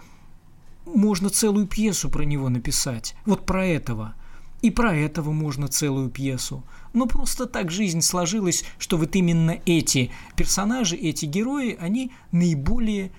можно 0.86 1.30
целую 1.30 1.66
пьесу 1.66 2.10
про 2.10 2.22
него 2.22 2.48
написать. 2.48 3.16
Вот 3.26 3.44
про 3.44 3.66
этого. 3.66 4.14
И 4.62 4.70
про 4.70 4.94
этого 4.94 5.32
можно 5.32 5.68
целую 5.68 6.10
пьесу. 6.10 6.64
Но 6.92 7.06
просто 7.06 7.46
так 7.46 7.70
жизнь 7.70 8.02
сложилась, 8.02 8.64
что 8.78 8.96
вот 8.96 9.16
именно 9.16 9.60
эти 9.64 10.10
персонажи, 10.36 10.96
эти 10.96 11.24
герои, 11.24 11.76
они 11.80 12.12
наиболее 12.30 13.12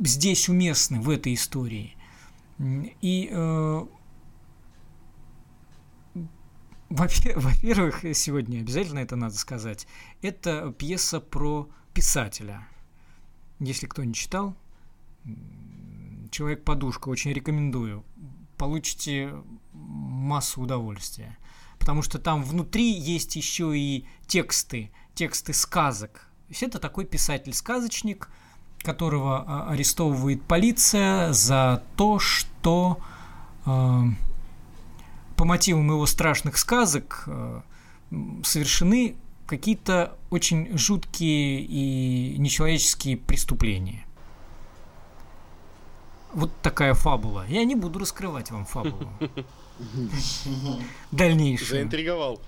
здесь 0.00 0.48
уместны 0.48 1.00
в 1.00 1.10
этой 1.10 1.34
истории. 1.34 1.96
И 2.58 3.28
э, 3.32 3.86
во-первых, 6.88 8.04
сегодня 8.14 8.60
обязательно 8.60 8.98
это 8.98 9.16
надо 9.16 9.36
сказать, 9.36 9.86
это 10.22 10.72
пьеса 10.72 11.20
про 11.20 11.68
писателя. 11.94 12.66
Если 13.58 13.86
кто 13.86 14.04
не 14.04 14.14
читал, 14.14 14.56
Человек-подушка, 16.30 17.08
очень 17.08 17.32
рекомендую. 17.32 18.04
Получите 18.56 19.34
массу 19.90 20.62
удовольствия. 20.62 21.36
Потому 21.78 22.02
что 22.02 22.18
там 22.18 22.42
внутри 22.42 22.90
есть 22.90 23.36
еще 23.36 23.76
и 23.76 24.06
тексты, 24.26 24.90
тексты 25.14 25.52
сказок. 25.52 26.12
То 26.46 26.50
есть 26.50 26.62
это 26.62 26.78
такой 26.78 27.04
писатель-сказочник, 27.04 28.28
которого 28.82 29.44
а, 29.46 29.70
арестовывает 29.70 30.42
полиция 30.42 31.32
за 31.32 31.82
то, 31.96 32.18
что 32.18 32.98
э, 33.66 34.02
по 35.36 35.44
мотивам 35.44 35.90
его 35.90 36.06
страшных 36.06 36.56
сказок 36.56 37.24
э, 37.26 37.60
совершены 38.42 39.16
какие-то 39.46 40.16
очень 40.30 40.76
жуткие 40.78 41.62
и 41.62 42.38
нечеловеческие 42.38 43.16
преступления. 43.16 44.06
Вот 46.32 46.52
такая 46.62 46.94
фабула. 46.94 47.44
Я 47.48 47.64
не 47.64 47.74
буду 47.74 47.98
раскрывать 47.98 48.50
вам 48.50 48.64
фабулу. 48.64 49.10
Дальнейшую. 51.12 51.68
Заинтриговал. 51.68 52.42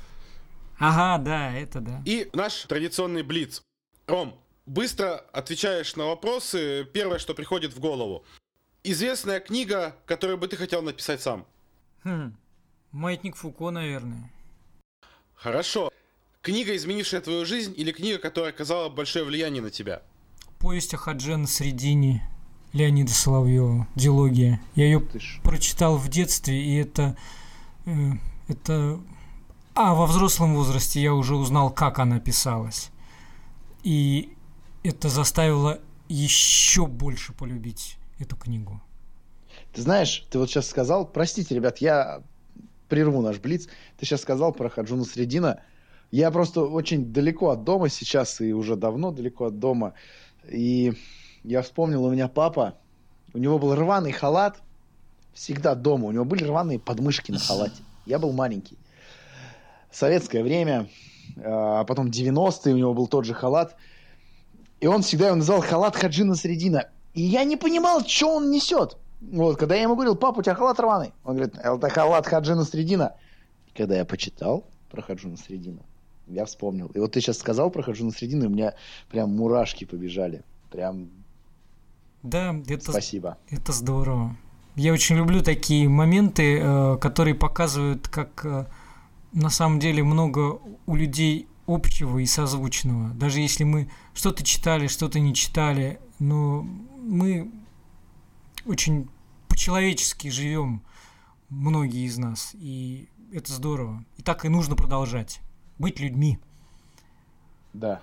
Ага, 0.78 1.22
да, 1.22 1.52
это 1.52 1.80
да. 1.80 2.02
И 2.04 2.28
наш 2.32 2.62
традиционный 2.62 3.22
блиц. 3.22 3.62
Ром, 4.06 4.38
быстро 4.66 5.16
отвечаешь 5.32 5.96
на 5.96 6.06
вопросы. 6.06 6.84
Первое, 6.92 7.18
что 7.18 7.34
приходит 7.34 7.74
в 7.74 7.80
голову. 7.80 8.24
Известная 8.84 9.40
книга, 9.40 9.96
которую 10.06 10.38
бы 10.38 10.48
ты 10.48 10.56
хотел 10.56 10.82
написать 10.82 11.22
сам. 11.22 11.46
Хм, 12.04 12.36
Маятник 12.90 13.36
Фуко, 13.36 13.70
наверное. 13.70 14.30
Хорошо. 15.34 15.90
Книга, 16.40 16.74
изменившая 16.76 17.20
твою 17.20 17.46
жизнь, 17.46 17.72
или 17.76 17.92
книга, 17.92 18.18
которая 18.18 18.50
оказала 18.50 18.88
большое 18.88 19.24
влияние 19.24 19.62
на 19.62 19.70
тебя? 19.70 20.02
Повесть 20.58 20.92
о 20.94 20.96
Хадже 20.96 21.36
на 21.36 21.46
Средине. 21.46 22.28
Леонида 22.72 23.12
Соловьева, 23.12 23.86
дилогия. 23.94 24.60
Я 24.74 24.84
ее 24.84 25.02
прочитал 25.42 25.96
в 25.98 26.08
детстве, 26.08 26.62
и 26.62 26.76
это, 26.76 27.16
э, 27.84 28.12
это... 28.48 29.00
А, 29.74 29.94
во 29.94 30.06
взрослом 30.06 30.54
возрасте 30.54 31.00
я 31.00 31.14
уже 31.14 31.34
узнал, 31.34 31.70
как 31.70 31.98
она 31.98 32.18
писалась. 32.20 32.90
И 33.82 34.34
это 34.82 35.08
заставило 35.08 35.80
еще 36.08 36.86
больше 36.86 37.32
полюбить 37.32 37.96
эту 38.18 38.36
книгу. 38.36 38.80
Ты 39.72 39.82
знаешь, 39.82 40.26
ты 40.30 40.38
вот 40.38 40.50
сейчас 40.50 40.68
сказал, 40.68 41.06
простите, 41.06 41.54
ребят, 41.54 41.78
я 41.78 42.22
прерву 42.88 43.22
наш 43.22 43.38
блиц. 43.38 43.68
Ты 43.98 44.06
сейчас 44.06 44.20
сказал 44.20 44.52
про 44.52 44.68
Хаджуна 44.68 45.04
Средина. 45.04 45.60
Я 46.10 46.30
просто 46.30 46.62
очень 46.62 47.12
далеко 47.12 47.50
от 47.50 47.64
дома 47.64 47.88
сейчас 47.88 48.40
и 48.40 48.52
уже 48.52 48.76
давно 48.76 49.10
далеко 49.10 49.46
от 49.46 49.58
дома. 49.58 49.94
И 50.50 50.92
я 51.44 51.62
вспомнил, 51.62 52.04
у 52.04 52.10
меня 52.10 52.28
папа, 52.28 52.74
у 53.34 53.38
него 53.38 53.58
был 53.58 53.74
рваный 53.74 54.12
халат, 54.12 54.60
всегда 55.32 55.74
дома, 55.74 56.06
у 56.08 56.12
него 56.12 56.24
были 56.24 56.44
рваные 56.44 56.78
подмышки 56.78 57.32
на 57.32 57.38
халате. 57.38 57.82
Я 58.06 58.18
был 58.18 58.32
маленький. 58.32 58.78
Советское 59.90 60.42
время, 60.42 60.88
а 61.36 61.84
потом 61.84 62.08
90-е 62.08 62.74
у 62.74 62.78
него 62.78 62.94
был 62.94 63.06
тот 63.06 63.24
же 63.24 63.34
халат. 63.34 63.76
И 64.80 64.86
он 64.86 65.02
всегда 65.02 65.26
его 65.26 65.36
называл 65.36 65.62
халат 65.62 65.94
Хаджина 65.96 66.34
Средина. 66.34 66.88
И 67.14 67.22
я 67.22 67.44
не 67.44 67.56
понимал, 67.56 68.04
что 68.04 68.36
он 68.36 68.50
несет. 68.50 68.96
Вот, 69.20 69.56
когда 69.56 69.76
я 69.76 69.82
ему 69.82 69.94
говорил, 69.94 70.16
папа, 70.16 70.40
у 70.40 70.42
тебя 70.42 70.56
халат 70.56 70.80
рваный. 70.80 71.12
Он 71.24 71.36
говорит, 71.36 71.56
это 71.56 71.88
халат 71.88 72.26
Хаджина 72.26 72.64
Средина. 72.64 73.14
И 73.68 73.76
когда 73.76 73.96
я 73.96 74.04
почитал 74.04 74.64
про 74.90 75.02
Хаджина 75.02 75.36
Средина, 75.36 75.82
я 76.26 76.44
вспомнил. 76.44 76.88
И 76.88 76.98
вот 76.98 77.12
ты 77.12 77.20
сейчас 77.20 77.38
сказал 77.38 77.70
про 77.70 77.82
Хаджина 77.82 78.10
Средина, 78.10 78.44
и 78.44 78.46
у 78.46 78.50
меня 78.50 78.74
прям 79.08 79.36
мурашки 79.36 79.84
побежали. 79.84 80.42
Прям 80.70 81.10
да, 82.22 82.54
это, 82.68 82.90
Спасибо. 82.90 83.38
это 83.50 83.72
здорово. 83.72 84.36
Я 84.74 84.92
очень 84.92 85.16
люблю 85.16 85.42
такие 85.42 85.88
моменты, 85.88 86.58
э, 86.58 86.96
которые 86.98 87.34
показывают, 87.34 88.08
как 88.08 88.44
э, 88.44 88.66
на 89.32 89.50
самом 89.50 89.80
деле 89.80 90.02
много 90.02 90.60
у 90.86 90.94
людей 90.94 91.46
общего 91.66 92.18
и 92.18 92.26
созвучного. 92.26 93.10
Даже 93.14 93.40
если 93.40 93.64
мы 93.64 93.90
что-то 94.14 94.44
читали, 94.44 94.86
что-то 94.86 95.20
не 95.20 95.34
читали, 95.34 96.00
но 96.18 96.62
мы 96.62 97.50
очень 98.64 99.08
по-человечески 99.48 100.28
живем, 100.28 100.82
многие 101.50 102.06
из 102.06 102.16
нас. 102.18 102.52
И 102.54 103.08
это 103.32 103.52
здорово. 103.52 104.04
И 104.16 104.22
так 104.22 104.44
и 104.44 104.48
нужно 104.48 104.76
продолжать. 104.76 105.40
Быть 105.78 106.00
людьми. 106.00 106.38
Да. 107.72 108.00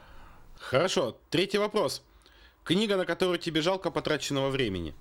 Хорошо. 0.55 1.17
Третий 1.29 1.57
вопрос. 1.57 2.03
Книга, 2.69 2.97
на 2.97 3.05
которую 3.05 3.39
тебе 3.39 3.61
жалко 3.61 3.89
потраченного 3.89 4.51
времени. 4.51 4.93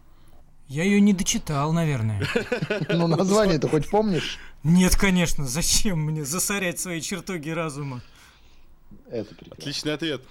Я 0.69 0.85
ее 0.85 1.03
не 1.03 1.13
дочитал, 1.13 1.75
наверное. 1.75 2.27
Ну, 2.89 3.07
название 3.07 3.59
ты 3.59 3.69
хоть 3.69 3.91
помнишь? 3.91 4.39
Нет, 4.65 4.97
конечно, 4.97 5.47
зачем 5.47 6.01
мне 6.01 6.25
засорять 6.25 6.81
свои 6.81 7.03
чертоги 7.03 7.51
разума? 7.51 8.01
Это 9.11 9.35
прекрасно. 9.35 9.57
Отличный 9.59 9.93
ответ. 9.93 10.23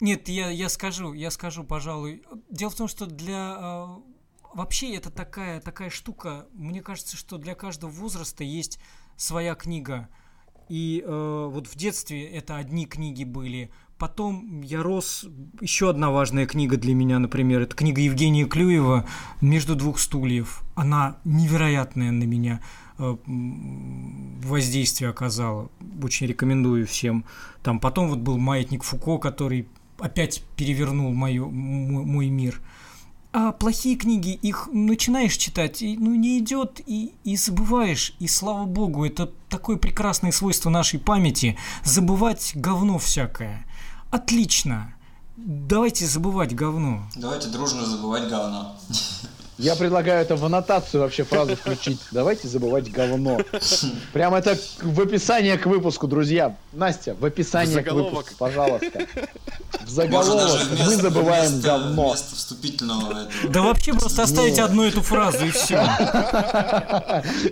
Нет, 0.00 0.28
я, 0.28 0.50
я 0.50 0.68
скажу, 0.68 1.14
я 1.14 1.30
скажу, 1.30 1.64
пожалуй. 1.64 2.22
Дело 2.50 2.70
в 2.70 2.74
том, 2.74 2.86
что 2.86 3.06
для... 3.06 3.56
э, 3.58 3.86
вообще 4.52 4.94
это 4.94 5.08
такая, 5.10 5.62
такая 5.62 5.88
штука, 5.88 6.46
мне 6.52 6.82
кажется, 6.82 7.16
что 7.16 7.38
для 7.38 7.54
каждого 7.54 7.88
возраста 7.88 8.44
есть 8.44 8.78
своя 9.16 9.54
книга. 9.54 10.10
И 10.68 11.02
э, 11.02 11.48
вот 11.50 11.66
в 11.66 11.76
детстве 11.76 12.26
это 12.28 12.56
одни 12.56 12.84
книги 12.84 13.24
были. 13.24 13.72
Потом 13.98 14.60
я 14.62 14.82
рос... 14.82 15.24
Еще 15.60 15.88
одна 15.88 16.10
важная 16.10 16.46
книга 16.46 16.76
для 16.76 16.94
меня, 16.94 17.18
например, 17.18 17.62
это 17.62 17.76
книга 17.76 18.00
Евгения 18.00 18.44
Клюева 18.44 19.06
«Между 19.40 19.76
двух 19.76 20.00
стульев». 20.00 20.62
Она 20.74 21.18
невероятная 21.24 22.10
на 22.10 22.24
меня 22.24 22.60
э, 22.98 23.16
воздействие 24.42 25.10
оказала. 25.10 25.70
Очень 26.02 26.26
рекомендую 26.26 26.86
всем. 26.86 27.24
Там 27.62 27.78
потом 27.78 28.08
вот 28.08 28.18
был 28.18 28.36
«Маятник 28.36 28.82
Фуко», 28.82 29.18
который 29.18 29.68
опять 29.98 30.42
перевернул 30.56 31.12
моё, 31.12 31.48
мой, 31.48 32.04
мой 32.04 32.28
мир. 32.28 32.60
А 33.36 33.50
плохие 33.50 33.96
книги, 33.96 34.30
их 34.30 34.68
начинаешь 34.72 35.36
читать, 35.36 35.82
и 35.82 35.96
ну 35.96 36.14
не 36.14 36.38
идет, 36.38 36.80
и, 36.86 37.14
и 37.24 37.36
забываешь. 37.36 38.14
И 38.20 38.28
слава 38.28 38.64
богу, 38.64 39.04
это 39.04 39.32
такое 39.48 39.76
прекрасное 39.76 40.30
свойство 40.30 40.70
нашей 40.70 41.00
памяти 41.00 41.56
забывать 41.82 42.52
говно 42.54 42.98
всякое. 42.98 43.66
Отлично. 44.14 44.94
Давайте 45.36 46.06
забывать 46.06 46.54
говно. 46.54 47.02
Давайте 47.16 47.48
дружно 47.48 47.84
забывать 47.84 48.28
говно. 48.28 48.76
Я 49.58 49.74
предлагаю 49.74 50.20
это 50.22 50.36
в 50.36 50.44
аннотацию 50.44 51.00
вообще 51.02 51.24
фразу 51.24 51.56
включить. 51.56 52.00
Давайте 52.12 52.46
забывать 52.46 52.90
говно. 52.92 53.40
Прям 54.12 54.34
это 54.34 54.56
в 54.82 55.00
описании 55.00 55.56
к 55.56 55.66
выпуску, 55.66 56.06
друзья. 56.06 56.56
Настя, 56.72 57.16
в 57.18 57.24
описании 57.24 57.80
В 57.80 57.82
к 57.84 57.92
выпуску, 57.92 58.34
пожалуйста. 58.38 59.04
В 59.84 59.88
заголовок 59.88 60.48
даже 60.48 60.64
мы 60.70 60.76
вместо, 60.76 61.02
забываем 61.02 61.50
вместо- 61.52 61.68
говно. 61.68 62.08
вместо 62.10 62.36
вступительного 62.36 63.10
этого. 63.26 63.52
Да 63.52 63.62
вообще 63.62 63.92
просто 63.94 64.22
оставить 64.22 64.58
одну 64.60 64.84
эту 64.84 65.02
фразу 65.02 65.44
и 65.44 65.50
все. 65.50 65.84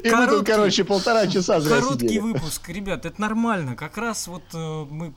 И 0.05 0.11
мы 0.11 0.27
тут, 0.29 0.47
короче, 0.47 0.85
полтора 0.85 1.27
часа 1.27 1.61
зря 1.61 1.77
Короткий 1.81 2.07
сидели. 2.07 2.19
выпуск, 2.21 2.69
ребят, 2.69 3.05
это 3.05 3.21
нормально. 3.21 3.75
Как 3.75 3.97
раз 3.99 4.29
вот 4.29 4.43
э, 4.55 4.87
мы 4.91 5.13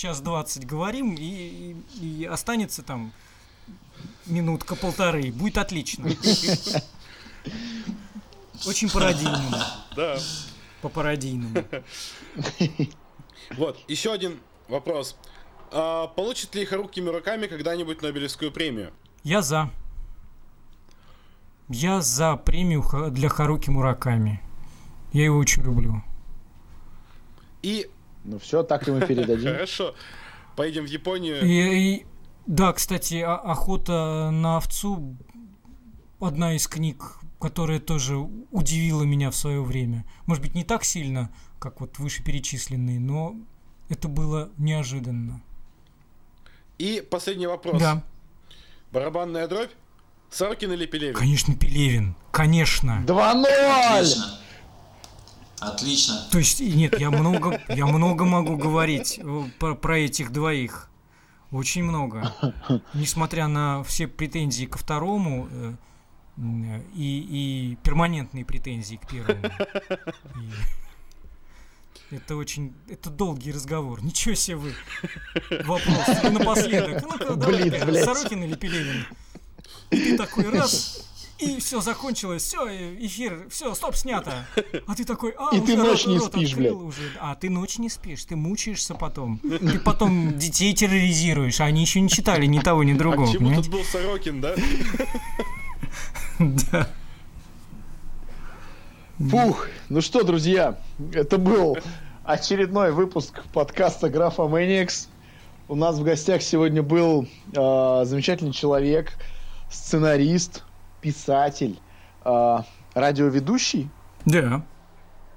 час 0.00 0.20
двадцать 0.22 0.64
говорим, 0.64 1.14
и, 1.14 1.74
и- 2.00 2.20
и 2.20 2.24
останется 2.24 2.82
там 2.82 3.12
минутка-полторы. 4.24 5.30
Будет 5.30 5.58
отлично. 5.58 6.08
Очень 8.66 8.88
пародийному. 8.90 9.56
Да. 9.94 10.18
По 10.80 10.88
пародийному. 10.88 11.64
Вот, 13.56 13.78
еще 13.88 14.12
один 14.12 14.38
вопрос. 14.68 15.16
А, 15.72 16.06
получит 16.06 16.54
ли 16.54 16.64
Харуки 16.64 17.00
Мураками 17.00 17.46
когда-нибудь 17.46 18.00
Нобелевскую 18.00 18.50
премию? 18.52 18.92
Я 19.22 19.42
за. 19.42 19.70
Я 21.68 22.00
за 22.00 22.36
премию 22.36 22.82
для 23.10 23.28
Харуки 23.28 23.68
Мураками. 23.70 24.40
Я 25.12 25.24
его 25.24 25.36
очень 25.38 25.62
люблю. 25.62 26.02
И 27.62 27.90
Ну 28.24 28.38
все, 28.38 28.62
так 28.62 28.86
и 28.88 28.90
мы 28.90 29.00
передадим. 29.06 29.52
хорошо, 29.52 29.94
поедем 30.56 30.84
в 30.84 30.88
Японию. 30.88 31.42
И, 31.44 31.94
и- 31.96 32.06
да, 32.46 32.72
кстати, 32.72 33.16
«О- 33.20 33.36
охота 33.36 34.30
на 34.32 34.56
овцу 34.56 35.16
одна 36.20 36.54
из 36.54 36.66
книг, 36.66 37.18
которая 37.40 37.80
тоже 37.80 38.16
удивила 38.50 39.02
меня 39.04 39.30
в 39.30 39.36
свое 39.36 39.62
время. 39.62 40.04
Может 40.26 40.42
быть, 40.42 40.54
не 40.54 40.64
так 40.64 40.84
сильно, 40.84 41.30
как 41.58 41.80
вот 41.80 41.98
вышеперечисленные, 41.98 42.98
но 43.00 43.36
это 43.88 44.08
было 44.08 44.50
неожиданно. 44.58 45.42
И 46.78 47.06
последний 47.08 47.46
вопрос. 47.46 47.80
Да, 47.80 48.02
Барабанная 48.92 49.46
дробь? 49.48 49.70
Сорокин 50.30 50.72
или 50.72 50.86
Пелевин? 50.86 51.14
конечно, 51.14 51.54
Пелевин. 51.56 52.14
Конечно. 52.30 53.04
2-0! 53.06 54.04
Отлично. 55.60 56.26
То 56.30 56.38
есть, 56.38 56.60
нет, 56.60 56.98
я 56.98 57.10
много, 57.10 57.60
я 57.68 57.86
много 57.86 58.24
могу 58.24 58.56
говорить 58.56 59.20
э, 59.22 59.44
про, 59.58 59.74
про 59.74 59.98
этих 59.98 60.32
двоих. 60.32 60.88
Очень 61.50 61.84
много. 61.84 62.32
Несмотря 62.94 63.46
на 63.48 63.82
все 63.84 64.06
претензии 64.06 64.64
ко 64.66 64.78
второму 64.78 65.48
э, 65.50 65.74
и, 66.94 67.72
и 67.74 67.76
перманентные 67.82 68.44
претензии 68.44 68.96
к 68.96 69.06
первому. 69.08 69.42
И 72.10 72.16
это 72.16 72.36
очень... 72.36 72.74
Это 72.88 73.10
долгий 73.10 73.52
разговор. 73.52 74.02
Ничего 74.02 74.34
себе 74.34 74.56
вы. 74.56 74.74
Вопрос. 75.64 76.08
И 76.24 76.28
напоследок. 76.28 77.02
Ну-ка, 77.02 77.34
Блин, 77.34 77.70
давай, 77.70 77.86
блядь. 77.86 78.04
Сорокин 78.04 78.42
или 78.44 78.54
Пелевин? 78.54 79.06
И 79.90 79.96
ты 79.96 80.16
такой 80.16 80.48
раз, 80.48 81.09
и 81.40 81.58
все 81.60 81.80
закончилось, 81.80 82.42
все, 82.42 82.66
эфир, 82.98 83.46
все, 83.50 83.74
стоп, 83.74 83.94
снято. 83.96 84.46
А 84.86 84.94
ты 84.94 85.04
такой, 85.04 85.34
а, 85.38 85.54
И 85.54 85.58
уже 85.60 85.66
ты 85.72 85.76
рот- 85.76 85.86
ночь 85.86 86.06
не 86.06 86.18
спишь, 86.20 86.54
блядь. 86.54 86.72
уже. 86.72 87.02
А 87.20 87.34
ты 87.34 87.50
ночь 87.50 87.78
не 87.78 87.88
спишь, 87.88 88.24
ты 88.24 88.36
мучаешься 88.36 88.94
потом. 88.94 89.38
Ты 89.38 89.78
потом 89.80 90.38
детей 90.38 90.72
терроризируешь, 90.74 91.60
а 91.60 91.64
они 91.64 91.80
еще 91.82 92.00
не 92.00 92.08
читали 92.08 92.46
ни 92.46 92.58
того, 92.58 92.84
ни 92.84 92.92
А 92.92 92.96
другого, 92.96 93.26
к 93.26 93.32
чему 93.32 93.46
понимаете? 93.48 93.70
тут 93.70 93.78
был 93.80 93.84
Сорокин, 93.84 94.40
да? 94.40 94.54
Да. 96.38 96.88
Фух, 99.18 99.68
ну 99.90 100.00
что, 100.00 100.22
друзья, 100.22 100.78
это 101.12 101.36
был 101.36 101.76
очередной 102.24 102.92
выпуск 102.92 103.42
подкаста 103.52 104.08
Графа 104.08 104.46
Мэникс. 104.46 105.08
У 105.68 105.74
нас 105.74 105.96
в 105.98 106.02
гостях 106.02 106.42
сегодня 106.42 106.82
был 106.82 107.28
э, 107.54 108.02
замечательный 108.06 108.52
человек, 108.52 109.12
сценарист, 109.70 110.64
писатель, 111.00 111.80
э, 112.24 112.56
радиоведущий. 112.94 113.90
Да. 114.24 114.62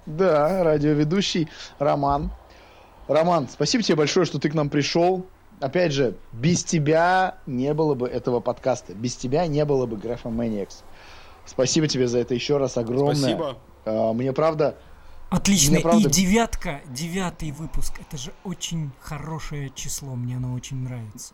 Да, 0.06 0.64
радиоведущий 0.64 1.50
Роман. 1.80 2.32
Роман, 3.08 3.48
спасибо 3.50 3.84
тебе 3.84 3.96
большое, 3.96 4.26
что 4.26 4.40
ты 4.40 4.50
к 4.50 4.54
нам 4.54 4.70
пришел. 4.70 5.26
Опять 5.60 5.94
же, 5.94 6.18
без 6.32 6.64
тебя 6.64 7.38
не 7.46 7.74
было 7.74 7.96
бы 7.96 8.08
этого 8.08 8.40
подкаста. 8.40 8.94
Без 8.94 9.16
тебя 9.16 9.48
не 9.48 9.64
было 9.66 9.86
бы 9.86 9.98
Графа 9.98 10.30
Мэникс. 10.30 10.84
Спасибо 11.46 11.88
тебе 11.88 12.08
за 12.08 12.20
это 12.20 12.34
еще 12.34 12.58
раз 12.58 12.78
огромное. 12.78 13.16
Спасибо. 13.16 13.58
А, 13.86 14.14
Мне 14.14 14.34
правда 14.34 14.78
Отлично. 15.30 15.72
Мне 15.74 15.82
правда- 15.82 16.10
И 16.10 16.12
девятка, 16.12 16.82
девятый 16.86 17.52
выпуск. 17.52 17.94
Это 18.00 18.18
же 18.18 18.32
очень 18.44 18.92
хорошее 19.00 19.72
число. 19.74 20.14
Мне 20.16 20.38
оно 20.38 20.54
очень 20.54 20.78
нравится. 20.78 21.34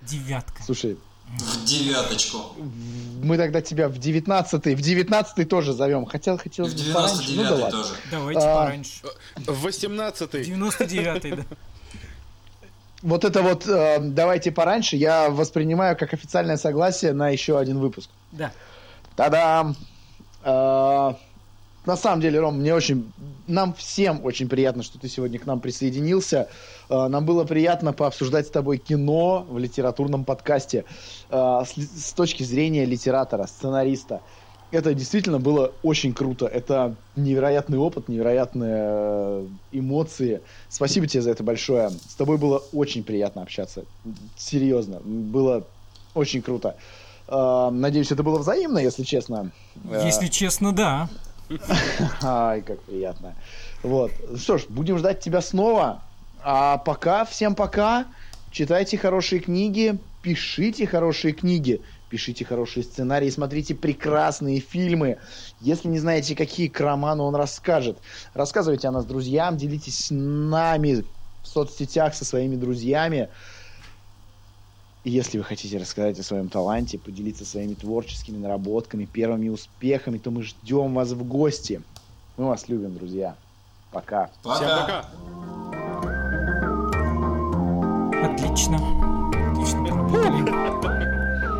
Девятка. 0.00 0.62
Слушай, 0.62 0.96
В 1.26 1.64
девяточку. 1.64 2.54
мы 3.22 3.36
тогда 3.36 3.60
тебя 3.60 3.88
в 3.88 3.98
19 3.98 4.66
в 4.74 4.80
19 4.80 5.48
тоже 5.48 5.72
зовем. 5.72 6.06
Хотел, 6.06 6.36
И 6.36 6.38
хотелось 6.38 6.72
в. 6.72 6.86
Ну 6.88 6.94
да 6.94 7.08
99 7.10 7.50
ладно. 7.50 7.70
тоже. 7.70 7.94
Давайте 8.10 8.40
А, 8.40 8.64
пораньше. 8.64 8.90
В 9.36 9.66
18-й. 9.66 10.42
99-й, 10.50 11.30
да. 11.32 11.42
Вот 13.02 13.24
это 13.24 13.42
вот 13.42 13.68
э, 13.68 13.98
давайте 14.00 14.50
пораньше 14.50 14.96
я 14.96 15.28
воспринимаю 15.28 15.96
как 15.96 16.14
официальное 16.14 16.56
согласие 16.56 17.12
на 17.12 17.28
еще 17.28 17.58
один 17.58 17.78
выпуск. 17.78 18.08
Да. 18.32 18.52
Та-дам! 19.16 19.76
Э, 20.42 21.12
на 21.86 21.96
самом 21.96 22.20
деле, 22.20 22.40
Ром, 22.40 22.58
мне 22.58 22.74
очень, 22.74 23.12
нам 23.46 23.72
всем 23.74 24.24
очень 24.24 24.48
приятно, 24.48 24.82
что 24.82 24.98
ты 24.98 25.08
сегодня 25.08 25.38
к 25.38 25.46
нам 25.46 25.60
присоединился. 25.60 26.48
Э, 26.88 27.06
нам 27.06 27.24
было 27.24 27.44
приятно 27.44 27.92
пообсуждать 27.92 28.48
с 28.48 28.50
тобой 28.50 28.78
кино 28.78 29.46
в 29.48 29.58
литературном 29.58 30.24
подкасте 30.24 30.84
э, 31.30 31.62
с, 31.64 32.12
точки 32.12 32.42
зрения 32.42 32.84
литератора, 32.84 33.46
сценариста. 33.46 34.20
Это 34.72 34.94
действительно 34.94 35.38
было 35.38 35.72
очень 35.84 36.12
круто. 36.12 36.46
Это 36.46 36.96
невероятный 37.14 37.78
опыт, 37.78 38.08
невероятные 38.08 38.76
э, 38.78 39.46
эмоции. 39.70 40.40
Спасибо 40.68 41.06
тебе 41.06 41.22
за 41.22 41.30
это 41.30 41.44
большое. 41.44 41.90
С 41.90 42.16
тобой 42.16 42.36
было 42.36 42.62
очень 42.72 43.04
приятно 43.04 43.42
общаться. 43.42 43.84
Серьезно, 44.36 45.00
было 45.04 45.64
очень 46.14 46.42
круто. 46.42 46.74
Э, 47.28 47.68
Надеюсь, 47.70 48.10
это 48.10 48.24
было 48.24 48.38
взаимно, 48.38 48.78
если 48.78 49.04
честно. 49.04 49.52
Э, 49.88 50.02
Если 50.04 50.26
честно, 50.26 50.72
да. 50.72 51.08
Ай, 52.22 52.62
как 52.62 52.80
приятно. 52.82 53.34
Вот. 53.82 54.10
Что 54.36 54.58
ж, 54.58 54.66
будем 54.68 54.98
ждать 54.98 55.20
тебя 55.20 55.40
снова. 55.40 56.02
А 56.42 56.78
пока, 56.78 57.24
всем 57.24 57.54
пока. 57.54 58.06
Читайте 58.50 58.96
хорошие 58.96 59.40
книги, 59.40 59.98
пишите 60.22 60.86
хорошие 60.86 61.34
книги, 61.34 61.82
пишите 62.08 62.44
хорошие 62.44 62.84
сценарии, 62.84 63.28
смотрите 63.28 63.74
прекрасные 63.74 64.60
фильмы. 64.60 65.18
Если 65.60 65.88
не 65.88 65.98
знаете, 65.98 66.34
какие 66.34 66.68
к 66.68 66.80
роману 66.80 67.24
он 67.24 67.34
расскажет, 67.34 67.98
рассказывайте 68.32 68.88
о 68.88 68.92
нас 68.92 69.04
друзьям, 69.04 69.56
делитесь 69.56 70.06
с 70.06 70.10
нами 70.10 71.04
в 71.42 71.46
соцсетях 71.46 72.14
со 72.14 72.24
своими 72.24 72.56
друзьями. 72.56 73.28
Если 75.08 75.38
вы 75.38 75.44
хотите 75.44 75.78
рассказать 75.78 76.18
о 76.18 76.24
своем 76.24 76.48
таланте, 76.48 76.98
поделиться 76.98 77.44
своими 77.44 77.74
творческими 77.74 78.38
наработками, 78.38 79.04
первыми 79.04 79.48
успехами, 79.50 80.18
то 80.18 80.32
мы 80.32 80.42
ждем 80.42 80.94
вас 80.94 81.12
в 81.12 81.22
гости. 81.22 81.80
Мы 82.36 82.46
вас 82.46 82.68
любим, 82.68 82.92
друзья. 82.96 83.36
Пока. 83.92 84.30
пока. 84.42 84.56
Всем 84.56 84.68
пока. 84.68 85.04
Отлично. 88.32 88.78
Отлично 89.52 89.84
проработали. 89.84 90.42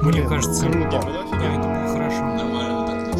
Мне 0.02 0.22
кажется, 0.28 0.68
круто. 0.68 1.00
Да, 1.00 1.54
это 1.54 1.68
было 1.68 1.88
хорошо. 1.92 2.24
Нормально 2.24 2.84
так 2.84 3.14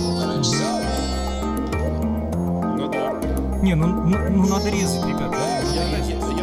ну 2.77 3.62
не 3.62 3.74
Ну 3.77 3.87
ну, 3.87 4.18
ну, 4.31 4.49
надо 4.49 4.70
резать, 4.70 5.07
ребят. 5.07 5.31
Да, 5.31 5.61
я, 5.72 5.85
я, 5.89 5.99
я, 5.99 6.36